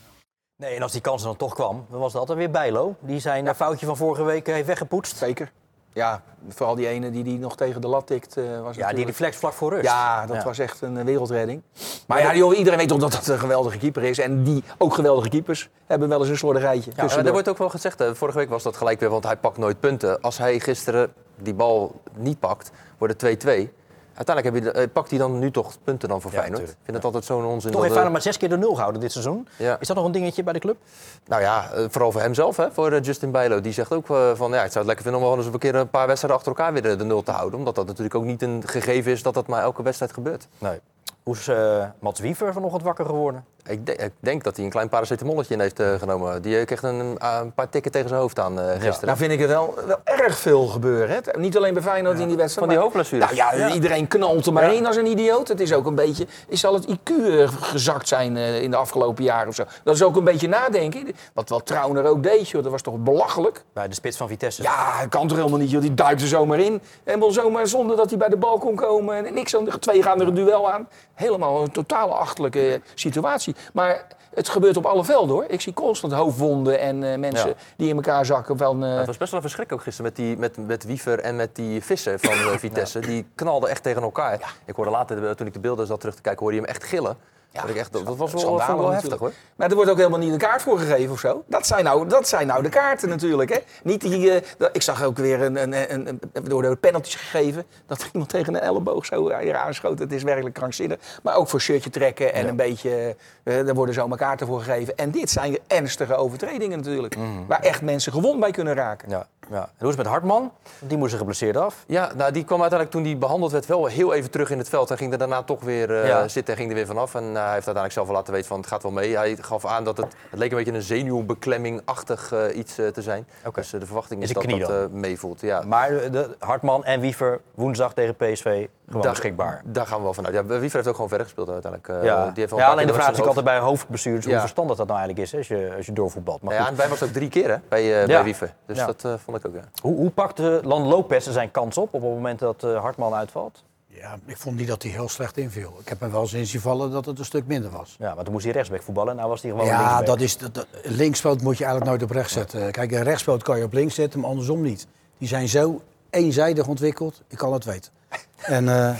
Nee, 0.57 0.75
en 0.75 0.81
als 0.81 0.91
die 0.91 1.01
kans 1.01 1.21
er 1.21 1.27
dan 1.27 1.37
toch 1.37 1.53
kwam, 1.53 1.85
dan 1.89 1.99
was 1.99 2.11
het 2.11 2.19
altijd 2.19 2.37
weer 2.37 2.51
Bijlo. 2.51 2.95
Die 2.99 3.19
zijn 3.19 3.45
ja. 3.45 3.55
foutje 3.55 3.85
van 3.85 3.97
vorige 3.97 4.23
week 4.23 4.45
heeft 4.45 4.67
weggepoetst. 4.67 5.17
Zeker. 5.17 5.51
Ja, 5.93 6.21
vooral 6.49 6.75
die 6.75 6.87
ene 6.87 7.11
die, 7.11 7.23
die 7.23 7.39
nog 7.39 7.57
tegen 7.57 7.81
de 7.81 7.87
lat 7.87 8.07
tikt. 8.07 8.37
Uh, 8.37 8.43
was 8.43 8.53
ja, 8.53 8.59
natuurlijk... 8.61 8.95
die 8.95 9.05
reflex 9.05 9.37
vlak 9.37 9.53
voor 9.53 9.69
rust. 9.69 9.83
Ja, 9.83 10.25
dat 10.25 10.35
ja. 10.35 10.43
was 10.43 10.59
echt 10.59 10.81
een 10.81 11.05
wereldredding. 11.05 11.61
Maar 12.07 12.19
ja, 12.19 12.35
joh, 12.35 12.57
iedereen 12.57 12.79
weet 12.79 12.87
toch 12.87 12.99
dat 12.99 13.13
het 13.13 13.27
een 13.27 13.39
geweldige 13.39 13.77
keeper 13.77 14.03
is. 14.03 14.19
En 14.19 14.43
die, 14.43 14.63
ook 14.77 14.93
geweldige 14.93 15.29
keepers, 15.29 15.69
hebben 15.85 16.09
wel 16.09 16.19
eens 16.19 16.29
een 16.29 16.37
slordigheidje. 16.37 16.91
Ja, 16.95 17.17
er 17.17 17.31
wordt 17.31 17.49
ook 17.49 17.57
wel 17.57 17.69
gezegd, 17.69 18.03
vorige 18.13 18.37
week 18.37 18.49
was 18.49 18.63
dat 18.63 18.77
gelijk 18.77 18.99
weer, 18.99 19.09
want 19.09 19.23
hij 19.23 19.37
pakt 19.37 19.57
nooit 19.57 19.79
punten. 19.79 20.21
Als 20.21 20.37
hij 20.37 20.59
gisteren 20.59 21.13
die 21.37 21.53
bal 21.53 22.01
niet 22.15 22.39
pakt, 22.39 22.71
wordt 22.97 23.21
het 23.21 23.45
2-2. 23.45 23.82
Uiteindelijk 24.15 24.65
heb 24.65 24.75
je, 24.75 24.87
pakt 24.87 25.09
hij 25.09 25.19
dan 25.19 25.39
nu 25.39 25.51
toch 25.51 25.73
punten 25.83 26.09
dan 26.09 26.21
voor 26.21 26.31
ja, 26.31 26.39
Feyenoord? 26.39 26.69
Ik 26.69 26.75
vind 26.83 26.97
het 26.97 27.05
altijd 27.05 27.25
zo'n 27.25 27.45
onzin. 27.45 27.71
Toch 27.71 27.81
heeft 27.81 27.93
Feyenoord 27.93 28.13
maar 28.13 28.21
zes 28.21 28.37
keer 28.37 28.49
de 28.49 28.57
nul 28.57 28.73
gehouden 28.73 29.01
dit 29.01 29.11
seizoen. 29.11 29.47
Ja. 29.57 29.77
Is 29.79 29.87
dat 29.87 29.95
nog 29.95 30.05
een 30.05 30.11
dingetje 30.11 30.43
bij 30.43 30.53
de 30.53 30.59
club? 30.59 30.77
Nou 31.25 31.41
ja, 31.41 31.69
vooral 31.89 32.11
voor 32.11 32.21
hemzelf, 32.21 32.57
hè, 32.57 32.71
voor 32.71 32.99
Justin 32.99 33.31
Bijlo. 33.31 33.61
Die 33.61 33.73
zegt 33.73 33.91
ook 33.91 34.05
van, 34.33 34.51
ja, 34.51 34.63
ik 34.63 34.71
zou 34.71 34.77
het 34.77 34.85
lekker 34.85 35.03
vinden 35.03 35.21
om 35.21 35.27
wel 35.27 35.37
eens 35.37 35.45
een 35.45 35.59
keer 35.59 35.75
een 35.75 35.89
paar 35.89 36.07
wedstrijden 36.07 36.39
achter 36.39 36.55
elkaar 36.55 36.73
weer 36.73 36.81
de, 36.81 36.95
de 36.95 37.03
nul 37.03 37.23
te 37.23 37.31
houden. 37.31 37.59
Omdat 37.59 37.75
dat 37.75 37.87
natuurlijk 37.87 38.15
ook 38.15 38.23
niet 38.23 38.41
een 38.41 38.63
gegeven 38.65 39.11
is 39.11 39.23
dat 39.23 39.33
dat 39.33 39.47
maar 39.47 39.61
elke 39.61 39.83
wedstrijd 39.83 40.13
gebeurt. 40.13 40.47
Nee. 40.57 40.79
Hoe 41.23 41.35
is 41.35 41.47
uh, 41.47 41.85
Mats 41.99 42.19
Wiever 42.19 42.53
vanochtend 42.53 42.83
wakker 42.83 43.05
geworden? 43.05 43.45
Ik, 43.67 43.85
de, 43.85 43.95
ik, 43.95 44.11
denk 44.19 44.43
dat 44.43 44.55
hij 44.55 44.65
een 44.65 44.71
klein 44.71 44.89
paracetamolletje 44.89 45.53
in 45.53 45.59
heeft 45.59 45.79
uh, 45.79 45.93
genomen. 45.93 46.41
Die 46.41 46.65
kreeg 46.65 46.83
een, 46.83 47.17
een, 47.19 47.53
paar 47.53 47.69
tikken 47.69 47.91
tegen 47.91 48.09
zijn 48.09 48.19
hoofd 48.19 48.39
aan 48.39 48.59
uh, 48.59 48.65
gisteren. 48.65 48.99
Ja. 48.99 49.05
Nou 49.05 49.17
vind 49.17 49.31
ik 49.31 49.39
het 49.39 49.49
wel, 49.49 49.73
wel 49.85 49.99
erg 50.03 50.37
veel 50.37 50.67
gebeuren. 50.67 51.09
Hè? 51.09 51.39
Niet 51.39 51.57
alleen 51.57 51.73
bij 51.73 51.83
Feyenoord 51.83 52.15
ja. 52.15 52.21
in 52.21 52.27
die 52.27 52.37
wedstrijd. 52.37 52.67
Van 52.67 52.75
die 52.75 52.83
hoofdblessures. 52.83 53.25
Nou, 53.25 53.35
ja, 53.35 53.55
ja, 53.67 53.73
iedereen 53.73 54.07
knalt 54.07 54.45
er 54.45 54.53
maar 54.53 54.73
in 54.73 54.85
als 54.85 54.95
een 54.95 55.05
idioot. 55.05 55.47
Het 55.47 55.59
is 55.59 55.73
ook 55.73 55.85
een 55.85 55.95
beetje... 55.95 56.27
Is 56.47 56.59
zal 56.59 56.73
het 56.73 56.87
IQ 56.87 57.11
gezakt 57.47 58.07
zijn 58.07 58.37
in 58.37 58.71
de 58.71 58.77
afgelopen 58.77 59.23
jaren 59.23 59.47
of 59.47 59.55
zo? 59.55 59.63
Dat 59.83 59.95
is 59.95 60.03
ook 60.03 60.15
een 60.15 60.23
beetje 60.23 60.47
nadenken. 60.47 61.07
Wat 61.33 61.49
wel 61.49 61.63
Trauner 61.63 62.05
ook 62.05 62.23
deed, 62.23 62.49
joh. 62.49 62.63
Dat 62.63 62.71
was 62.71 62.81
toch 62.81 62.97
belachelijk? 62.97 63.63
Bij 63.73 63.87
de 63.87 63.95
spits 63.95 64.17
van 64.17 64.27
Vitesse. 64.27 64.61
Ja, 64.61 64.97
hij 64.97 65.07
kan 65.07 65.27
toch 65.27 65.37
helemaal 65.37 65.59
niet, 65.59 65.71
joh. 65.71 65.81
Die 65.81 65.93
duikt 65.93 66.21
er 66.21 66.27
zomaar 66.27 66.59
in. 66.59 66.81
En 67.03 67.19
wel 67.19 67.31
zomaar 67.31 67.67
zonder 67.67 67.97
dat 67.97 68.09
hij 68.09 68.17
bij 68.17 68.29
de 68.29 68.37
bal 68.37 68.57
kon 68.57 68.75
komen. 68.75 69.25
En 69.25 69.33
niks 69.33 69.55
aan 69.55 69.65
de 69.65 69.79
twee 69.79 70.03
gaan 70.03 70.21
er 70.21 70.27
een 70.27 70.33
duel 70.33 70.71
aan. 70.71 70.87
Helemaal 71.13 71.63
een 71.63 71.71
totale 71.71 72.13
achterlijke 72.13 72.81
situatie. 72.93 73.55
Maar 73.73 74.07
het 74.33 74.49
gebeurt 74.49 74.77
op 74.77 74.85
alle 74.85 75.03
velden 75.03 75.35
hoor. 75.35 75.45
Ik 75.47 75.61
zie 75.61 75.73
constant 75.73 76.13
hoofdwonden 76.13 76.79
en 76.79 77.01
uh, 77.01 77.15
mensen 77.15 77.47
ja. 77.47 77.55
die 77.77 77.89
in 77.89 77.95
elkaar 77.95 78.25
zakken. 78.25 78.57
Van, 78.57 78.83
uh... 78.83 78.97
Het 78.97 79.05
was 79.05 79.17
best 79.17 79.31
wel 79.31 79.39
een 79.39 79.49
verschrik 79.49 79.71
ook 79.71 79.81
gisteren 79.81 80.11
met, 80.11 80.15
die, 80.15 80.37
met, 80.37 80.57
met 80.57 80.83
Wiever 80.83 81.19
en 81.19 81.35
met 81.35 81.55
die 81.55 81.83
vissen 81.83 82.19
van 82.19 82.33
uh, 82.33 82.57
Vitesse. 82.65 82.99
Ja. 82.99 83.07
Die 83.07 83.25
knalden 83.35 83.69
echt 83.69 83.83
tegen 83.83 84.01
elkaar. 84.01 84.53
Ik 84.65 84.75
hoorde 84.75 84.91
later, 84.91 85.35
toen 85.35 85.47
ik 85.47 85.53
de 85.53 85.59
beelden 85.59 85.87
zat 85.87 85.99
terug 85.99 86.15
te 86.15 86.21
kijken, 86.21 86.41
hoorde 86.41 86.55
je 86.55 86.61
hem 86.61 86.71
echt 86.71 86.83
gillen. 86.83 87.17
Ja, 87.53 87.65
dat, 87.65 87.75
echt, 87.75 87.93
dat 87.93 88.03
was 88.03 88.33
wel, 88.33 88.57
wel, 88.57 88.91
heftig 88.91 89.19
hoor. 89.19 89.31
Maar 89.55 89.69
er 89.69 89.75
wordt 89.75 89.91
ook 89.91 89.97
helemaal 89.97 90.19
niet 90.19 90.31
een 90.31 90.37
kaart 90.37 90.61
voor 90.61 90.79
gegeven 90.79 91.11
of 91.11 91.19
zo. 91.19 91.43
Dat 91.47 91.67
zijn 91.67 91.83
nou, 91.83 92.07
dat 92.07 92.27
zijn 92.27 92.47
nou 92.47 92.63
de 92.63 92.69
kaarten 92.69 93.09
natuurlijk. 93.09 93.49
Hè. 93.49 93.59
Niet 93.83 94.01
die, 94.01 94.19
uh, 94.27 94.35
ik 94.71 94.81
zag 94.81 95.03
ook 95.03 95.17
weer 95.17 95.41
een, 95.41 95.61
een, 95.61 95.93
een, 95.93 96.19
een, 96.33 96.43
door 96.43 96.61
de 96.61 96.75
penalties 96.75 97.15
gegeven. 97.15 97.65
Dat 97.85 98.09
iemand 98.11 98.29
tegen 98.29 98.55
een 98.55 98.61
elleboog 98.61 99.05
zo 99.05 99.37
hier 99.37 99.55
aanschoot. 99.55 99.99
Het 99.99 100.11
is 100.11 100.23
werkelijk 100.23 100.55
krankzinnig. 100.55 100.99
Maar 101.23 101.35
ook 101.35 101.47
voor 101.47 101.61
shirtje 101.61 101.89
trekken 101.89 102.33
en 102.33 102.43
ja. 102.43 102.49
een 102.49 102.55
beetje. 102.55 103.15
Uh, 103.43 103.65
daar 103.65 103.75
worden 103.75 103.95
zomaar 103.95 104.17
kaarten 104.17 104.47
voor 104.47 104.61
gegeven. 104.61 104.97
En 104.97 105.11
dit 105.11 105.29
zijn 105.29 105.57
ernstige 105.67 106.15
overtredingen 106.15 106.77
natuurlijk. 106.77 107.15
Mm. 107.15 107.45
Waar 107.47 107.61
echt 107.61 107.81
mensen 107.81 108.11
gewond 108.11 108.39
bij 108.39 108.51
kunnen 108.51 108.73
raken. 108.73 109.09
Ja. 109.09 109.27
Ja. 109.49 109.61
En 109.61 109.69
hoe 109.77 109.89
is 109.89 109.95
het 109.95 109.97
met 109.97 110.07
Hartman? 110.07 110.51
Die 110.79 110.97
moest 110.97 111.09
zich 111.09 111.19
geblesseerd 111.19 111.57
af. 111.57 111.83
Ja, 111.87 112.11
nou, 112.15 112.31
die 112.31 112.43
kwam 112.43 112.61
uiteindelijk 112.61 112.91
toen 112.91 113.03
die 113.03 113.17
behandeld 113.17 113.51
werd 113.51 113.65
wel 113.65 113.85
heel 113.85 114.13
even 114.13 114.31
terug 114.31 114.49
in 114.49 114.57
het 114.57 114.69
veld. 114.69 114.87
Hij 114.87 114.97
ging 114.97 115.11
er 115.11 115.17
daarna 115.17 115.43
toch 115.43 115.61
weer 115.61 115.89
uh, 115.89 116.07
ja. 116.07 116.27
zitten 116.27 116.53
en 116.53 116.59
ging 116.59 116.69
er 116.69 116.75
weer 116.75 116.85
vanaf. 116.85 117.15
En 117.15 117.23
uh, 117.23 117.42
hij 117.43 117.53
heeft 117.53 117.67
uiteindelijk 117.67 117.93
zelf 117.93 118.07
wel 118.07 118.15
laten 118.15 118.33
weten 118.33 118.47
van 118.47 118.57
het 118.57 118.67
gaat 118.67 118.83
wel 118.83 118.91
mee. 118.91 119.15
Hij 119.17 119.37
gaf 119.41 119.65
aan 119.65 119.83
dat 119.83 119.97
het, 119.97 120.15
het 120.29 120.39
leek 120.39 120.51
een 120.51 120.57
beetje 120.57 120.73
een 120.73 120.81
zenuwbeklemming-achtig 120.81 122.31
uh, 122.31 122.57
iets 122.57 122.75
te 122.75 123.01
zijn. 123.01 123.27
Okay. 123.39 123.63
Dus 123.63 123.69
de 123.69 123.85
verwachting 123.85 124.21
is, 124.21 124.31
is 124.31 124.57
dat 124.59 124.67
dat 124.67 124.91
meevoelt. 124.91 125.41
Ja. 125.41 125.61
Maar 125.61 125.89
de 125.89 126.35
Hartman 126.39 126.83
en 126.83 126.99
Wiever 126.99 127.41
woensdag 127.55 127.93
tegen 127.93 128.15
PSV 128.15 128.67
gewoon 128.87 129.01
daar, 129.01 129.11
beschikbaar. 129.11 129.61
Daar 129.65 129.87
gaan 129.87 129.97
we 129.97 130.03
wel 130.03 130.13
vanuit. 130.13 130.33
Ja, 130.33 130.45
Wiever 130.45 130.75
heeft 130.75 130.87
ook 130.87 130.93
gewoon 130.93 131.09
verder 131.09 131.25
gespeeld 131.25 131.49
uiteindelijk. 131.49 132.03
ja, 132.03 132.25
die 132.25 132.33
heeft 132.35 132.55
ja 132.55 132.71
alleen 132.71 132.87
de 132.87 132.93
vraag 132.93 133.11
is 133.11 133.21
altijd 133.21 133.45
bij 133.45 133.59
hoofdbestuurders 133.59 134.25
hoe 134.25 134.39
verstandig 134.39 134.77
dat 134.77 134.87
nou 134.87 134.99
eigenlijk 134.99 135.27
is 135.27 135.37
als, 135.37 135.47
je, 135.47 135.73
als 135.77 135.85
je 135.85 135.93
doorvoetbalt. 135.93 136.41
Maar 136.41 136.53
ja, 136.53 136.67
en 136.67 136.75
wij 136.75 136.87
was 136.87 137.03
ook 137.03 137.09
drie 137.09 137.29
keer 137.29 137.49
hè, 137.49 137.57
bij, 137.67 138.05
bij 138.05 138.23
Wiever. 138.23 138.53
Dus 138.65 138.77
dat 138.77 139.07
vond 139.23 139.37
ik 139.37 139.47
ook, 139.47 139.53
ja. 139.53 139.61
Hoe, 139.81 139.95
hoe 139.95 140.09
pakte 140.09 140.59
Lan 140.63 140.87
Lopez 140.87 141.27
zijn 141.27 141.51
kans 141.51 141.77
op 141.77 141.93
op 141.93 142.01
het 142.01 142.11
moment 142.11 142.39
dat 142.39 142.61
Hartman 142.61 143.13
uitvalt? 143.13 143.63
Ja, 143.95 144.19
ik 144.25 144.37
vond 144.37 144.57
niet 144.57 144.67
dat 144.67 144.83
hij 144.83 144.91
heel 144.91 145.09
slecht 145.09 145.37
inviel. 145.37 145.77
Ik 145.79 145.89
heb 145.89 145.99
hem 145.99 146.11
wel 146.11 146.27
zien 146.27 146.61
vallen 146.61 146.91
dat 146.91 147.05
het 147.05 147.19
een 147.19 147.25
stuk 147.25 147.47
minder 147.47 147.71
was. 147.71 147.95
Ja, 147.99 148.13
maar 148.13 148.23
toen 148.23 148.33
moest 148.33 148.45
hij 148.45 148.53
rechtsback 148.53 148.81
voetballen. 148.81 149.15
Nou 149.15 149.29
was 149.29 149.41
hij 149.41 149.51
gewoon 149.51 149.65
Ja, 149.65 150.01
dat 150.01 150.21
is, 150.21 150.37
dat, 150.37 150.53
dat, 150.53 151.41
moet 151.41 151.57
je 151.57 151.63
eigenlijk 151.63 151.85
nooit 151.85 152.03
op 152.03 152.11
rechts 152.11 152.33
zetten. 152.33 152.71
Kijk, 152.71 152.91
een 152.91 153.03
rechtspoot 153.03 153.43
kan 153.43 153.57
je 153.57 153.63
op 153.63 153.73
links 153.73 153.95
zetten, 153.95 154.19
maar 154.19 154.29
andersom 154.29 154.61
niet. 154.61 154.87
Die 155.17 155.27
zijn 155.27 155.47
zo 155.47 155.81
eenzijdig 156.09 156.67
ontwikkeld, 156.67 157.21
ik 157.27 157.37
kan 157.37 157.53
het 157.53 157.65
weten. 157.65 157.91
En, 158.43 158.63
uh, 158.63 158.95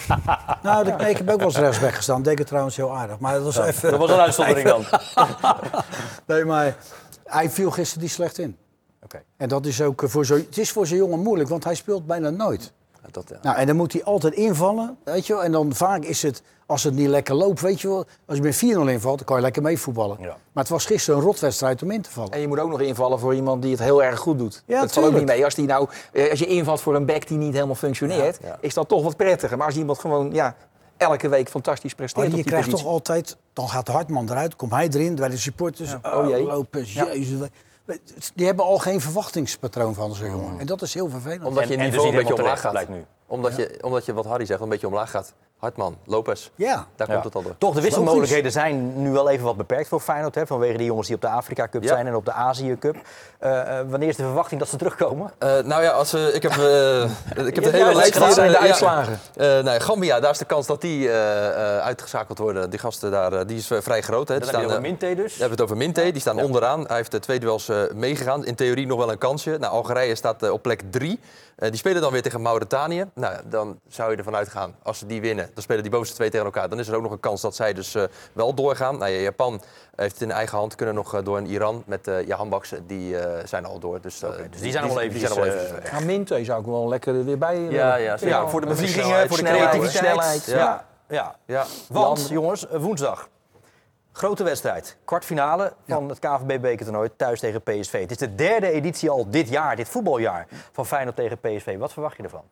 nou, 0.64 0.86
nee, 0.86 1.10
ik 1.10 1.18
heb 1.18 1.30
ook 1.30 1.38
wel 1.38 1.48
eens 1.48 1.58
rechtsback 1.58 1.94
gestaan. 1.94 2.22
Deed 2.22 2.38
het 2.38 2.48
trouwens 2.48 2.76
heel 2.76 2.96
aardig. 2.96 3.20
Maar 3.20 3.34
dat 3.34 3.44
was 3.44 3.56
ja, 3.56 3.66
even... 3.66 3.92
Dat 3.92 4.00
was 4.00 4.12
een 4.12 4.20
uitzondering 4.20 4.68
dan. 4.68 4.86
nee, 6.36 6.46
maar 6.46 6.76
hij 7.26 7.50
viel 7.50 7.72
gisteren 7.72 8.04
niet 8.04 8.12
slecht 8.12 8.38
in. 8.38 8.58
Okay. 9.04 9.24
En 9.38 9.50
dat 9.50 9.66
is 9.66 9.82
ook 9.82 10.04
voor 10.06 10.26
zo, 10.26 10.36
het 10.36 10.58
is 10.58 10.72
voor 10.72 10.88
zo'n 10.88 10.98
jongen 10.98 11.20
moeilijk, 11.20 11.50
want 11.50 11.64
hij 11.64 11.76
speelt 11.76 12.06
bijna 12.06 12.30
nooit. 12.30 12.74
Dat, 13.12 13.26
ja. 13.30 13.38
Nou, 13.42 13.58
en 13.58 13.68
dan 13.68 13.76
moet 13.76 13.94
hij 13.94 14.04
altijd 14.04 14.34
invallen, 14.34 14.98
weet 15.04 15.28
je 15.28 15.34
wel. 15.34 15.44
En 15.44 15.52
dan 15.52 15.74
vaak 15.74 16.04
is 16.04 16.22
het, 16.22 16.42
als 16.66 16.84
het 16.84 16.94
niet 16.94 17.08
lekker 17.08 17.36
loopt, 17.36 17.62
weet 17.62 17.82
je 17.82 17.88
wel. 17.88 18.06
Als 18.26 18.38
je 18.38 18.44
met 18.44 18.56
4-0 18.56 18.60
invalt, 18.90 19.18
dan 19.18 19.26
kan 19.26 19.36
je 19.36 19.42
lekker 19.42 19.62
meevoetballen. 19.62 20.18
Ja. 20.20 20.26
Maar 20.26 20.64
het 20.64 20.70
was 20.70 20.86
gisteren 20.86 21.20
een 21.20 21.26
rotwedstrijd 21.26 21.84
om 21.84 21.92
in 21.92 22.02
te 22.02 22.12
vallen. 22.12 22.32
En 22.32 22.40
je 22.40 22.48
moet 22.48 22.60
ook 22.60 22.70
nog 22.70 22.82
invallen 22.82 23.20
voor 23.20 23.36
iemand 23.36 23.62
die 23.62 23.72
het 23.72 23.80
heel 23.80 24.04
erg 24.04 24.20
goed 24.20 24.38
doet. 24.38 24.64
Ja, 24.66 24.82
dat 24.82 24.94
valt 24.94 25.06
ook 25.06 25.14
niet 25.14 25.26
mee. 25.26 25.44
Als, 25.44 25.56
die 25.56 25.66
nou, 25.66 25.90
eh, 26.12 26.30
als 26.30 26.40
je 26.40 26.46
invalt 26.46 26.82
voor 26.82 26.96
een 26.96 27.06
back 27.06 27.28
die 27.28 27.38
niet 27.38 27.54
helemaal 27.54 27.76
functioneert, 27.76 28.40
is 28.60 28.74
dat 28.74 28.88
toch 28.88 29.04
wat 29.04 29.18
prettiger. 29.18 29.58
Maar 29.58 29.68
als 29.68 29.76
iemand 29.76 30.00
gewoon 30.00 30.34
ja, 30.34 30.56
elke 30.98 31.30
week 31.30 31.50
fantastisch 31.50 31.96
presteert. 31.96 32.28
Maar 32.28 32.38
je 32.38 32.44
krijgt 32.44 32.66
positie. 32.66 32.86
toch 32.86 32.94
altijd, 32.94 33.38
dan 33.54 33.70
gaat 33.70 33.86
de 33.86 33.92
Hartman 33.92 34.30
eruit, 34.30 34.56
komt 34.56 34.72
hij 34.72 34.90
erin, 34.90 35.16
bij 35.16 35.30
de 35.30 35.38
supporters. 35.38 35.96
Oh, 36.04 36.18
oh 36.18 36.30
jee. 36.30 36.44
Lopen, 36.44 36.84
jezus. 36.84 37.40
Die 38.36 38.46
hebben 38.46 38.66
al 38.66 38.78
geen 38.78 39.02
verwachtingspatroon 39.02 39.94
van 39.94 40.16
zo'n 40.16 40.30
jongen. 40.30 40.60
En 40.60 40.66
dat 40.66 40.82
is 40.82 40.94
heel 40.94 41.10
vervelend. 41.10 41.44
Omdat 41.44 41.68
je 41.68 41.76
en, 41.76 41.84
niveau 41.84 42.08
en 42.08 42.14
een 42.14 42.20
beetje 42.20 42.36
omlaag 42.36 42.62
gaat. 42.62 42.90
Nu. 42.90 43.06
Omdat, 43.28 43.56
ja. 43.56 43.64
je, 43.64 43.84
omdat 43.84 44.06
je, 44.06 44.14
wat 44.14 44.26
Harry 44.26 44.46
zegt, 44.46 44.62
een 44.62 44.70
beetje 44.70 44.88
omlaag 44.88 45.10
gaat. 45.12 45.34
Hartman, 45.64 45.98
Lopez. 46.06 46.50
Ja. 46.56 46.88
Daar 46.96 47.08
ja. 47.08 47.14
komt 47.14 47.26
het 47.26 47.36
al 47.36 47.42
door. 47.42 47.56
Toch, 47.58 47.74
de 47.74 47.82
wisselmogelijkheden 47.82 48.52
zijn 48.52 49.02
nu 49.02 49.12
wel 49.12 49.30
even 49.30 49.46
wat 49.46 49.58
beperkt 49.58 49.88
voor 49.88 50.00
Feyenoord. 50.00 50.36
Hè, 50.36 50.48
vanwege 50.48 50.78
die 50.78 50.86
jongens 50.86 51.08
die 51.08 51.16
op 51.16 51.22
de 51.22 51.28
Afrika 51.28 51.68
Cup 51.68 51.84
ja. 51.84 51.88
zijn 51.88 52.08
en 52.08 52.16
op 52.16 52.26
de 52.26 52.32
Azië 52.32 52.78
Cup. 52.80 52.96
Uh, 52.96 53.52
uh, 53.52 53.80
wanneer 53.90 54.10
is 54.10 54.16
de 54.16 54.24
verwachting 54.24 54.60
dat 54.60 54.70
ze 54.70 54.78
terugkomen? 54.78 55.32
Uh, 55.40 55.60
nou 55.60 55.84
ja, 55.84 55.92
als 55.92 56.12
we, 56.12 56.32
ik 56.34 56.42
heb, 56.42 56.52
ik 57.48 57.56
heb 57.56 57.64
de 57.64 57.70
hele 57.70 57.96
lijst 57.96 58.34
zijn 58.34 58.52
de 58.52 58.58
uitslagen? 58.58 59.20
nou, 59.36 59.80
Gambia, 59.80 60.20
daar 60.20 60.32
is 60.32 60.38
de 60.38 60.46
kans 60.46 60.68
dat 60.68 60.82
die 60.82 61.10
uitgeschakeld 61.82 62.38
worden. 62.38 62.70
Die 62.70 62.80
gasten 62.80 63.12
daar, 63.12 63.48
die 63.48 63.58
is 63.58 63.70
vrij 63.80 64.02
groot. 64.02 64.28
Hè. 64.28 64.40
Dan 64.40 64.50
die 64.50 64.58
staan, 64.58 64.66
over 64.66 64.82
Minte 64.82 65.16
dus. 65.16 65.34
We 65.34 65.40
hebben 65.40 65.58
het 65.58 65.62
over 65.62 65.78
Minte, 65.78 66.12
die 66.12 66.22
staan 66.22 66.40
onderaan. 66.40 66.86
Hij 66.88 66.96
heeft 66.96 67.22
twee 67.22 67.40
duels 67.40 67.72
meegegaan. 67.94 68.46
In 68.46 68.56
theorie 68.56 68.86
nog 68.86 68.98
wel 68.98 69.12
een 69.12 69.18
kansje. 69.18 69.58
Nou, 69.60 69.74
Algerije 69.74 70.16
staat 70.16 70.50
op 70.50 70.62
plek 70.62 70.82
drie. 70.90 71.20
Uh, 71.58 71.70
die 71.70 71.78
spelen 71.78 72.02
dan 72.02 72.12
weer 72.12 72.22
tegen 72.22 72.42
Mauritanië. 72.42 73.06
Nou, 73.14 73.36
dan 73.46 73.80
zou 73.88 74.12
je 74.12 74.18
ervan 74.18 74.36
uitgaan, 74.36 74.76
als 74.84 74.98
ze 74.98 75.06
die 75.06 75.22
winnen, 75.22 75.50
dan 75.54 75.64
spelen 75.64 75.82
die 75.82 75.92
bovenste 75.92 76.16
twee 76.16 76.30
tegen 76.30 76.46
elkaar. 76.46 76.70
Dan 76.70 76.80
is 76.80 76.88
er 76.88 76.96
ook 76.96 77.02
nog 77.02 77.12
een 77.12 77.20
kans 77.20 77.42
dat 77.42 77.56
zij 77.56 77.74
dus 77.74 77.96
eh, 77.96 78.04
wel 78.34 78.54
doorgaan. 78.54 78.98
Nou, 78.98 79.12
ja, 79.12 79.20
Japan 79.20 79.62
heeft 79.96 80.12
het 80.12 80.22
in 80.22 80.32
eigen 80.32 80.58
hand 80.58 80.76
kunnen 80.76 80.96
nog 80.96 81.16
eh, 81.16 81.24
door 81.24 81.38
in 81.38 81.46
Iran 81.46 81.84
met 81.86 82.08
eh 82.08 82.26
Jahan. 82.26 82.62
Die 82.88 83.18
eh, 83.18 83.46
zijn 83.46 83.66
al 83.66 83.80
door. 83.80 84.02
Dus, 84.02 84.20
dus 84.20 84.62
die 84.62 84.72
zijn 84.72 84.84
al 84.84 84.90
wel 84.90 84.98
die 85.00 85.08
eventjes, 85.08 85.34
zijn 85.34 85.96
al 85.96 86.06
Minte 86.06 86.46
zou 86.46 86.60
ik 86.60 86.66
wel 86.66 86.88
lekker 86.88 87.16
er 87.16 87.26
weer 87.26 87.38
bij. 87.38 87.60
Ja, 87.60 87.96
ja, 87.96 88.48
voor 88.48 88.62
de 88.62 88.68
bevliegingen, 88.68 89.28
voor 89.28 89.28
de 89.28 89.36
snelheid, 89.36 89.70
creativiteit. 89.70 90.06
snelheid. 90.06 90.46
Ja. 90.46 90.86
ja. 91.08 91.36
Ja. 91.46 91.66
Want, 91.90 92.28
jongens, 92.30 92.66
woensdag. 92.72 93.30
Grote 94.12 94.44
wedstrijd. 94.44 94.98
Kwartfinale 95.06 95.74
van 95.88 96.10
het 96.10 96.20
KVB-bekertoernooi 96.20 97.10
thuis 97.16 97.40
tegen 97.40 97.62
PSV. 97.62 98.02
Het 98.02 98.12
is 98.12 98.18
de 98.18 98.36
derde 98.36 98.72
editie 98.72 99.10
al 99.10 99.30
dit 99.30 99.50
jaar, 99.50 99.76
dit 99.76 99.90
voetbaljaar, 99.90 100.48
van 100.72 100.86
Feyenoord 100.86 101.16
tegen 101.16 101.40
PSV. 101.40 101.78
Wat 101.78 101.94
verwacht 101.94 102.18
je 102.18 102.24
ervan? 102.24 102.44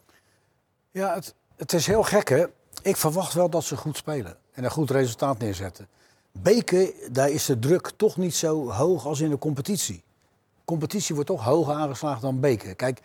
Ja, 0.91 1.13
het, 1.13 1.35
het 1.57 1.73
is 1.73 1.87
heel 1.87 2.03
gek, 2.03 2.29
hè. 2.29 2.45
Ik 2.81 2.97
verwacht 2.97 3.33
wel 3.33 3.49
dat 3.49 3.63
ze 3.63 3.77
goed 3.77 3.97
spelen 3.97 4.37
en 4.51 4.63
een 4.63 4.71
goed 4.71 4.89
resultaat 4.89 5.39
neerzetten. 5.39 5.87
Beker, 6.31 6.93
daar 7.11 7.29
is 7.29 7.45
de 7.45 7.59
druk 7.59 7.91
toch 7.95 8.17
niet 8.17 8.35
zo 8.35 8.71
hoog 8.71 9.05
als 9.05 9.19
in 9.19 9.29
de 9.29 9.37
competitie. 9.37 10.03
Competitie 10.65 11.15
wordt 11.15 11.29
toch 11.29 11.43
hoger 11.43 11.73
aangeslagen 11.73 12.21
dan 12.21 12.39
beker. 12.39 12.75
Kijk, 12.75 13.01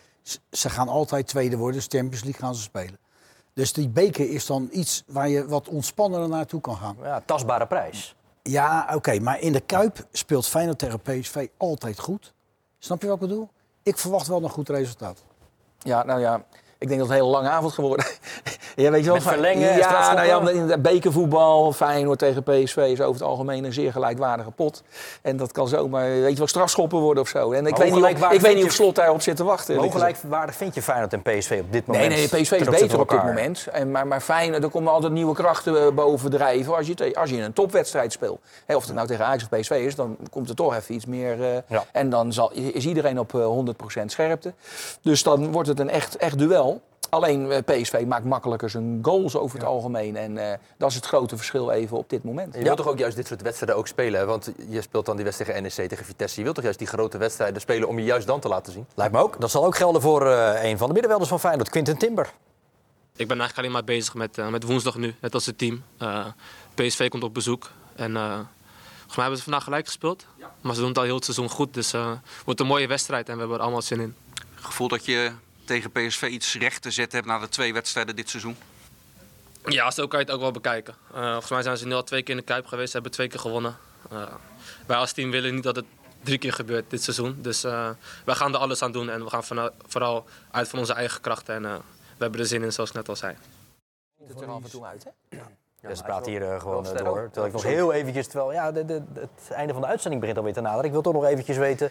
ze 0.51 0.71
gaan 0.71 0.89
altijd 0.89 1.27
tweede 1.27 1.57
worden, 1.57 1.77
dus 1.77 2.01
Champions 2.01 2.25
League 2.25 2.41
gaan 2.41 2.55
ze 2.55 2.63
spelen. 2.63 2.99
Dus 3.53 3.73
die 3.73 3.89
beker 3.89 4.31
is 4.31 4.47
dan 4.47 4.69
iets 4.73 5.03
waar 5.07 5.29
je 5.29 5.47
wat 5.47 5.69
ontspannender 5.69 6.29
naartoe 6.29 6.61
kan 6.61 6.77
gaan. 6.77 6.97
Ja, 7.03 7.23
tastbare 7.25 7.67
prijs. 7.67 8.17
Ja, 8.43 8.91
oké, 8.95 9.19
maar 9.19 9.41
in 9.41 9.53
de 9.53 9.61
Kuip 9.61 10.07
speelt 10.13 10.47
Feyenoord 10.47 10.79
tegen 10.79 11.01
PSV 11.01 11.47
altijd 11.57 11.99
goed. 11.99 12.35
Snap 12.79 13.01
je 13.03 13.07
wat 13.07 13.23
ik 13.23 13.29
bedoel? 13.29 13.49
Ik 13.83 13.99
verwacht 13.99 14.27
wel 14.27 14.43
een 14.43 14.51
goed 14.51 14.69
resultaat. 14.69 15.23
Ja, 15.79 16.03
nou 16.03 16.21
ja, 16.21 16.45
ik 16.79 16.89
denk 16.89 17.01
dat 17.01 17.09
het 17.09 17.19
een 17.19 17.23
hele 17.25 17.37
lange 17.37 17.49
avond 17.49 17.73
geworden. 17.73 18.07
ja, 18.77 18.91
weet 18.91 19.01
je 19.01 19.07
wel, 19.07 19.15
Met 19.15 19.23
verlengen 19.23 19.71
en 19.71 19.79
Ja, 19.79 20.13
nou 20.15 20.27
ja, 20.27 20.51
in 20.51 20.67
de 20.67 20.79
bekervoetbal, 20.79 21.73
Feyenoord 21.73 22.19
tegen 22.19 22.43
PSV 22.43 22.77
is 22.77 23.01
over 23.01 23.21
het 23.21 23.23
algemeen 23.31 23.65
een 23.65 23.73
zeer 23.73 23.93
gelijkwaardige 23.93 24.51
pot. 24.51 24.83
En 25.23 25.37
dat 25.37 25.53
kan 25.53 25.69
zomaar, 25.69 26.09
weet 26.09 26.31
je 26.31 26.37
wel, 26.39 26.47
strafschoppen 26.47 26.99
worden 26.99 27.23
of 27.23 27.29
zo. 27.29 27.53
En 27.53 27.67
ik 27.67 27.77
weet 27.77 27.95
niet, 27.95 28.05
of, 28.05 28.33
ik 28.33 28.41
weet 28.41 28.55
niet 28.57 28.65
of 28.65 28.73
Slot 28.73 28.95
daarop 28.95 29.21
zit 29.23 29.37
te 29.37 29.45
wachten. 29.45 29.77
Hoe 29.77 29.91
gelijkwaardig 29.91 30.55
vind 30.55 30.75
je 30.75 30.83
Feyenoord 30.83 31.13
en 31.13 31.23
PSV 31.23 31.59
op 31.63 31.73
dit 31.73 31.87
Nee, 31.87 32.01
moment? 32.01 32.33
nee, 32.33 32.43
PSV 32.43 32.53
is 32.53 32.69
beter 32.69 33.01
op 33.01 33.09
dit 33.09 33.25
moment. 33.25 33.67
En, 33.73 33.91
maar, 33.91 34.07
maar 34.07 34.21
Feyenoord, 34.21 34.63
er 34.63 34.71
komen 34.71 34.93
altijd 34.93 35.13
nieuwe 35.13 35.35
krachten 35.35 35.81
eh, 35.87 35.93
bovendrijven. 35.93 36.77
Als 36.77 36.87
je, 36.87 37.15
als 37.17 37.31
je 37.31 37.41
een 37.43 37.53
topwedstrijd 37.53 38.13
speelt, 38.13 38.39
of 38.67 38.85
het 38.87 38.95
nou 38.95 39.07
tegen 39.07 39.25
Ajax 39.25 39.43
of 39.51 39.59
PSV 39.59 39.71
is, 39.71 39.95
dan 39.95 40.17
komt 40.31 40.49
er 40.49 40.55
toch 40.55 40.75
even 40.75 40.95
iets 40.95 41.07
meer. 41.07 41.43
eh, 41.43 41.57
Ja. 41.67 41.85
En 41.93 42.11
dan 42.11 42.33
zal, 42.33 42.53
is 42.53 42.87
iedereen 42.87 43.19
op 43.19 43.35
eh, 43.35 43.47
100% 44.01 44.05
scherpte. 44.07 44.53
Dus 45.03 45.23
dan 45.23 45.53
wordt 45.53 45.69
het 45.69 45.81
een 45.81 45.91
echt, 45.91 46.17
echt 46.17 46.39
duel. 46.39 46.76
Alleen 47.11 47.53
eh, 47.53 47.63
PSV 47.65 48.05
maakt 48.07 48.25
makkelijker 48.25 48.71
zijn 48.71 48.99
goals 49.03 49.37
over 49.37 49.59
het 49.59 49.67
algemeen. 49.67 50.17
En 50.17 50.39
eh, 50.39 50.59
dat 50.77 50.91
is 50.91 50.95
het 50.97 51.07
grote 51.07 51.37
verschil 51.37 51.71
even 51.71 51.97
op 51.97 52.11
dit 52.11 52.25
moment. 52.25 52.55
Je 52.55 52.63
wilt 52.63 52.77
toch 52.77 52.89
ook 52.89 52.99
juist 52.99 53.17
dit 53.17 53.27
soort 53.27 53.43
wedstrijden 53.43 53.77
ook 53.77 53.87
spelen? 53.87 54.21
hè? 54.21 54.27
Want 54.27 54.53
je 54.69 54.83
speelt 54.83 55.07
dan 55.07 55.17
die 55.17 55.25
wedstrijd 55.25 55.51
tegen 55.51 55.77
NEC, 55.77 55.89
tegen 55.89 56.05
Vitesse. 56.05 56.37
Je 56.37 56.43
wilt 56.43 56.55
toch 56.55 56.65
juist 56.65 56.79
die 56.79 56.89
grote 56.89 57.19
wedstrijden 57.19 57.61
spelen 57.61 57.89
om 57.89 57.99
je 57.99 58.05
juist 58.05 58.27
dan 58.27 58.41
te 58.41 58.49
laten 58.49 58.73
zien? 58.73 58.87
Lijkt 58.95 59.13
me 59.13 59.21
ook. 59.21 59.41
Dat 59.41 59.51
zal 59.51 59.65
ook 59.65 59.77
gelden 59.77 60.03
voor 60.03 60.27
eh, 60.27 60.65
een 60.65 60.79
van 60.79 60.87
de 60.87 60.93
middenvelders 60.93 61.31
van 61.31 61.41
Feyenoord, 61.41 61.69
Quinten 61.69 61.97
Timber. 61.97 62.33
Ik 63.17 63.29
ben 63.29 63.39
eigenlijk 63.41 63.59
alleen 63.59 63.73
maar 63.73 63.97
bezig 63.97 64.15
met, 64.15 64.51
met 64.51 64.63
woensdag 64.63 64.97
nu, 64.97 65.15
net 65.21 65.35
als 65.35 65.47
het 65.47 65.59
team. 65.59 65.83
Eh, 65.99 66.27
PSV 66.75 67.09
komt 67.09 67.23
op 67.23 67.35
bezoek. 67.35 67.71
En 67.95 68.17
eh, 68.17 68.33
volgens 68.33 69.17
mij 69.17 69.25
hebben 69.25 69.37
ze 69.37 69.43
vandaag 69.43 69.65
gelijk 69.65 69.87
gespeeld. 69.87 70.27
Maar 70.61 70.75
ze 70.75 70.81
doen 70.81 70.89
het 70.89 70.99
al 70.99 71.05
heel 71.05 71.15
het 71.15 71.25
seizoen 71.25 71.49
goed. 71.49 71.75
Dus 71.75 71.93
eh, 71.93 72.11
het 72.11 72.45
wordt 72.45 72.61
een 72.61 72.67
mooie 72.67 72.87
wedstrijd 72.87 73.29
en 73.29 73.35
we 73.35 73.41
hebben 73.41 73.57
er 73.57 73.63
allemaal 73.63 73.83
zin 73.83 74.01
in. 74.01 74.15
gevoel 74.55 74.89
dat 74.89 75.05
je 75.05 75.33
tegen 75.67 75.93
PSV 75.93 76.23
iets 76.23 76.55
recht 76.55 76.83
te 76.83 76.91
zetten 76.91 77.19
hebt 77.19 77.31
na 77.31 77.39
de 77.39 77.49
twee 77.49 77.73
wedstrijden 77.73 78.17
dit 78.17 78.31
seizoen? 78.31 78.57
Ja, 79.65 79.91
zo 79.91 80.07
kan 80.07 80.19
je 80.19 80.25
het 80.25 80.35
ook 80.35 80.41
wel 80.41 80.51
bekijken. 80.51 80.95
Eh, 81.15 81.31
volgens 81.31 81.51
mij 81.51 81.63
zijn 81.63 81.77
ze 81.77 81.87
nu 81.87 81.95
al 81.95 82.05
twee 82.05 82.23
keer 82.23 82.35
in 82.35 82.41
de 82.41 82.47
Kuip 82.47 82.67
geweest, 82.67 82.93
hebben 82.93 83.13
twee 83.13 83.29
keer 83.29 83.41
gewonnen. 83.41 83.77
Eh, 84.11 84.35
wij 84.87 84.97
als 84.97 85.13
team 85.13 85.31
willen 85.31 85.55
niet 85.55 85.63
dat 85.63 85.77
het 85.77 85.85
drie 86.27 86.39
keer 86.39 86.53
gebeurt 86.53 86.91
dit 86.91 87.03
seizoen. 87.03 87.43
Dus 87.43 87.65
eh, 87.65 87.91
wij 88.25 88.35
gaan 88.35 88.53
er 88.53 88.59
alles 88.59 88.83
aan 88.83 88.93
doen 88.93 89.11
en 89.11 89.25
we 89.25 89.31
gaan 89.31 89.71
vooral 89.87 90.27
uit 90.51 90.69
van 90.69 90.79
onze 90.79 90.93
eigen 90.93 91.21
krachten. 91.21 91.55
En 91.55 91.65
eh, 91.65 91.75
we 92.17 92.23
hebben 92.23 92.41
er 92.41 92.47
zin 92.47 92.63
in, 92.63 92.73
zoals 92.73 92.91
ik 92.91 92.97
net 92.97 93.09
al 93.09 93.17
zei. 93.17 93.37
Het 94.29 94.41
er 94.41 94.47
af 94.47 94.65
en 94.65 94.71
toe 94.71 94.85
uit, 94.85 95.05
hè? 95.05 95.37
Ja, 95.37 95.51
ze 95.95 96.03
praten 96.03 96.33
hier 96.33 96.53
eh, 96.53 96.61
gewoon 96.61 96.87
eh, 96.87 97.05
door. 97.05 97.25
Terwijl 97.25 97.47
ik 97.47 97.53
nog 97.53 97.63
heel 97.63 97.93
eventjes, 97.93 98.27
terwijl 98.27 98.53
ja, 98.53 98.73
de, 98.73 98.85
de, 98.85 99.03
het 99.15 99.51
einde 99.51 99.73
van 99.73 99.83
de 99.83 99.89
uitzending 99.89 100.21
begint 100.21 100.39
alweer 100.39 100.55
te 100.55 100.61
naderen. 100.61 100.85
Ik 100.85 100.93
wil 100.93 101.03
toch 101.03 101.13
nog 101.13 101.25
eventjes 101.25 101.57
weten, 101.57 101.91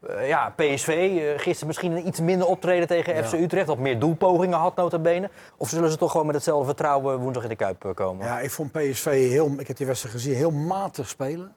eh, 0.00 0.28
ja, 0.28 0.54
PSV, 0.56 0.88
eh, 0.88 1.38
gisteren 1.38 1.66
misschien 1.66 1.92
een 1.92 2.06
iets 2.06 2.20
minder 2.20 2.46
optreden 2.46 2.86
tegen 2.86 3.24
FC 3.24 3.32
Utrecht, 3.32 3.66
wat 3.66 3.78
meer 3.78 3.98
doelpogingen 3.98 4.58
had 4.58 4.76
nota 4.76 4.98
bene. 4.98 5.30
Of 5.56 5.68
zullen 5.68 5.90
ze 5.90 5.96
toch 5.96 6.10
gewoon 6.10 6.26
met 6.26 6.34
hetzelfde 6.34 6.66
vertrouwen 6.66 7.18
woensdag 7.18 7.42
in 7.42 7.48
de 7.48 7.56
Kuip 7.56 7.92
komen? 7.94 8.26
Ja, 8.26 8.40
ik 8.40 8.50
vond 8.50 8.72
PSV 8.72 9.04
heel, 9.04 9.54
ik 9.58 9.66
heb 9.66 9.76
die 9.76 9.86
wedstrijd 9.86 10.14
gezien, 10.14 10.34
heel 10.34 10.50
matig 10.50 11.08
spelen. 11.08 11.54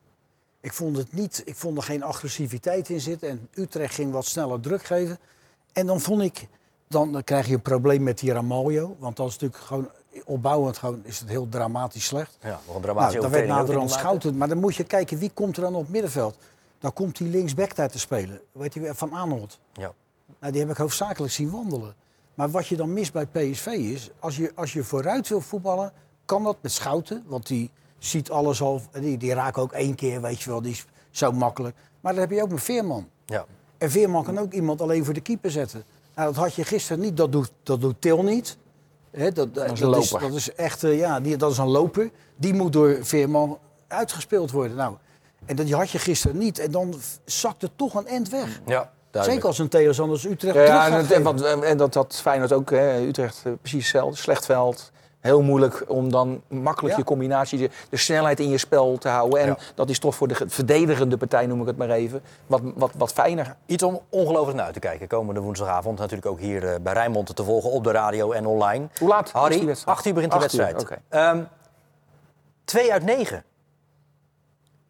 Ik 0.61 0.73
vond 0.73 0.97
het 0.97 1.13
niet, 1.13 1.41
ik 1.45 1.55
vond 1.55 1.77
er 1.77 1.83
geen 1.83 2.03
agressiviteit 2.03 2.89
in 2.89 2.99
zitten. 2.99 3.29
En 3.29 3.47
Utrecht 3.53 3.93
ging 3.93 4.11
wat 4.11 4.25
sneller 4.25 4.59
druk 4.59 4.83
geven. 4.83 5.19
En 5.73 5.85
dan 5.85 5.99
vond 5.99 6.21
ik, 6.21 6.47
dan, 6.87 7.11
dan 7.11 7.23
krijg 7.23 7.47
je 7.47 7.53
een 7.53 7.61
probleem 7.61 8.03
met 8.03 8.19
die 8.19 8.33
Ramaljo. 8.33 8.95
Want 8.99 9.15
dat 9.15 9.27
is 9.27 9.33
natuurlijk 9.37 9.63
gewoon 9.63 9.89
opbouwend 10.25 10.77
gewoon, 10.77 11.01
is 11.03 11.19
het 11.19 11.29
heel 11.29 11.49
dramatisch 11.49 12.05
slecht. 12.05 12.37
Ja, 12.41 12.49
nog 12.49 12.59
een 12.59 12.65
Nou, 12.67 12.81
dramatische 12.81 13.21
dan 13.21 13.31
werd 13.31 13.47
naderhand 13.47 13.91
schouten. 13.91 14.37
Maar 14.37 14.47
dan 14.47 14.57
moet 14.57 14.75
je 14.75 14.83
kijken, 14.83 15.17
wie 15.17 15.31
komt 15.33 15.55
er 15.55 15.61
dan 15.63 15.75
op 15.75 15.89
middenveld? 15.89 16.37
Dan 16.79 16.93
komt 16.93 17.17
die 17.17 17.29
linksback 17.29 17.75
daar 17.75 17.89
te 17.89 17.99
spelen. 17.99 18.41
Weet 18.51 18.73
je, 18.73 18.91
Van 18.95 19.13
Aanholt. 19.13 19.59
Ja. 19.73 19.93
Nou, 20.39 20.51
die 20.51 20.61
heb 20.61 20.69
ik 20.71 20.77
hoofdzakelijk 20.77 21.33
zien 21.33 21.51
wandelen. 21.51 21.95
Maar 22.33 22.49
wat 22.49 22.67
je 22.67 22.75
dan 22.75 22.93
mist 22.93 23.13
bij 23.13 23.25
PSV 23.25 23.65
is, 23.65 24.09
als 24.19 24.37
je, 24.37 24.51
als 24.55 24.73
je 24.73 24.83
vooruit 24.83 25.27
wil 25.27 25.41
voetballen, 25.41 25.91
kan 26.25 26.43
dat 26.43 26.57
met 26.61 26.71
Schouten. 26.71 27.23
Want 27.27 27.47
die 27.47 27.71
ziet 27.97 28.31
alles 28.31 28.61
al, 28.61 28.81
die, 28.91 29.17
die 29.17 29.33
raken 29.33 29.61
ook 29.61 29.71
één 29.71 29.95
keer, 29.95 30.21
weet 30.21 30.41
je 30.41 30.49
wel, 30.49 30.61
die 30.61 30.71
is 30.71 30.85
zo 31.11 31.31
makkelijk. 31.31 31.75
Maar 32.01 32.11
dan 32.11 32.21
heb 32.21 32.31
je 32.31 32.41
ook 32.41 32.49
met 32.49 32.63
Veerman. 32.63 33.09
Ja. 33.25 33.45
En 33.77 33.91
Veerman 33.91 34.23
kan 34.23 34.37
ook 34.37 34.53
iemand 34.53 34.81
alleen 34.81 35.05
voor 35.05 35.13
de 35.13 35.21
keeper 35.21 35.51
zetten. 35.51 35.83
Nou, 36.15 36.27
dat 36.27 36.35
had 36.35 36.53
je 36.53 36.63
gisteren 36.63 37.01
niet, 37.01 37.17
dat 37.17 37.31
doet, 37.31 37.51
dat 37.63 37.81
doet 37.81 38.01
Til 38.01 38.23
niet. 38.23 38.57
Dat, 39.11 39.35
dat, 39.35 39.71
is 39.71 39.79
een 39.79 39.95
is, 39.95 40.11
loper. 40.11 40.27
dat 40.27 40.37
is 40.37 40.53
echt, 40.55 40.83
eh, 40.83 40.97
ja, 40.97 41.19
die, 41.19 41.37
dat 41.37 41.51
is 41.51 41.57
een 41.57 41.67
loper. 41.67 42.09
Die 42.35 42.53
moet 42.53 42.73
door 42.73 42.97
Veerman 43.01 43.59
uitgespeeld 43.87 44.51
worden. 44.51 44.77
Nou, 44.77 44.95
en 45.45 45.55
dat 45.55 45.69
had 45.69 45.89
je 45.89 45.99
gisteren 45.99 46.37
niet. 46.37 46.59
En 46.59 46.71
dan 46.71 46.93
zakt 47.25 47.61
het 47.61 47.71
toch 47.75 47.93
een 47.93 48.07
end 48.07 48.29
weg. 48.29 48.61
Ja, 48.65 48.91
Zeker 49.11 49.45
als 49.47 49.59
een 49.59 49.69
tegenstander 49.69 50.15
als 50.15 50.25
Utrecht 50.25 50.55
Ja, 50.55 51.03
en, 51.03 51.63
en, 51.63 51.77
dat 51.77 51.93
had 51.93 52.19
Feyenoord 52.21 52.53
ook, 52.53 52.69
hè, 52.69 52.99
Utrecht 52.99 53.41
eh, 53.43 53.51
precies 53.61 53.83
hetzelfde. 53.83 54.17
Slecht 54.17 54.45
veld. 54.45 54.91
Heel 55.21 55.41
moeilijk 55.41 55.83
om 55.87 56.11
dan 56.11 56.41
makkelijk 56.47 56.93
Ja. 56.93 56.99
je 56.99 57.05
combinatie, 57.05 57.57
de, 57.59 57.69
de 57.89 57.97
snelheid 57.97 58.39
in 58.39 58.49
je 58.49 58.57
spel 58.57 58.97
te 58.97 59.07
houden. 59.09 59.39
En 59.39 59.47
Ja. 59.47 59.57
dat 59.75 59.89
is 59.89 59.99
toch 59.99 60.15
voor 60.15 60.27
de 60.27 60.35
ge- 60.35 60.49
verdedigende 60.49 61.17
partij, 61.17 61.45
noem 61.45 61.61
ik 61.61 61.67
het 61.67 61.77
maar 61.77 61.89
even, 61.89 62.21
wat, 62.47 62.61
wat, 62.75 62.91
wat 62.97 63.11
fijner. 63.11 63.55
Iets 63.65 63.83
om 63.83 63.99
ongelooflijk 64.09 64.55
naar 64.57 64.65
uit 64.65 64.73
te 64.73 64.79
kijken. 64.79 65.07
Komende 65.07 65.39
woensdagavond 65.41 65.99
natuurlijk 65.99 66.27
ook 66.27 66.39
hier 66.39 66.67
eh, 66.67 66.79
bij 66.81 66.93
Rijnmond 66.93 67.35
te 67.35 67.43
volgen 67.43 67.69
op 67.71 67.83
de 67.83 67.91
radio 67.91 68.31
en 68.31 68.45
online. 68.45 68.87
Hoe 68.99 69.07
laat 69.09 69.25
is 69.25 69.31
die 69.31 69.41
Harry, 69.41 69.65
wedstrijd? 69.65 69.97
8 69.97 70.05
uur 70.05 70.13
begint 70.13 70.31
de 70.31 70.37
Acht 70.37 70.53
uur, 70.53 70.59
wedstrijd. 70.59 70.81
oké. 70.91 71.01
Ehm, 71.09 71.43
twee 72.65 72.91
uit 72.91 73.03
negen. 73.03 73.43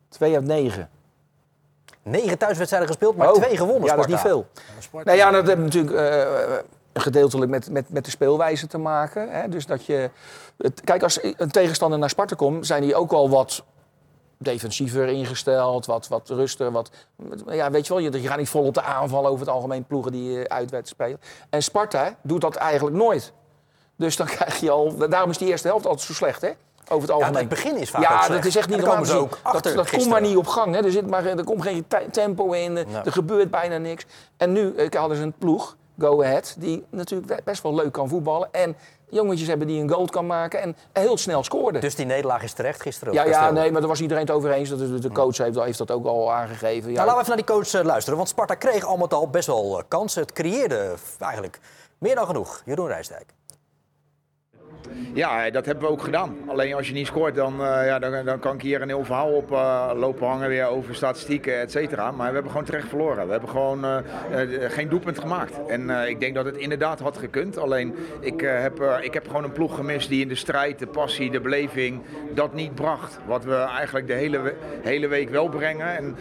Twee 0.10 0.36
uit 0.36 0.46
negen. 0.46 0.89
Negen 2.04 2.38
thuiswedstrijden 2.38 2.89
gespeeld, 2.89 3.15
maar 3.15 3.30
Oh, 3.32 3.36
twee 3.36 3.58
gewonnen. 3.58 3.84
Ja, 3.89 3.96
dat 3.96 4.06
is 4.06 4.12
niet 4.12 4.20
veel. 4.22 4.46
Nou 4.91 5.17
ja, 5.17 5.32
dat 5.32 5.48
heeft 5.48 5.60
natuurlijk 5.60 5.96
eh, 5.96 6.54
gedeeltelijk 6.93 7.51
met, 7.51 7.69
met, 7.69 7.89
met 7.89 8.06
de 8.06 8.12
speelwijze 8.12 8.67
te 8.67 8.77
maken. 8.77 9.30
Hè? 9.32 9.49
Dus 9.49 9.65
dat 9.65 9.86
je, 9.86 10.10
het, 10.58 10.82
kijk, 10.84 11.04
als 11.04 11.19
een 11.38 11.51
tegenstander 11.51 11.99
naar 11.99 12.10
Sparta 12.10 12.36
komt, 12.36 12.65
zijn 12.65 12.82
die 12.82 12.95
ook 12.95 13.12
al 13.12 13.30
wat 13.30 13.63
defensiever 14.38 15.08
ingesteld, 15.08 15.86
wat, 15.86 16.08
wat 16.08 16.30
rustiger. 16.30 16.71
Wat, 16.71 16.89
ja, 17.47 17.71
weet 17.71 17.88
je 17.88 17.93
wel, 17.93 18.01
je, 18.04 18.21
je 18.21 18.27
gaat 18.27 18.38
niet 18.38 18.49
vol 18.49 18.65
op 18.65 18.73
de 18.73 18.82
aanval 18.82 19.25
over 19.25 19.39
het 19.39 19.49
algemeen 19.56 19.86
ploegen 19.86 20.12
die 20.12 20.32
je 20.32 20.49
uitwet 20.49 20.88
spelen. 20.88 21.19
En 21.49 21.63
Sparta 21.63 22.15
doet 22.21 22.41
dat 22.41 22.56
eigenlijk 22.56 22.95
nooit. 22.95 23.34
Dus 23.95 24.15
dan 24.15 24.27
krijg 24.36 24.60
je 24.60 24.69
al, 24.69 24.95
daarom 25.10 25.30
is 25.30 25.38
die 25.38 25.47
eerste 25.47 25.67
helft 25.67 25.86
altijd 25.86 26.06
zo 26.06 26.13
slecht, 26.13 26.41
hè? 26.41 26.49
Over 26.89 26.99
het 26.99 27.08
Ja, 27.08 27.13
algemeen. 27.13 27.39
het 27.39 27.49
begin 27.49 27.77
is 27.77 27.89
vaak 27.89 28.01
Ja, 28.01 28.27
dat 28.27 28.45
is 28.45 28.56
echt 28.56 28.69
niet 28.69 28.77
normaal. 28.77 29.06
Dat, 29.06 29.38
achter 29.41 29.75
dat 29.75 29.89
komt 29.89 30.08
maar 30.10 30.21
niet 30.21 30.38
op 30.38 30.47
gang. 30.47 30.75
Hè. 30.75 30.84
Er, 30.86 30.91
zit 30.91 31.08
maar, 31.08 31.25
er 31.25 31.43
komt 31.43 31.62
geen 31.62 31.86
te- 31.88 32.06
tempo 32.12 32.51
in, 32.51 32.77
er- 32.77 32.89
Ja. 32.89 33.06
er 33.06 33.12
gebeurt 33.12 33.51
bijna 33.51 33.77
niks. 33.77 34.06
En 34.38 34.51
nu 34.51 34.75
eh, 34.75 34.99
hadden 34.99 35.17
ze 35.17 35.23
een 35.23 35.34
ploeg, 35.38 35.75
Go 35.99 36.23
Ahead, 36.23 36.56
die 36.60 36.86
natuurlijk 36.89 37.43
best 37.43 37.63
wel 37.63 37.75
leuk 37.75 37.91
kan 37.91 38.10
voetballen. 38.10 38.49
En 38.51 38.75
jongetjes 39.10 39.47
hebben 39.47 39.67
die 39.67 39.82
een 39.82 39.89
goal 39.89 40.06
kan 40.06 40.25
maken 40.25 40.62
en 40.62 40.75
heel 40.93 41.17
snel 41.17 41.43
scoorden. 41.43 41.82
Dus 41.82 41.95
die 41.95 42.06
nederlaag 42.06 42.43
is 42.43 42.54
terecht 42.54 42.82
gisteren 42.82 43.13
ook. 43.13 43.19
ja, 43.19 43.25
ja, 43.25 43.51
nee, 43.51 43.71
maar 43.71 43.80
daar 43.82 43.89
was 43.89 44.01
iedereen 44.01 44.23
het 44.23 44.32
over 44.32 44.51
eens. 44.51 44.69
De 44.69 45.10
coach 45.13 45.38
heeft, 45.38 45.60
heeft 45.60 45.77
dat 45.77 45.91
ook 45.91 46.06
al 46.06 46.32
aangegeven. 46.34 46.91
Ja, 46.91 46.95
Nou, 46.95 47.08
laten 47.08 47.13
we 47.13 47.19
even 47.19 47.27
naar 47.27 47.45
die 47.45 47.56
coach 47.56 47.82
eh, 47.82 47.88
luisteren. 47.88 48.17
Want 48.17 48.30
Sparta 48.30 48.56
kreeg 48.56 48.86
al 48.86 48.97
met 48.97 49.13
al 49.13 49.30
best 49.30 49.47
wel 49.47 49.77
eh, 49.77 49.84
kansen. 49.88 50.21
Het 50.21 50.34
creëerde 50.34 50.93
eigenlijk 51.19 51.60
meer 51.97 52.15
dan 52.15 52.25
genoeg. 52.25 52.62
Jeroen 52.65 52.88
Rijsdijk. 52.88 53.34
Ja, 55.13 55.50
dat 55.50 55.65
hebben 55.65 55.86
we 55.86 55.91
ook 55.91 56.02
gedaan. 56.02 56.38
Alleen 56.48 56.74
als 56.74 56.88
je 56.88 56.94
niet 56.94 57.08
scoort, 57.08 57.36
dan, 57.36 57.54
eh, 57.54 57.86
ja, 57.86 58.00
dan, 58.00 58.26
dan 58.26 58.39
kan 58.39 58.56
ik 58.56 58.62
hier 58.62 58.82
een 58.82 58.88
heel 58.88 59.06
verhaal 59.06 59.32
op 59.32 59.52
eh, 59.52 59.91
lopen 59.96 60.28
hangen 60.28 60.50
weer 60.50 60.65
over 60.65 60.96
statistieken, 60.96 61.60
et 61.60 61.72
cetera. 61.72 62.12
Maar 62.12 62.28
we 62.28 62.34
hebben 62.34 62.52
gewoon 62.52 62.65
terecht 62.65 62.88
verloren. 62.88 63.26
We 63.26 63.32
hebben 63.32 63.50
gewoon 63.50 63.86
eh, 63.86 63.98
geen 64.67 64.89
doelpunt 64.89 65.20
gemaakt. 65.20 65.65
En 65.67 65.89
ik 65.89 66.20
denk 66.20 66.36
dat 66.36 66.46
het 66.46 66.58
inderdaad 66.58 67.00
had 67.00 67.17
gekund. 67.17 67.58
Alleen 67.58 67.96
ik, 68.20 68.41
heb, 68.41 69.00
ik 69.02 69.13
heb 69.13 69.28
gewoon 69.28 69.44
een 69.44 69.52
ploeg 69.52 69.76
gemist 69.76 70.10
die 70.10 70.22
in 70.22 70.28
de 70.28 70.36
strijd, 70.36 70.80
de 70.80 70.88
passie, 70.88 71.32
de 71.32 71.41
beleving 71.41 72.02
dat 72.34 72.54
niet 72.54 72.76
bracht. 72.76 73.20
Wat 73.26 73.44
we 73.44 73.56
eigenlijk 73.56 74.08
de 74.08 74.13
hele, 74.13 74.54
hele 74.82 75.08
week 75.08 75.30
wel 75.30 75.50
brengen. 75.50 75.98
En 75.98 76.15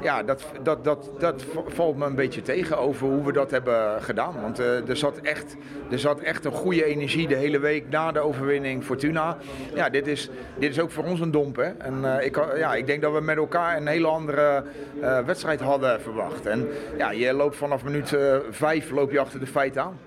ja, 0.00 0.22
dat, 0.22 0.44
dat, 0.62 0.84
dat, 0.84 1.10
dat 1.18 1.44
valt 1.66 1.96
me 1.96 2.04
een 2.04 2.14
beetje 2.14 2.42
tegen 2.42 2.78
over 2.78 3.06
hoe 3.06 3.24
we 3.24 3.32
dat 3.32 3.50
hebben 3.50 4.02
gedaan. 4.02 4.34
Want 4.40 4.58
er, 4.58 4.96
zat 4.96 5.18
echt, 5.18 5.56
er 5.90 5.98
zat 5.98 6.20
echt 6.20 6.44
een 6.44 6.52
goede 6.52 6.84
energie 6.84 7.28
de 7.28 7.36
hele 7.36 7.58
week 7.58 7.88
na 7.88 8.05
de 8.12 8.20
overwinning 8.20 8.84
Fortuna. 8.84 9.36
Ja, 9.74 9.88
dit 9.88 10.06
is, 10.06 10.30
dit 10.58 10.70
is 10.70 10.80
ook 10.80 10.90
voor 10.90 11.04
ons 11.04 11.20
een 11.20 11.30
domp. 11.30 11.56
Hè? 11.56 11.64
En 11.78 12.18
eh, 12.18 12.26
ik, 12.26 12.36
ja, 12.56 12.74
ik 12.74 12.86
denk 12.86 13.02
dat 13.02 13.12
we 13.12 13.20
met 13.20 13.36
elkaar 13.36 13.76
een 13.76 13.86
hele 13.86 14.06
andere 14.08 14.64
eh, 15.02 15.18
wedstrijd 15.24 15.60
hadden 15.60 16.00
verwacht. 16.00 16.46
En 16.46 16.68
ja, 16.98 17.10
je 17.10 17.32
loopt 17.32 17.56
vanaf 17.56 17.84
minuut 17.84 18.12
eh, 18.12 18.36
vijf 18.50 18.90
loop 18.90 19.10
je 19.10 19.20
achter 19.20 19.40
de 19.40 19.46
feiten 19.46 19.82
aan. 19.82 19.98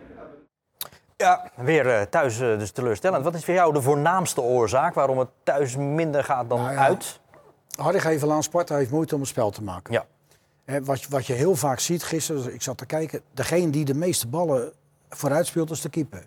Ja, 1.16 1.52
weer 1.56 1.88
eh, 1.90 2.02
thuis 2.02 2.38
dus 2.38 2.72
teleurstellend. 2.72 3.24
Wat 3.24 3.34
is 3.36 3.46
voor 3.46 3.54
jou 3.54 3.74
de 3.74 3.82
voornaamste 3.82 4.42
oorzaak 4.42 4.94
waarom 4.94 5.18
het 5.20 5.30
thuis 5.44 5.76
minder 5.76 6.24
gaat 6.24 6.50
dan 6.50 6.60
Nou 6.62 6.74
ja. 6.74 6.80
uit? 6.86 7.20
Harry 7.78 8.00
geeft 8.00 8.30
aan, 8.30 8.44
Sparta 8.44 8.76
heeft 8.76 8.92
moeite 8.92 9.14
om 9.16 9.20
het 9.22 9.30
spel 9.30 9.50
te 9.50 9.64
maken. 9.64 9.94
Ja. 9.94 10.06
Hè, 10.66 10.84
wat, 10.84 11.02
je- 11.02 11.08
wat 11.10 11.26
je 11.28 11.34
heel 11.34 11.56
vaak 11.56 11.80
ziet, 11.80 12.04
gisteren, 12.04 12.54
ik 12.54 12.62
zat 12.62 12.78
te 12.78 12.86
kijken, 12.86 13.22
degene 13.34 13.70
die 13.70 13.86
de 13.86 13.94
meeste 13.94 14.28
ballen 14.28 14.72
vooruit 15.10 15.46
speelt 15.46 15.72
is 15.72 15.82
de 15.82 15.90
keeper. 15.90 16.26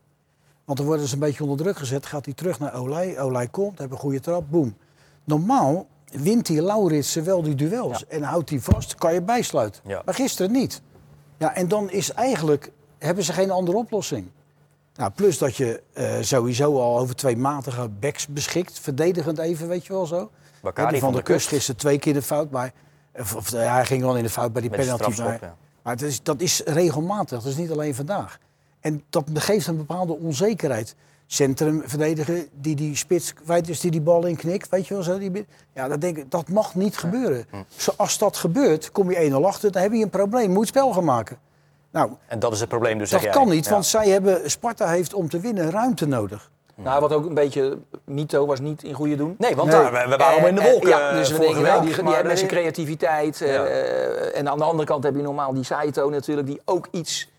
Want 0.64 0.79
dan 0.79 0.87
worden 0.87 1.07
ze 1.07 1.14
een 1.14 1.20
beetje 1.20 1.42
onder 1.42 1.59
druk 1.59 1.77
gezet, 1.77 2.07
gaat 2.07 2.25
hij 2.25 2.35
terug 2.35 2.59
naar 2.59 2.75
Olij, 2.75 3.20
Olij 3.20 3.48
komt, 3.48 3.79
heeft 3.79 3.90
een 3.90 3.96
goede 3.96 4.20
trap, 4.20 4.44
boem. 4.51 4.77
Normaal 5.25 5.87
wint 6.12 6.46
die 6.46 6.62
Lauritsen 6.62 7.25
wel 7.25 7.42
die 7.42 7.55
duels 7.55 8.07
en 8.07 8.22
houdt 8.22 8.51
hij 8.51 8.61
vast, 8.61 8.94
kan 8.94 9.14
je 9.14 9.22
bijsluiten. 9.22 9.83
Ja. 9.85 10.03
Maar 10.05 10.14
gisteren 10.14 10.53
niet. 10.53 10.83
Ja, 11.38 11.55
en 11.55 11.68
dan 11.68 11.90
is 11.90 12.12
eigenlijk, 12.12 12.72
hebben 12.98 13.25
ze 13.25 13.33
geen 13.33 13.51
andere 13.51 13.77
oplossing. 13.77 14.31
Nou, 14.94 15.11
plus 15.11 15.38
dat 15.38 15.57
je 15.57 15.83
eh, 15.92 16.14
sowieso 16.20 16.81
al 16.81 16.98
over 16.98 17.16
twee 17.16 17.37
matige 17.37 17.88
backs 17.88 18.27
beschikt, 18.27 18.81
verdedigend 18.81 19.38
even, 19.38 19.68
weet 19.68 19.87
je 19.87 19.92
wel 19.92 20.07
zo. 20.07 20.31
Bakari 20.62 20.90
die 20.90 21.01
van, 21.01 21.12
van 21.12 21.18
de 21.18 21.25
Kust 21.25 21.48
gisteren 21.48 21.81
twee 21.81 21.98
keer 21.98 22.14
de 22.14 22.22
fout. 22.22 22.51
Maar, 22.51 22.72
of, 23.14 23.35
of, 23.35 23.51
ja, 23.51 23.75
hij 23.75 23.87
ging 23.87 24.03
wel 24.03 24.16
in 24.16 24.22
de 24.22 24.31
fout 24.31 24.53
bij 24.53 24.62
die 24.62 24.70
Met 24.70 24.81
penalty. 24.81 25.20
Maar, 25.20 25.38
ja. 25.40 25.57
maar 25.83 25.92
het 25.92 26.03
is, 26.03 26.22
dat 26.22 26.40
is 26.40 26.62
regelmatig, 26.64 27.42
dat 27.42 27.51
is 27.53 27.57
niet 27.57 27.70
alleen 27.70 27.94
vandaag. 27.94 28.38
En 28.83 29.03
dat 29.11 29.25
geeft 29.35 29.66
een 29.66 29.77
bepaalde 29.77 30.12
onzekerheid. 30.18 30.95
Centrum 31.27 31.83
verdedigen 31.87 32.47
die 32.61 32.75
die 32.77 32.97
spits 32.97 33.35
kwijt 33.35 33.68
is, 33.68 33.81
die 33.81 33.90
die 33.90 34.01
bal 34.01 34.27
inknikt. 34.27 34.68
Weet 34.68 34.87
je 34.87 34.95
wel 34.95 35.03
zo? 35.03 35.18
Die, 35.18 35.47
ja, 35.75 35.88
dat, 35.88 36.01
denk 36.01 36.16
ik, 36.16 36.31
dat 36.31 36.49
mag 36.49 36.75
niet 36.75 36.97
gebeuren. 36.97 37.45
Hm. 37.51 37.57
Zoals 37.77 38.18
dat 38.18 38.37
gebeurt, 38.37 38.90
kom 38.92 39.11
je 39.11 39.31
1-0 39.31 39.35
achter, 39.45 39.73
dan 39.73 39.83
heb 39.83 39.92
je 39.92 40.03
een 40.03 40.11
probleem. 40.11 40.51
Moet 40.51 40.66
spel 40.68 40.92
gaan 40.92 41.05
maken. 41.05 41.38
Nou, 41.90 42.11
En 42.27 42.38
dat 42.38 42.53
is 42.53 42.61
het 42.61 42.68
probleem 42.68 42.99
dus, 42.99 43.11
dat 43.11 43.21
zeg 43.21 43.33
jij. 43.33 43.42
kan 43.42 43.53
niet, 43.53 43.64
Ja. 43.64 43.71
want 43.71 43.87
zij 43.87 44.09
hebben, 44.09 44.51
Sparta 44.51 44.88
heeft 44.88 45.14
om 45.14 45.29
te 45.29 45.40
winnen 45.40 45.71
ruimte 45.71 46.07
nodig. 46.07 46.51
Nou, 46.75 47.01
wat 47.01 47.12
ook 47.12 47.27
een 47.27 47.35
beetje 47.35 47.79
Mito 48.05 48.47
was 48.47 48.61
niet 48.61 48.83
in 48.85 48.95
goede 48.95 49.16
doen. 49.16 49.35
Nee, 49.38 49.57
want 49.57 49.71
Nee. 49.71 49.81
daar, 49.81 49.92
we, 49.92 49.99
we 50.11 50.16
waren 50.16 50.27
allemaal 50.27 50.49
in 50.49 50.55
de 50.55 50.61
Eh, 50.61 50.66
eh, 50.66 50.73
wolken 50.73 50.88
ja, 50.90 51.11
eh, 51.11 51.16
dus 51.16 51.29
we 51.29 51.35
vorige 51.35 51.53
denken, 51.55 51.71
nou, 51.73 51.85
week, 51.85 51.95
die, 51.95 52.05
hebben 52.05 52.23
met 52.23 52.31
er- 52.33 52.38
zijn 52.38 52.51
creativiteit. 52.51 53.40
eh, 53.40 53.53
Ja. 53.55 53.64
eh, 53.64 54.38
en 54.38 54.49
aan 54.49 54.59
de 54.59 54.64
andere 54.64 54.88
kant 54.88 55.05
heb 55.05 55.14
je 55.16 55.23
normaal 55.23 55.53
die 55.55 55.64
Saito 55.64 56.09
natuurlijk, 56.11 56.47
die 56.47 56.61
ook 56.64 56.88
iets... 56.90 57.31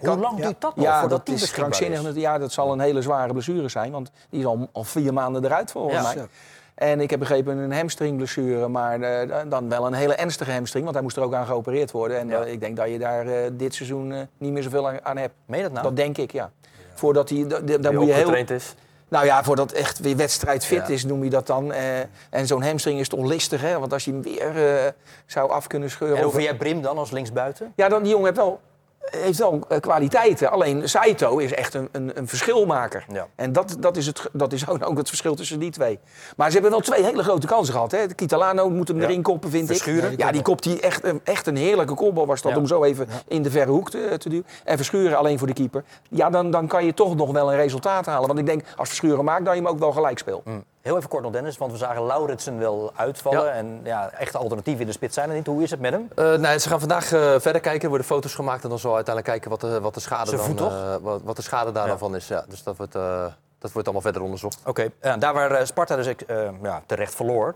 Hoe 0.00 0.18
lang 0.18 0.36
duurt 0.40 0.60
dat 0.60 0.76
nog 0.76 0.84
Ja, 0.84 1.00
voordat 1.00 1.10
dat 1.18 1.26
die 1.26 1.34
is 1.34 1.40
beschikbaar 1.40 1.70
krankzinnig. 1.70 2.14
is? 2.14 2.20
Ja, 2.22 2.38
dat 2.38 2.52
zal 2.52 2.72
een 2.72 2.80
hele 2.80 3.02
zware 3.02 3.32
blessure 3.32 3.68
zijn, 3.68 3.92
want 3.92 4.10
die 4.30 4.40
is 4.40 4.46
al, 4.46 4.68
al 4.72 4.84
vier 4.84 5.12
maanden 5.12 5.44
eruit 5.44 5.70
volgens 5.70 5.94
Ja. 6.12 6.14
mij. 6.14 6.26
En 6.74 7.00
ik 7.00 7.10
heb 7.10 7.18
begrepen 7.18 7.56
een 7.58 7.72
hamstringblessure, 7.72 8.68
maar 8.68 9.00
eh, 9.00 9.38
dan 9.48 9.68
wel 9.68 9.86
een 9.86 9.92
hele 9.92 10.14
ernstige 10.14 10.52
hamstring, 10.52 10.82
want 10.84 10.94
hij 10.96 11.04
moest 11.04 11.16
er 11.16 11.22
ook 11.22 11.34
aan 11.34 11.46
geopereerd 11.46 11.90
worden. 11.90 12.18
En 12.18 12.28
Ja. 12.28 12.40
eh, 12.40 12.52
ik 12.52 12.60
denk 12.60 12.76
dat 12.76 12.88
je 12.88 12.98
daar 12.98 13.26
eh, 13.26 13.50
dit 13.52 13.74
seizoen 13.74 14.28
niet 14.38 14.52
meer 14.52 14.62
zoveel 14.62 14.88
aan, 14.88 15.04
aan 15.04 15.16
hebt. 15.16 15.34
Meen 15.46 15.56
je 15.58 15.64
dat 15.64 15.72
nou? 15.72 15.84
Dat 15.84 15.96
denk 15.96 16.18
ik, 16.18 16.32
ja. 16.32 16.50
Voordat 16.94 17.28
hij, 17.28 17.46
da- 17.46 17.60
da- 17.60 17.78
daar 17.78 17.92
moet 17.94 18.06
je 18.06 18.12
heel, 18.12 18.34
is. 18.34 18.74
nou 19.08 19.24
ja, 19.26 19.44
voordat 19.44 19.72
echt 19.72 19.98
weer 19.98 20.16
wedstrijd 20.16 20.64
fit 20.64 20.86
Ja. 20.88 20.94
is, 20.94 21.04
noem 21.04 21.24
je 21.24 21.30
dat 21.30 21.46
dan. 21.46 21.72
Eh, 21.72 21.98
en 22.30 22.46
zo'n 22.46 22.62
hamstring 22.62 23.00
is 23.00 23.08
toch 23.08 23.24
listig, 23.26 23.60
hè? 23.60 23.78
Want 23.78 23.92
als 23.92 24.04
je 24.04 24.10
hem 24.10 24.22
weer 24.22 24.76
eh, 24.84 24.90
zou 25.26 25.50
af 25.50 25.66
kunnen 25.66 25.90
scheuren... 25.90 26.18
En 26.22 26.30
vind 26.30 26.42
jij 26.42 26.56
Brim 26.56 26.82
dan 26.82 26.98
als 26.98 27.10
linksbuiten? 27.10 27.72
Ja, 27.76 27.88
dan, 27.88 28.02
die 28.02 28.10
jongen 28.10 28.26
heeft 28.26 28.36
wel, 28.38 28.60
heeft 29.10 29.38
wel 29.38 29.60
eh, 29.68 29.80
kwaliteiten. 29.80 30.50
Alleen 30.50 30.88
Saito 30.88 31.38
is 31.38 31.52
echt 31.54 31.74
een, 31.74 31.88
een, 31.92 32.10
een 32.18 32.28
verschilmaker. 32.28 33.04
Ja. 33.12 33.26
En 33.36 33.52
dat, 33.52 33.76
dat, 33.78 33.96
is 33.96 34.06
het, 34.06 34.28
dat 34.32 34.52
is 34.52 34.68
ook 34.84 34.96
het 34.96 35.08
verschil 35.08 35.34
tussen 35.34 35.58
die 35.58 35.70
twee. 35.70 35.98
Maar 36.36 36.46
ze 36.46 36.52
hebben 36.52 36.70
wel 36.70 36.80
twee 36.80 37.04
hele 37.04 37.22
grote 37.22 37.46
kansen 37.46 37.74
gehad. 37.74 37.90
Hè? 37.90 38.06
De 38.06 38.14
Kitalano 38.14 38.70
moet 38.70 38.88
hem 38.88 38.96
Ja. 39.00 39.02
erin 39.04 39.22
koppen, 39.22 39.50
vind 39.50 39.66
Verschuren. 39.66 40.12
ik. 40.12 40.18
Ja, 40.20 40.32
die 40.32 40.42
kopt 40.42 40.62
die 40.62 40.80
echt, 40.80 41.04
een- 41.04 41.20
echt 41.24 41.46
een 41.46 41.56
heerlijke 41.56 41.94
kopbal 41.94 42.26
was 42.26 42.42
dat. 42.42 42.52
Ja. 42.52 42.58
Om 42.58 42.66
zo 42.66 42.84
even 42.84 43.08
in 43.28 43.42
de 43.42 43.50
verre 43.50 43.70
hoek 43.70 43.90
te, 43.90 44.14
te 44.18 44.28
duwen. 44.28 44.46
En 44.64 44.76
Verschuren 44.76 45.18
alleen 45.18 45.38
voor 45.38 45.46
de 45.46 45.52
keeper. 45.52 45.84
Ja, 46.10 46.30
dan, 46.30 46.50
dan 46.50 46.66
kan 46.66 46.84
je 46.84 46.94
toch 46.94 47.16
nog 47.16 47.30
wel 47.32 47.50
een 47.52 47.58
resultaat 47.58 48.06
halen. 48.06 48.26
Want 48.26 48.38
ik 48.38 48.46
denk, 48.46 48.62
als 48.76 48.88
Verschuren 48.88 49.24
maakt, 49.24 49.44
dat 49.44 49.54
je 49.54 49.60
hem 49.60 49.68
ook 49.70 49.78
wel 49.78 49.92
gelijk 49.92 50.18
speelt. 50.18 50.42
Heel 50.82 50.96
even 50.96 51.08
kort 51.08 51.22
nog 51.22 51.32
Dennis, 51.32 51.58
want 51.58 51.72
we 51.72 51.78
zagen 51.78 52.02
Lauritsen 52.06 52.58
wel 52.58 52.92
uitvallen. 52.94 53.44
Ja. 53.44 53.50
En 53.50 53.80
ja, 53.84 54.10
echte 54.10 54.38
alternatieven 54.38 54.80
in 54.80 54.86
de 54.86 54.92
spits 54.92 55.14
zijn 55.14 55.28
er 55.30 55.34
niet. 55.36 55.46
Hoe 55.46 55.62
is 55.62 55.70
het 55.70 55.80
met 55.80 55.92
hem? 55.92 56.08
Eh, 56.14 56.34
nee, 56.34 56.58
ze 56.58 56.68
gaan 56.68 56.78
vandaag 56.80 57.12
eh, 57.12 57.20
verder 57.38 57.60
kijken. 57.60 57.82
Er 57.82 57.88
worden 57.88 58.06
foto's 58.06 58.34
gemaakt 58.34 58.62
en 58.62 58.68
dan 58.68 58.78
zal 58.78 58.94
uiteindelijk 58.94 59.34
kijken 59.34 59.50
wat 59.50 59.60
de, 59.72 59.80
wat 59.80 59.94
de 59.94 60.00
schade, 60.00 60.36
dan, 60.36 60.70
eh, 60.72 60.94
wat, 61.02 61.20
wat 61.24 61.36
de 61.36 61.42
schade 61.42 61.72
daar 61.72 61.82
Ja. 61.82 61.88
dan 61.88 61.98
van 61.98 62.16
is. 62.16 62.28
Ja, 62.28 62.44
dus 62.48 62.62
dat 62.62 62.76
wordt, 62.76 62.94
eh, 62.94 63.24
dat 63.58 63.72
wordt 63.72 63.86
allemaal 63.86 64.02
verder 64.02 64.22
onderzocht. 64.22 64.58
Oké, 64.66 64.88
ja, 65.02 65.16
daar 65.16 65.34
waar 65.34 65.50
eh, 65.50 65.64
Sparta 65.66 65.96
dus 65.96 66.06
eh, 66.06 66.48
ja, 66.62 66.82
terecht 66.86 67.14
verloor, 67.14 67.54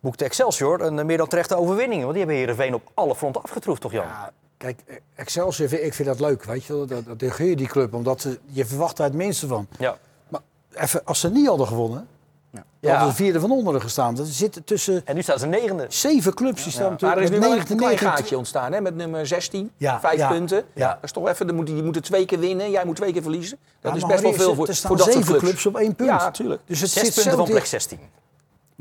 boekte 0.00 0.24
Excelsior 0.24 0.80
een 0.80 1.06
meer 1.06 1.16
dan 1.16 1.28
terechte 1.28 1.56
overwinning. 1.56 2.00
Want 2.00 2.12
die 2.14 2.20
hebben 2.22 2.36
Heerenveen 2.40 2.74
op 2.74 2.82
alle 2.94 3.14
fronten 3.14 3.42
afgetroefd, 3.42 3.80
toch 3.80 3.92
Jan? 3.92 4.04
Ja, 4.06 4.30
kijk, 4.56 4.80
eh, 4.86 4.96
Excelsior, 5.14 5.68
vind- 5.68 5.82
ik 5.82 5.94
vind 5.94 6.08
dat 6.08 6.20
leuk, 6.20 6.44
weet 6.44 6.64
je 6.64 6.72
wel. 6.72 6.86
Dat, 6.86 7.04
dat 7.06 7.18
die 7.38 7.66
club, 7.66 7.94
omdat 7.94 8.20
ze, 8.20 8.38
je 8.44 8.66
verwacht 8.66 8.96
daar 8.96 9.06
het 9.06 9.16
minste 9.16 9.46
van. 9.46 9.66
Ja. 9.78 9.96
Maar 10.28 10.40
even, 10.74 11.04
als 11.04 11.20
ze 11.20 11.30
niet 11.30 11.46
hadden 11.48 11.66
gewonnen, 11.66 12.08
dan 12.80 12.90
Ja. 12.90 12.96
hadden 12.96 13.16
ze 13.16 13.22
vierde 13.22 13.40
van 13.40 13.50
onderen 13.50 13.80
gestaan. 13.80 14.14
Dat 14.14 14.26
zit 14.26 14.60
tussen 14.64 15.02
En 15.06 15.14
nu 15.14 15.22
staan 15.22 15.38
ze 15.38 15.46
negende. 15.46 15.86
zeven 15.88 16.34
clubs, 16.34 16.62
die 16.62 16.72
staan 16.72 16.96
Maar 17.00 17.16
er 17.16 17.22
is 17.22 17.30
natuurlijk 17.30 17.30
nu 17.30 17.38
met 17.38 17.48
wel 17.48 17.56
9 17.56 17.60
echt 17.62 17.70
een 17.70 17.76
klein 17.98 18.16
gaatje 18.16 18.36
ontstaan, 18.36 18.72
hè? 18.72 18.80
met 18.80 18.94
nummer 18.94 19.26
16. 19.26 19.70
Ja, 19.76 20.00
Vijf 20.00 20.16
ja, 20.18 20.28
punten. 20.28 20.64
ja. 20.74 20.88
Dat 20.94 20.98
is 21.04 21.12
toch 21.12 21.28
even, 21.28 21.46
dan 21.46 21.56
moet, 21.56 21.66
die 21.66 21.82
moeten 21.82 22.02
twee 22.02 22.24
keer 22.26 22.38
winnen, 22.38 22.70
jij 22.70 22.84
moet 22.84 22.96
twee 22.96 23.12
keer 23.12 23.22
verliezen. 23.22 23.58
Dat 23.80 23.90
Ja, 23.92 23.98
is 23.98 24.06
best 24.06 24.22
wel 24.22 24.32
veel 24.32 24.54
voor, 24.54 24.66
staan 24.74 24.88
voor 24.88 24.96
dat 24.96 25.06
soort 25.12 25.16
zeven 25.24 25.38
clubs. 25.38 25.44
clubs 25.44 25.66
op 25.66 25.76
één 25.76 25.94
punt. 25.94 26.08
Ja, 26.08 26.16
natuurlijk. 26.16 26.60
Dus 26.66 26.80
het 26.80 26.90
Zes 26.90 27.02
zit 27.04 27.14
punten 27.14 27.32
van 27.32 27.44
plek 27.44 27.56
dicht. 27.58 27.68
16. 27.68 27.98
Ja, 27.98 28.06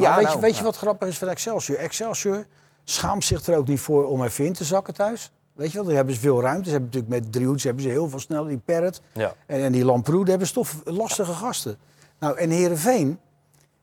Ja, 0.09 0.15
weet, 0.15 0.23
nou, 0.23 0.35
je, 0.35 0.41
weet 0.41 0.51
je 0.51 0.57
ja. 0.57 0.63
wat 0.63 0.77
grappig 0.77 1.07
is 1.07 1.17
van 1.17 1.27
Excelsior? 1.27 1.77
Excelsior 1.77 2.45
schaamt 2.83 3.23
zich 3.23 3.45
er 3.45 3.57
ook 3.57 3.67
niet 3.67 3.79
voor 3.79 4.05
om 4.07 4.23
even 4.23 4.45
in 4.45 4.53
te 4.53 4.63
zakken 4.63 4.93
thuis. 4.93 5.31
Weet 5.53 5.71
je 5.71 5.77
wel, 5.77 5.85
daar 5.85 5.95
hebben 5.95 6.13
ze 6.13 6.19
veel 6.19 6.41
ruimte. 6.41 6.63
Ze 6.63 6.69
hebben 6.71 6.89
natuurlijk 6.93 7.23
met 7.23 7.33
driehoeds 7.33 7.63
hebben 7.63 7.83
ze 7.83 7.89
heel 7.89 8.09
veel 8.09 8.19
snel. 8.19 8.43
Die 8.43 8.57
Perret 8.65 9.01
Ja. 9.13 9.33
en, 9.45 9.61
en 9.63 9.71
die 9.71 9.85
Lamproe, 9.85 10.19
daar 10.19 10.29
hebben 10.29 10.47
ze 10.47 10.53
toch 10.53 10.69
lastige 10.83 11.31
gasten. 11.33 11.77
Nou, 12.19 12.37
en 12.37 12.49
Heerenveen, 12.49 13.19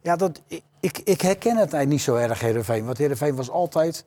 ja, 0.03 0.17
dat, 0.17 0.41
ik, 0.81 0.99
ik 1.05 1.21
herken 1.21 1.51
het 1.51 1.59
eigenlijk 1.59 1.89
niet 1.89 2.03
zo 2.03 2.15
erg, 2.15 2.41
Heerenveen. 2.41 2.85
Want 2.85 2.99
Heerenveen 2.99 3.37
was 3.37 3.51
altijd 3.51 4.05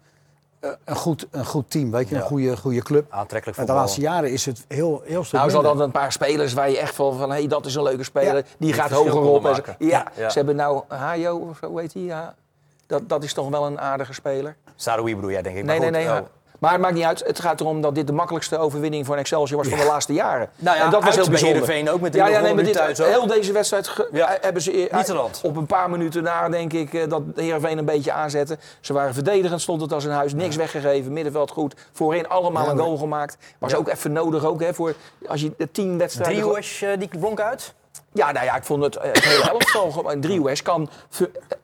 eh, 0.59 0.69
een, 0.83 0.95
goed, 0.95 1.27
een 1.31 1.45
goed 1.45 1.71
team, 1.71 1.91
weet 1.91 2.09
je, 2.09 2.15
Ja. 2.15 2.21
een 2.21 2.27
goede, 2.27 2.57
goede 2.57 2.81
club. 2.81 3.05
Aantrekkelijk 3.11 3.57
Maar 3.57 3.65
de 3.65 3.71
voetbal. 3.71 3.75
laatste 3.75 4.01
jaren 4.01 4.31
is 4.31 4.45
het 4.45 4.65
heel, 4.67 5.01
heel 5.05 5.23
stuk 5.23 5.39
Nou, 5.39 5.51
ze 5.51 5.55
hadden 5.55 5.79
een 5.79 5.91
paar 5.91 6.11
spelers 6.11 6.53
waar 6.53 6.69
je 6.69 6.77
echt 6.79 6.95
van, 6.95 7.17
van 7.17 7.31
hé, 7.31 7.47
dat 7.47 7.65
is 7.65 7.75
een 7.75 7.83
leuke 7.83 8.03
speler. 8.03 8.35
Ja. 8.35 8.43
Die 8.57 8.73
gaat 8.73 8.89
hoger 8.91 9.21
op. 9.21 9.35
En 9.45 9.51
maken. 9.51 9.75
ja, 9.79 10.11
Ja. 10.15 10.29
ze 10.29 10.37
hebben 10.37 10.55
nou 10.55 10.81
Hajo, 10.87 11.35
of 11.37 11.57
zo, 11.61 11.77
heet 11.77 11.91
die? 11.93 12.05
Ja, 12.05 12.35
dat, 12.87 13.09
dat 13.09 13.23
is 13.23 13.33
toch 13.33 13.49
wel 13.49 13.65
een 13.65 13.79
aardige 13.79 14.13
speler. 14.13 14.55
Saroui 14.75 15.15
bedoel 15.15 15.31
jij, 15.31 15.41
denk 15.41 15.57
ik. 15.57 15.63
Nee, 15.63 15.79
maar 15.79 15.91
nee, 15.91 16.05
nee. 16.05 16.19
oh. 16.19 16.25
Maar 16.59 16.71
het 16.71 16.81
maakt 16.81 16.93
niet 16.93 17.03
uit. 17.03 17.23
Het 17.25 17.39
gaat 17.39 17.59
erom 17.59 17.81
dat 17.81 17.95
dit 17.95 18.07
de 18.07 18.13
makkelijkste 18.13 18.57
overwinning 18.57 19.05
voor 19.05 19.15
Excelsior 19.15 19.57
was 19.57 19.67
van 19.67 19.77
de 19.79 19.85
laatste 19.85 20.13
jaren. 20.13 20.49
Nou 20.57 20.77
ja, 20.77 20.83
en 20.83 20.91
dat 20.91 21.03
was 21.03 21.15
heel 21.15 21.29
bij 21.29 21.39
bijzonder. 21.39 21.93
Ook 21.93 22.01
met 22.01 22.13
ja, 22.13 22.25
de 22.25 22.31
ja, 22.31 22.39
nee, 22.39 22.53
maar 22.53 22.63
dit, 22.63 22.73
thuis 22.73 23.01
ook. 23.01 23.07
Heel 23.07 23.27
deze 23.27 23.51
wedstrijd 23.51 24.07
Ja. 24.11 24.37
hebben 24.41 24.61
ze 24.61 25.13
land. 25.13 25.41
op 25.43 25.55
een 25.55 25.65
paar 25.65 25.89
minuten 25.89 26.23
na, 26.23 26.49
denk 26.49 26.73
ik, 26.73 26.93
eh, 26.93 27.09
dat 27.09 27.21
Heerenveen 27.35 27.77
een 27.77 27.85
beetje 27.85 28.11
aanzetten. 28.11 28.59
Ze 28.79 28.93
waren 28.93 29.13
verdedigend, 29.13 29.61
stond 29.61 29.81
het 29.81 29.93
als 29.93 30.03
een 30.03 30.11
huis. 30.11 30.33
Niks 30.33 30.55
weggegeven, 30.55 31.13
middenveld 31.13 31.51
goed. 31.51 31.75
Voorin 31.91 32.29
allemaal 32.29 32.65
Ja, 32.65 32.71
een 32.71 32.77
goal 32.77 32.97
gemaakt. 32.97 33.37
Was 33.59 33.75
ook 33.75 33.89
even 33.89 34.11
nodig 34.11 34.45
ook, 34.45 34.61
hè, 34.61 34.73
voor 34.73 34.93
als 35.27 35.41
je 35.41 35.51
de 35.57 35.71
tien 35.71 35.97
wedstrijden... 35.97 36.41
Driehoes, 36.41 36.81
eh, 36.81 36.89
die 36.99 37.09
blonk 37.19 37.39
uit. 37.39 37.73
Ja, 38.15 38.31
nou 38.31 38.45
ja, 38.45 38.55
ik 38.55 38.63
vond 38.63 38.83
het, 38.83 38.95
eh, 38.95 39.11
het 39.11 39.23
hele 39.23 39.49
elftal, 39.49 40.11
een 40.11 40.21
driehoes 40.27 40.61
kan 40.61 40.89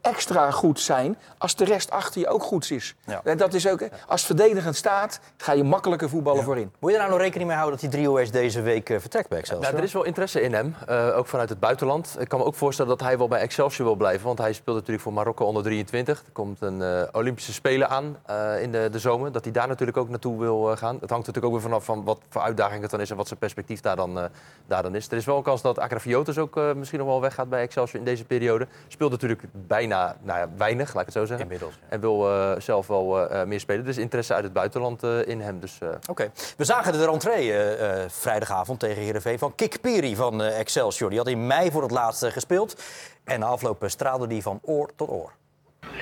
extra 0.01 0.51
goed 0.51 0.79
zijn 0.79 1.17
als 1.37 1.55
de 1.55 1.65
rest 1.65 1.91
achter 1.91 2.21
je 2.21 2.27
ook 2.27 2.43
goed 2.43 2.71
is. 2.71 2.95
Ja. 3.05 3.21
En 3.23 3.37
dat 3.37 3.53
is 3.53 3.67
ook, 3.67 3.83
als 4.07 4.25
verdedigend 4.25 4.75
staat, 4.75 5.19
ga 5.37 5.51
je 5.51 5.63
makkelijker 5.63 6.09
voetballen 6.09 6.43
voorin. 6.43 6.71
Moet 6.79 6.91
je 6.91 6.97
er 6.97 7.01
nou 7.01 7.13
nog 7.13 7.21
rekening 7.21 7.49
mee 7.49 7.57
houden 7.57 7.79
dat 7.79 7.89
die 7.89 7.99
driehoes 7.99 8.31
deze 8.31 8.61
week 8.61 8.89
eh, 8.89 8.99
vertrekt 8.99 9.29
bij 9.29 9.37
Excelsior? 9.37 9.67
Nou, 9.67 9.77
er 9.81 9.87
is 9.87 9.93
wel 9.93 10.03
interesse 10.03 10.41
in 10.41 10.53
hem, 10.53 10.75
eh, 10.87 11.17
ook 11.17 11.27
vanuit 11.27 11.49
het 11.49 11.59
buitenland. 11.59 12.15
Ik 12.19 12.27
kan 12.27 12.39
me 12.39 12.45
ook 12.45 12.55
voorstellen 12.55 12.97
dat 12.97 13.07
hij 13.07 13.17
wel 13.17 13.27
bij 13.27 13.39
Excelsior 13.39 13.87
wil 13.87 13.95
blijven. 13.95 14.25
Want 14.25 14.37
hij 14.37 14.53
speelt 14.53 14.75
natuurlijk 14.75 15.03
voor 15.03 15.13
Marokko 15.13 15.45
onder 15.45 15.63
23. 15.63 16.19
Er 16.25 16.31
komt 16.31 16.61
een 16.61 16.81
eh, 16.81 17.03
Olympische 17.11 17.53
Spelen 17.53 17.89
aan 17.89 18.17
eh, 18.25 18.61
in 18.61 18.71
de, 18.71 18.89
de 18.91 18.99
zomer. 18.99 19.31
Dat 19.31 19.43
hij 19.43 19.53
daar 19.53 19.67
natuurlijk 19.67 19.97
ook 19.97 20.09
naartoe 20.09 20.39
wil 20.39 20.71
eh, 20.71 20.77
gaan. 20.77 20.97
Het 21.01 21.09
hangt 21.09 21.25
natuurlijk 21.27 21.45
ook 21.45 21.51
weer 21.51 21.69
vanaf 21.69 21.85
van 21.85 22.03
wat 22.03 22.19
voor 22.29 22.41
uitdaging 22.41 22.81
het 22.81 22.91
dan 22.91 22.99
is... 23.01 23.09
en 23.09 23.15
wat 23.15 23.27
zijn 23.27 23.39
perspectief 23.39 23.79
daar 23.79 23.95
dan, 23.95 24.19
eh, 24.19 24.25
daar 24.67 24.83
dan 24.83 24.95
is. 24.95 25.07
Er 25.07 25.17
is 25.17 25.25
wel 25.25 25.37
een 25.37 25.43
kans 25.43 25.61
dat 25.61 25.79
Agrafiotis 25.79 26.37
ook 26.41 26.57
eh, 26.57 26.73
misschien 26.73 26.99
nog 26.99 27.07
wel 27.07 27.21
weggaat 27.21 27.49
bij 27.49 27.61
Excelsior 27.61 27.99
in 27.99 28.05
deze 28.05 28.25
periode. 28.25 28.67
Speelt 28.87 29.11
natuurlijk 29.11 29.41
bijna 29.51 30.15
nou 30.21 30.39
ja, 30.39 30.49
weinig, 30.57 30.87
laat 30.93 30.99
ik 30.99 31.05
het 31.05 31.15
zo 31.15 31.25
zeggen. 31.25 31.45
Inmiddels. 31.45 31.73
En 31.89 31.99
wil 31.99 32.31
eh, 32.31 32.59
zelf 32.59 32.87
wel 32.87 33.29
eh, 33.29 33.43
meer 33.45 33.59
spelen. 33.59 33.85
Dus 33.85 33.97
interesse 33.97 34.33
uit 34.33 34.43
het 34.43 34.53
buitenland 34.53 35.03
eh, 35.03 35.27
in 35.27 35.41
hem. 35.41 35.59
Dus, 35.59 35.77
eh, 35.79 35.89
Oké. 36.09 36.31
We 36.57 36.63
zagen 36.65 36.93
de 36.93 37.05
rentree 37.05 37.51
eh, 37.53 38.03
eh, 38.03 38.09
vrijdagavond 38.09 38.79
tegen 38.79 39.01
Heerenveen 39.03 39.39
van 39.39 39.55
Kik 39.55 39.81
Piri 39.81 40.15
van 40.15 40.41
eh, 40.41 40.59
Excelsior. 40.59 41.09
Die 41.09 41.17
had 41.19 41.27
in 41.27 41.47
mei 41.47 41.71
voor 41.71 41.81
het 41.81 41.91
laatst 41.91 42.25
gespeeld. 42.25 42.83
En 43.23 43.39
na 43.39 43.45
afloop 43.45 43.83
straalde 43.87 44.27
die 44.27 44.41
van 44.41 44.59
oor 44.63 44.89
tot 44.95 45.09
oor. 45.09 45.31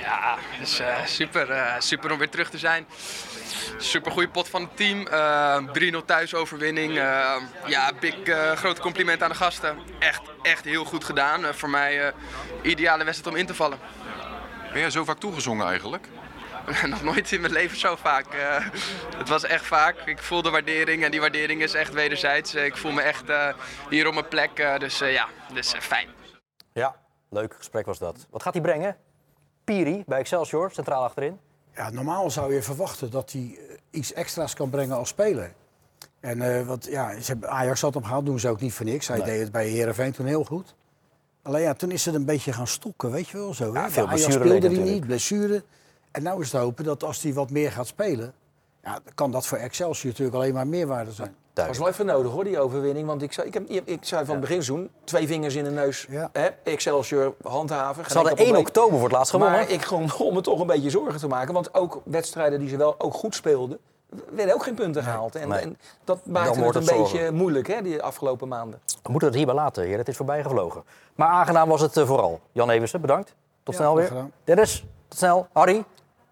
Ja, 0.00 0.36
het 0.38 0.68
is 0.68 0.78
eh, 0.80 1.04
super, 1.04 1.50
eh, 1.50 1.74
super 1.78 2.12
om 2.12 2.18
weer 2.18 2.28
terug 2.30 2.50
te 2.50 2.58
zijn. 2.58 2.86
Super 3.76 4.12
goede 4.12 4.28
pot 4.28 4.48
van 4.48 4.62
het 4.62 4.76
team. 4.76 5.06
Eh 5.06 5.56
3-0 6.00 6.04
thuisoverwinning. 6.04 6.98
Eh, 6.98 7.34
ja, 7.66 7.92
big, 8.00 8.14
eh, 8.22 8.52
grote 8.52 8.80
compliment 8.80 9.22
aan 9.22 9.28
de 9.30 9.34
gasten. 9.36 9.78
Echt, 9.98 10.20
echt 10.42 10.64
heel 10.64 10.84
goed 10.84 11.04
gedaan. 11.04 11.54
Voor 11.54 11.70
mij 11.70 12.06
eh, 12.06 12.12
ideale 12.62 13.04
wedstrijd 13.04 13.34
om 13.34 13.40
in 13.40 13.46
te 13.46 13.54
vallen. 13.54 13.78
Ben 14.72 14.80
jij 14.80 14.90
zo 14.90 15.04
vaak 15.04 15.18
toegezongen 15.18 15.66
eigenlijk? 15.66 16.08
Nog 16.86 17.02
nooit 17.02 17.32
in 17.32 17.40
mijn 17.40 17.52
leven 17.52 17.78
zo 17.78 17.96
vaak. 17.96 18.26
Eh, 18.34 18.66
het 19.16 19.28
was 19.28 19.44
echt 19.44 19.66
vaak. 19.66 19.96
Ik 20.04 20.18
voel 20.18 20.42
de 20.42 20.50
waardering 20.50 21.04
en 21.04 21.10
die 21.10 21.20
waardering 21.20 21.62
is 21.62 21.74
echt 21.74 21.92
wederzijds. 21.92 22.54
Ik 22.54 22.76
voel 22.76 22.92
me 22.92 23.00
echt 23.02 23.28
eh, 23.28 23.48
hier 23.88 24.06
op 24.06 24.14
mijn 24.14 24.28
plek. 24.28 24.58
eh, 24.58 24.78
dus 24.78 25.00
eh, 25.00 25.12
ja, 25.12 25.26
dus 25.52 25.74
fijn. 25.80 26.08
Ja, 26.72 26.96
leuk 27.30 27.54
gesprek 27.56 27.86
was 27.86 27.98
dat. 27.98 28.26
Wat 28.30 28.42
gaat 28.42 28.52
hij 28.52 28.62
brengen? 28.62 28.96
Piri 29.64 30.02
bij 30.06 30.18
Excelsior, 30.18 30.70
centraal 30.70 31.02
achterin. 31.04 31.40
Ja, 31.80 31.90
normaal 31.90 32.30
zou 32.30 32.54
je 32.54 32.62
verwachten 32.62 33.10
dat 33.10 33.32
hij 33.32 33.58
eh, 33.68 33.76
iets 33.90 34.12
extra's 34.12 34.54
kan 34.54 34.70
brengen 34.70 34.96
als 34.96 35.08
speler. 35.08 35.52
En 36.20 36.42
eh, 36.42 36.66
wat, 36.66 36.84
ja, 36.84 37.20
ze 37.20 37.30
hebben 37.30 37.50
Ajax 37.50 37.80
had 37.80 37.94
hem 37.94 38.04
gehaald, 38.04 38.26
doen 38.26 38.40
ze 38.40 38.48
ook 38.48 38.60
niet 38.60 38.72
voor 38.72 38.86
niks. 38.86 39.08
Hij 39.08 39.22
deed 39.22 39.40
het 39.40 39.52
bij 39.52 39.68
Herenveen 39.68 40.12
toen 40.12 40.26
heel 40.26 40.44
goed. 40.44 40.74
Alleen 41.42 41.62
ja, 41.62 41.74
toen 41.74 41.90
is 41.90 42.04
het 42.04 42.14
een 42.14 42.24
beetje 42.24 42.52
gaan 42.52 42.66
stokken, 42.66 43.10
weet 43.10 43.28
je 43.28 43.36
wel 43.36 43.54
zo. 43.54 43.72
Ja, 43.72 43.90
veel 43.90 44.06
Ajax 44.06 44.22
speelde 44.22 44.48
hij 44.48 44.58
natuurlijk. 44.58 44.86
niet, 44.86 45.06
blessure. 45.06 45.64
En 46.10 46.22
nou 46.22 46.40
is 46.40 46.52
het 46.52 46.60
hopen 46.60 46.84
dat 46.84 47.02
als 47.02 47.22
hij 47.22 47.32
wat 47.32 47.50
meer 47.50 47.72
gaat 47.72 47.86
spelen, 47.86 48.32
ja, 48.82 48.92
dan 48.92 49.14
kan 49.14 49.30
dat 49.30 49.46
voor 49.46 49.58
Excelsior 49.58 50.10
natuurlijk 50.10 50.36
alleen 50.36 50.54
maar 50.54 50.66
meerwaarde 50.66 51.12
zijn. 51.12 51.34
Dat 51.52 51.66
was 51.66 51.78
wel 51.78 51.88
even 51.88 52.06
nodig 52.06 52.32
hoor, 52.32 52.44
die 52.44 52.60
overwinning. 52.60 53.06
Want 53.06 53.22
ik 53.22 53.32
zei, 53.32 53.46
ik, 53.46 53.54
heb, 53.54 53.68
ik 53.68 53.98
zei 54.04 54.24
van 54.24 54.30
het 54.34 54.40
begin 54.40 54.62
seizoen, 54.62 54.90
twee 55.04 55.26
vingers 55.26 55.54
in 55.54 55.64
de 55.64 55.70
neus. 55.70 56.06
Ja. 56.10 56.30
Hè, 56.32 56.48
Excelsior 56.64 57.34
handhaven. 57.42 58.04
Ze 58.10 58.14
hadden 58.14 58.36
geen 58.36 58.46
1 58.46 58.52
probleem. 58.52 58.66
oktober 58.66 58.92
voor 58.98 59.08
het 59.08 59.16
laatst 59.16 59.30
gewonnen. 59.30 59.56
Maar 59.58 59.70
ik 59.70 59.82
gewoon 59.82 60.12
om 60.28 60.34
me 60.34 60.40
toch 60.40 60.60
een 60.60 60.66
beetje 60.66 60.90
zorgen 60.90 61.20
te 61.20 61.26
maken. 61.28 61.54
Want 61.54 61.74
ook 61.74 62.00
wedstrijden 62.04 62.58
die 62.58 62.68
ze 62.68 62.76
wel 62.76 62.94
ook 62.98 63.14
goed 63.14 63.34
speelden, 63.34 63.78
werden 64.30 64.54
ook 64.54 64.62
geen 64.62 64.74
punten 64.74 65.02
gehaald. 65.02 65.34
En, 65.34 65.48
Nee. 65.48 65.60
en 65.60 65.78
dat 66.04 66.18
maakte 66.26 66.48
het 66.48 66.58
een 66.58 66.64
het 66.64 66.74
beetje 66.74 66.96
zorgen. 67.18 67.34
moeilijk, 67.34 67.66
hè, 67.66 67.82
die 67.82 68.02
afgelopen 68.02 68.48
maanden. 68.48 68.80
We 69.02 69.10
moeten 69.10 69.28
het 69.28 69.36
hierbij 69.36 69.54
laten, 69.54 69.84
heer. 69.84 69.98
Het 69.98 70.08
is 70.08 70.16
voorbij 70.16 70.42
gevlogen. 70.42 70.82
Maar 71.14 71.28
aangenaam 71.28 71.68
was 71.68 71.80
het 71.80 71.96
eh, 71.96 72.06
vooral. 72.06 72.40
Jan 72.52 72.70
Eversen, 72.70 73.00
bedankt. 73.00 73.34
Tot 73.62 73.74
Ja, 73.74 73.80
snel 73.80 73.94
weer. 73.96 74.06
gedaan. 74.06 74.32
Dennis, 74.44 74.84
tot 75.08 75.18
snel. 75.18 75.46
Harry, 75.52 75.84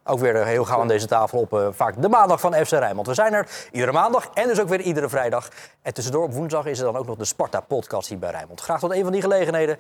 ook 0.08 0.18
weer 0.18 0.46
heel 0.46 0.64
gauw 0.64 0.80
aan 0.80 0.88
deze 0.88 1.06
tafel 1.06 1.38
op 1.38 1.52
eh, 1.52 1.68
vaak 1.70 2.02
de 2.02 2.08
maandag 2.08 2.40
van 2.40 2.54
FC 2.54 2.70
Rijnmond. 2.70 3.06
We 3.06 3.14
zijn 3.14 3.32
er 3.32 3.48
iedere 3.72 3.92
maandag 3.92 4.30
en 4.34 4.48
dus 4.48 4.60
ook 4.60 4.68
weer 4.68 4.80
iedere 4.80 5.08
vrijdag. 5.08 5.48
En 5.82 5.94
tussendoor 5.94 6.24
op 6.24 6.32
woensdag 6.32 6.66
is 6.66 6.78
er 6.78 6.84
dan 6.84 6.96
ook 6.96 7.06
nog 7.06 7.16
de 7.16 7.24
Sparta-podcast 7.24 8.08
hier 8.08 8.18
bij 8.18 8.30
Rijnmond. 8.30 8.60
Graag 8.60 8.80
tot 8.80 8.92
een 8.92 9.02
van 9.02 9.12
die 9.12 9.20
gelegenheden. 9.20 9.78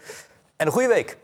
En 0.56 0.66
een 0.66 0.72
goede 0.72 0.88
week. 0.88 1.16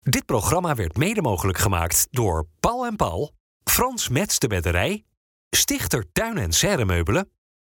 Dit 0.00 0.24
programma 0.24 0.74
werd 0.74 0.96
mede 0.96 1.22
mogelijk 1.22 1.58
gemaakt 1.58 2.08
door 2.10 2.46
Paul 2.60 2.86
en 2.86 2.96
Paul, 2.96 3.32
Frans 3.64 4.08
Mets 4.08 4.38
de 4.38 4.46
Bedderij, 4.46 5.04
Stichter 5.50 6.04
Tuin 6.12 6.38
en 6.38 6.52
Serremeubelen 6.52 7.30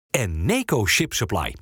en 0.09 0.45
Neco 0.45 0.85
Ship 0.85 1.13
Supply. 1.13 1.55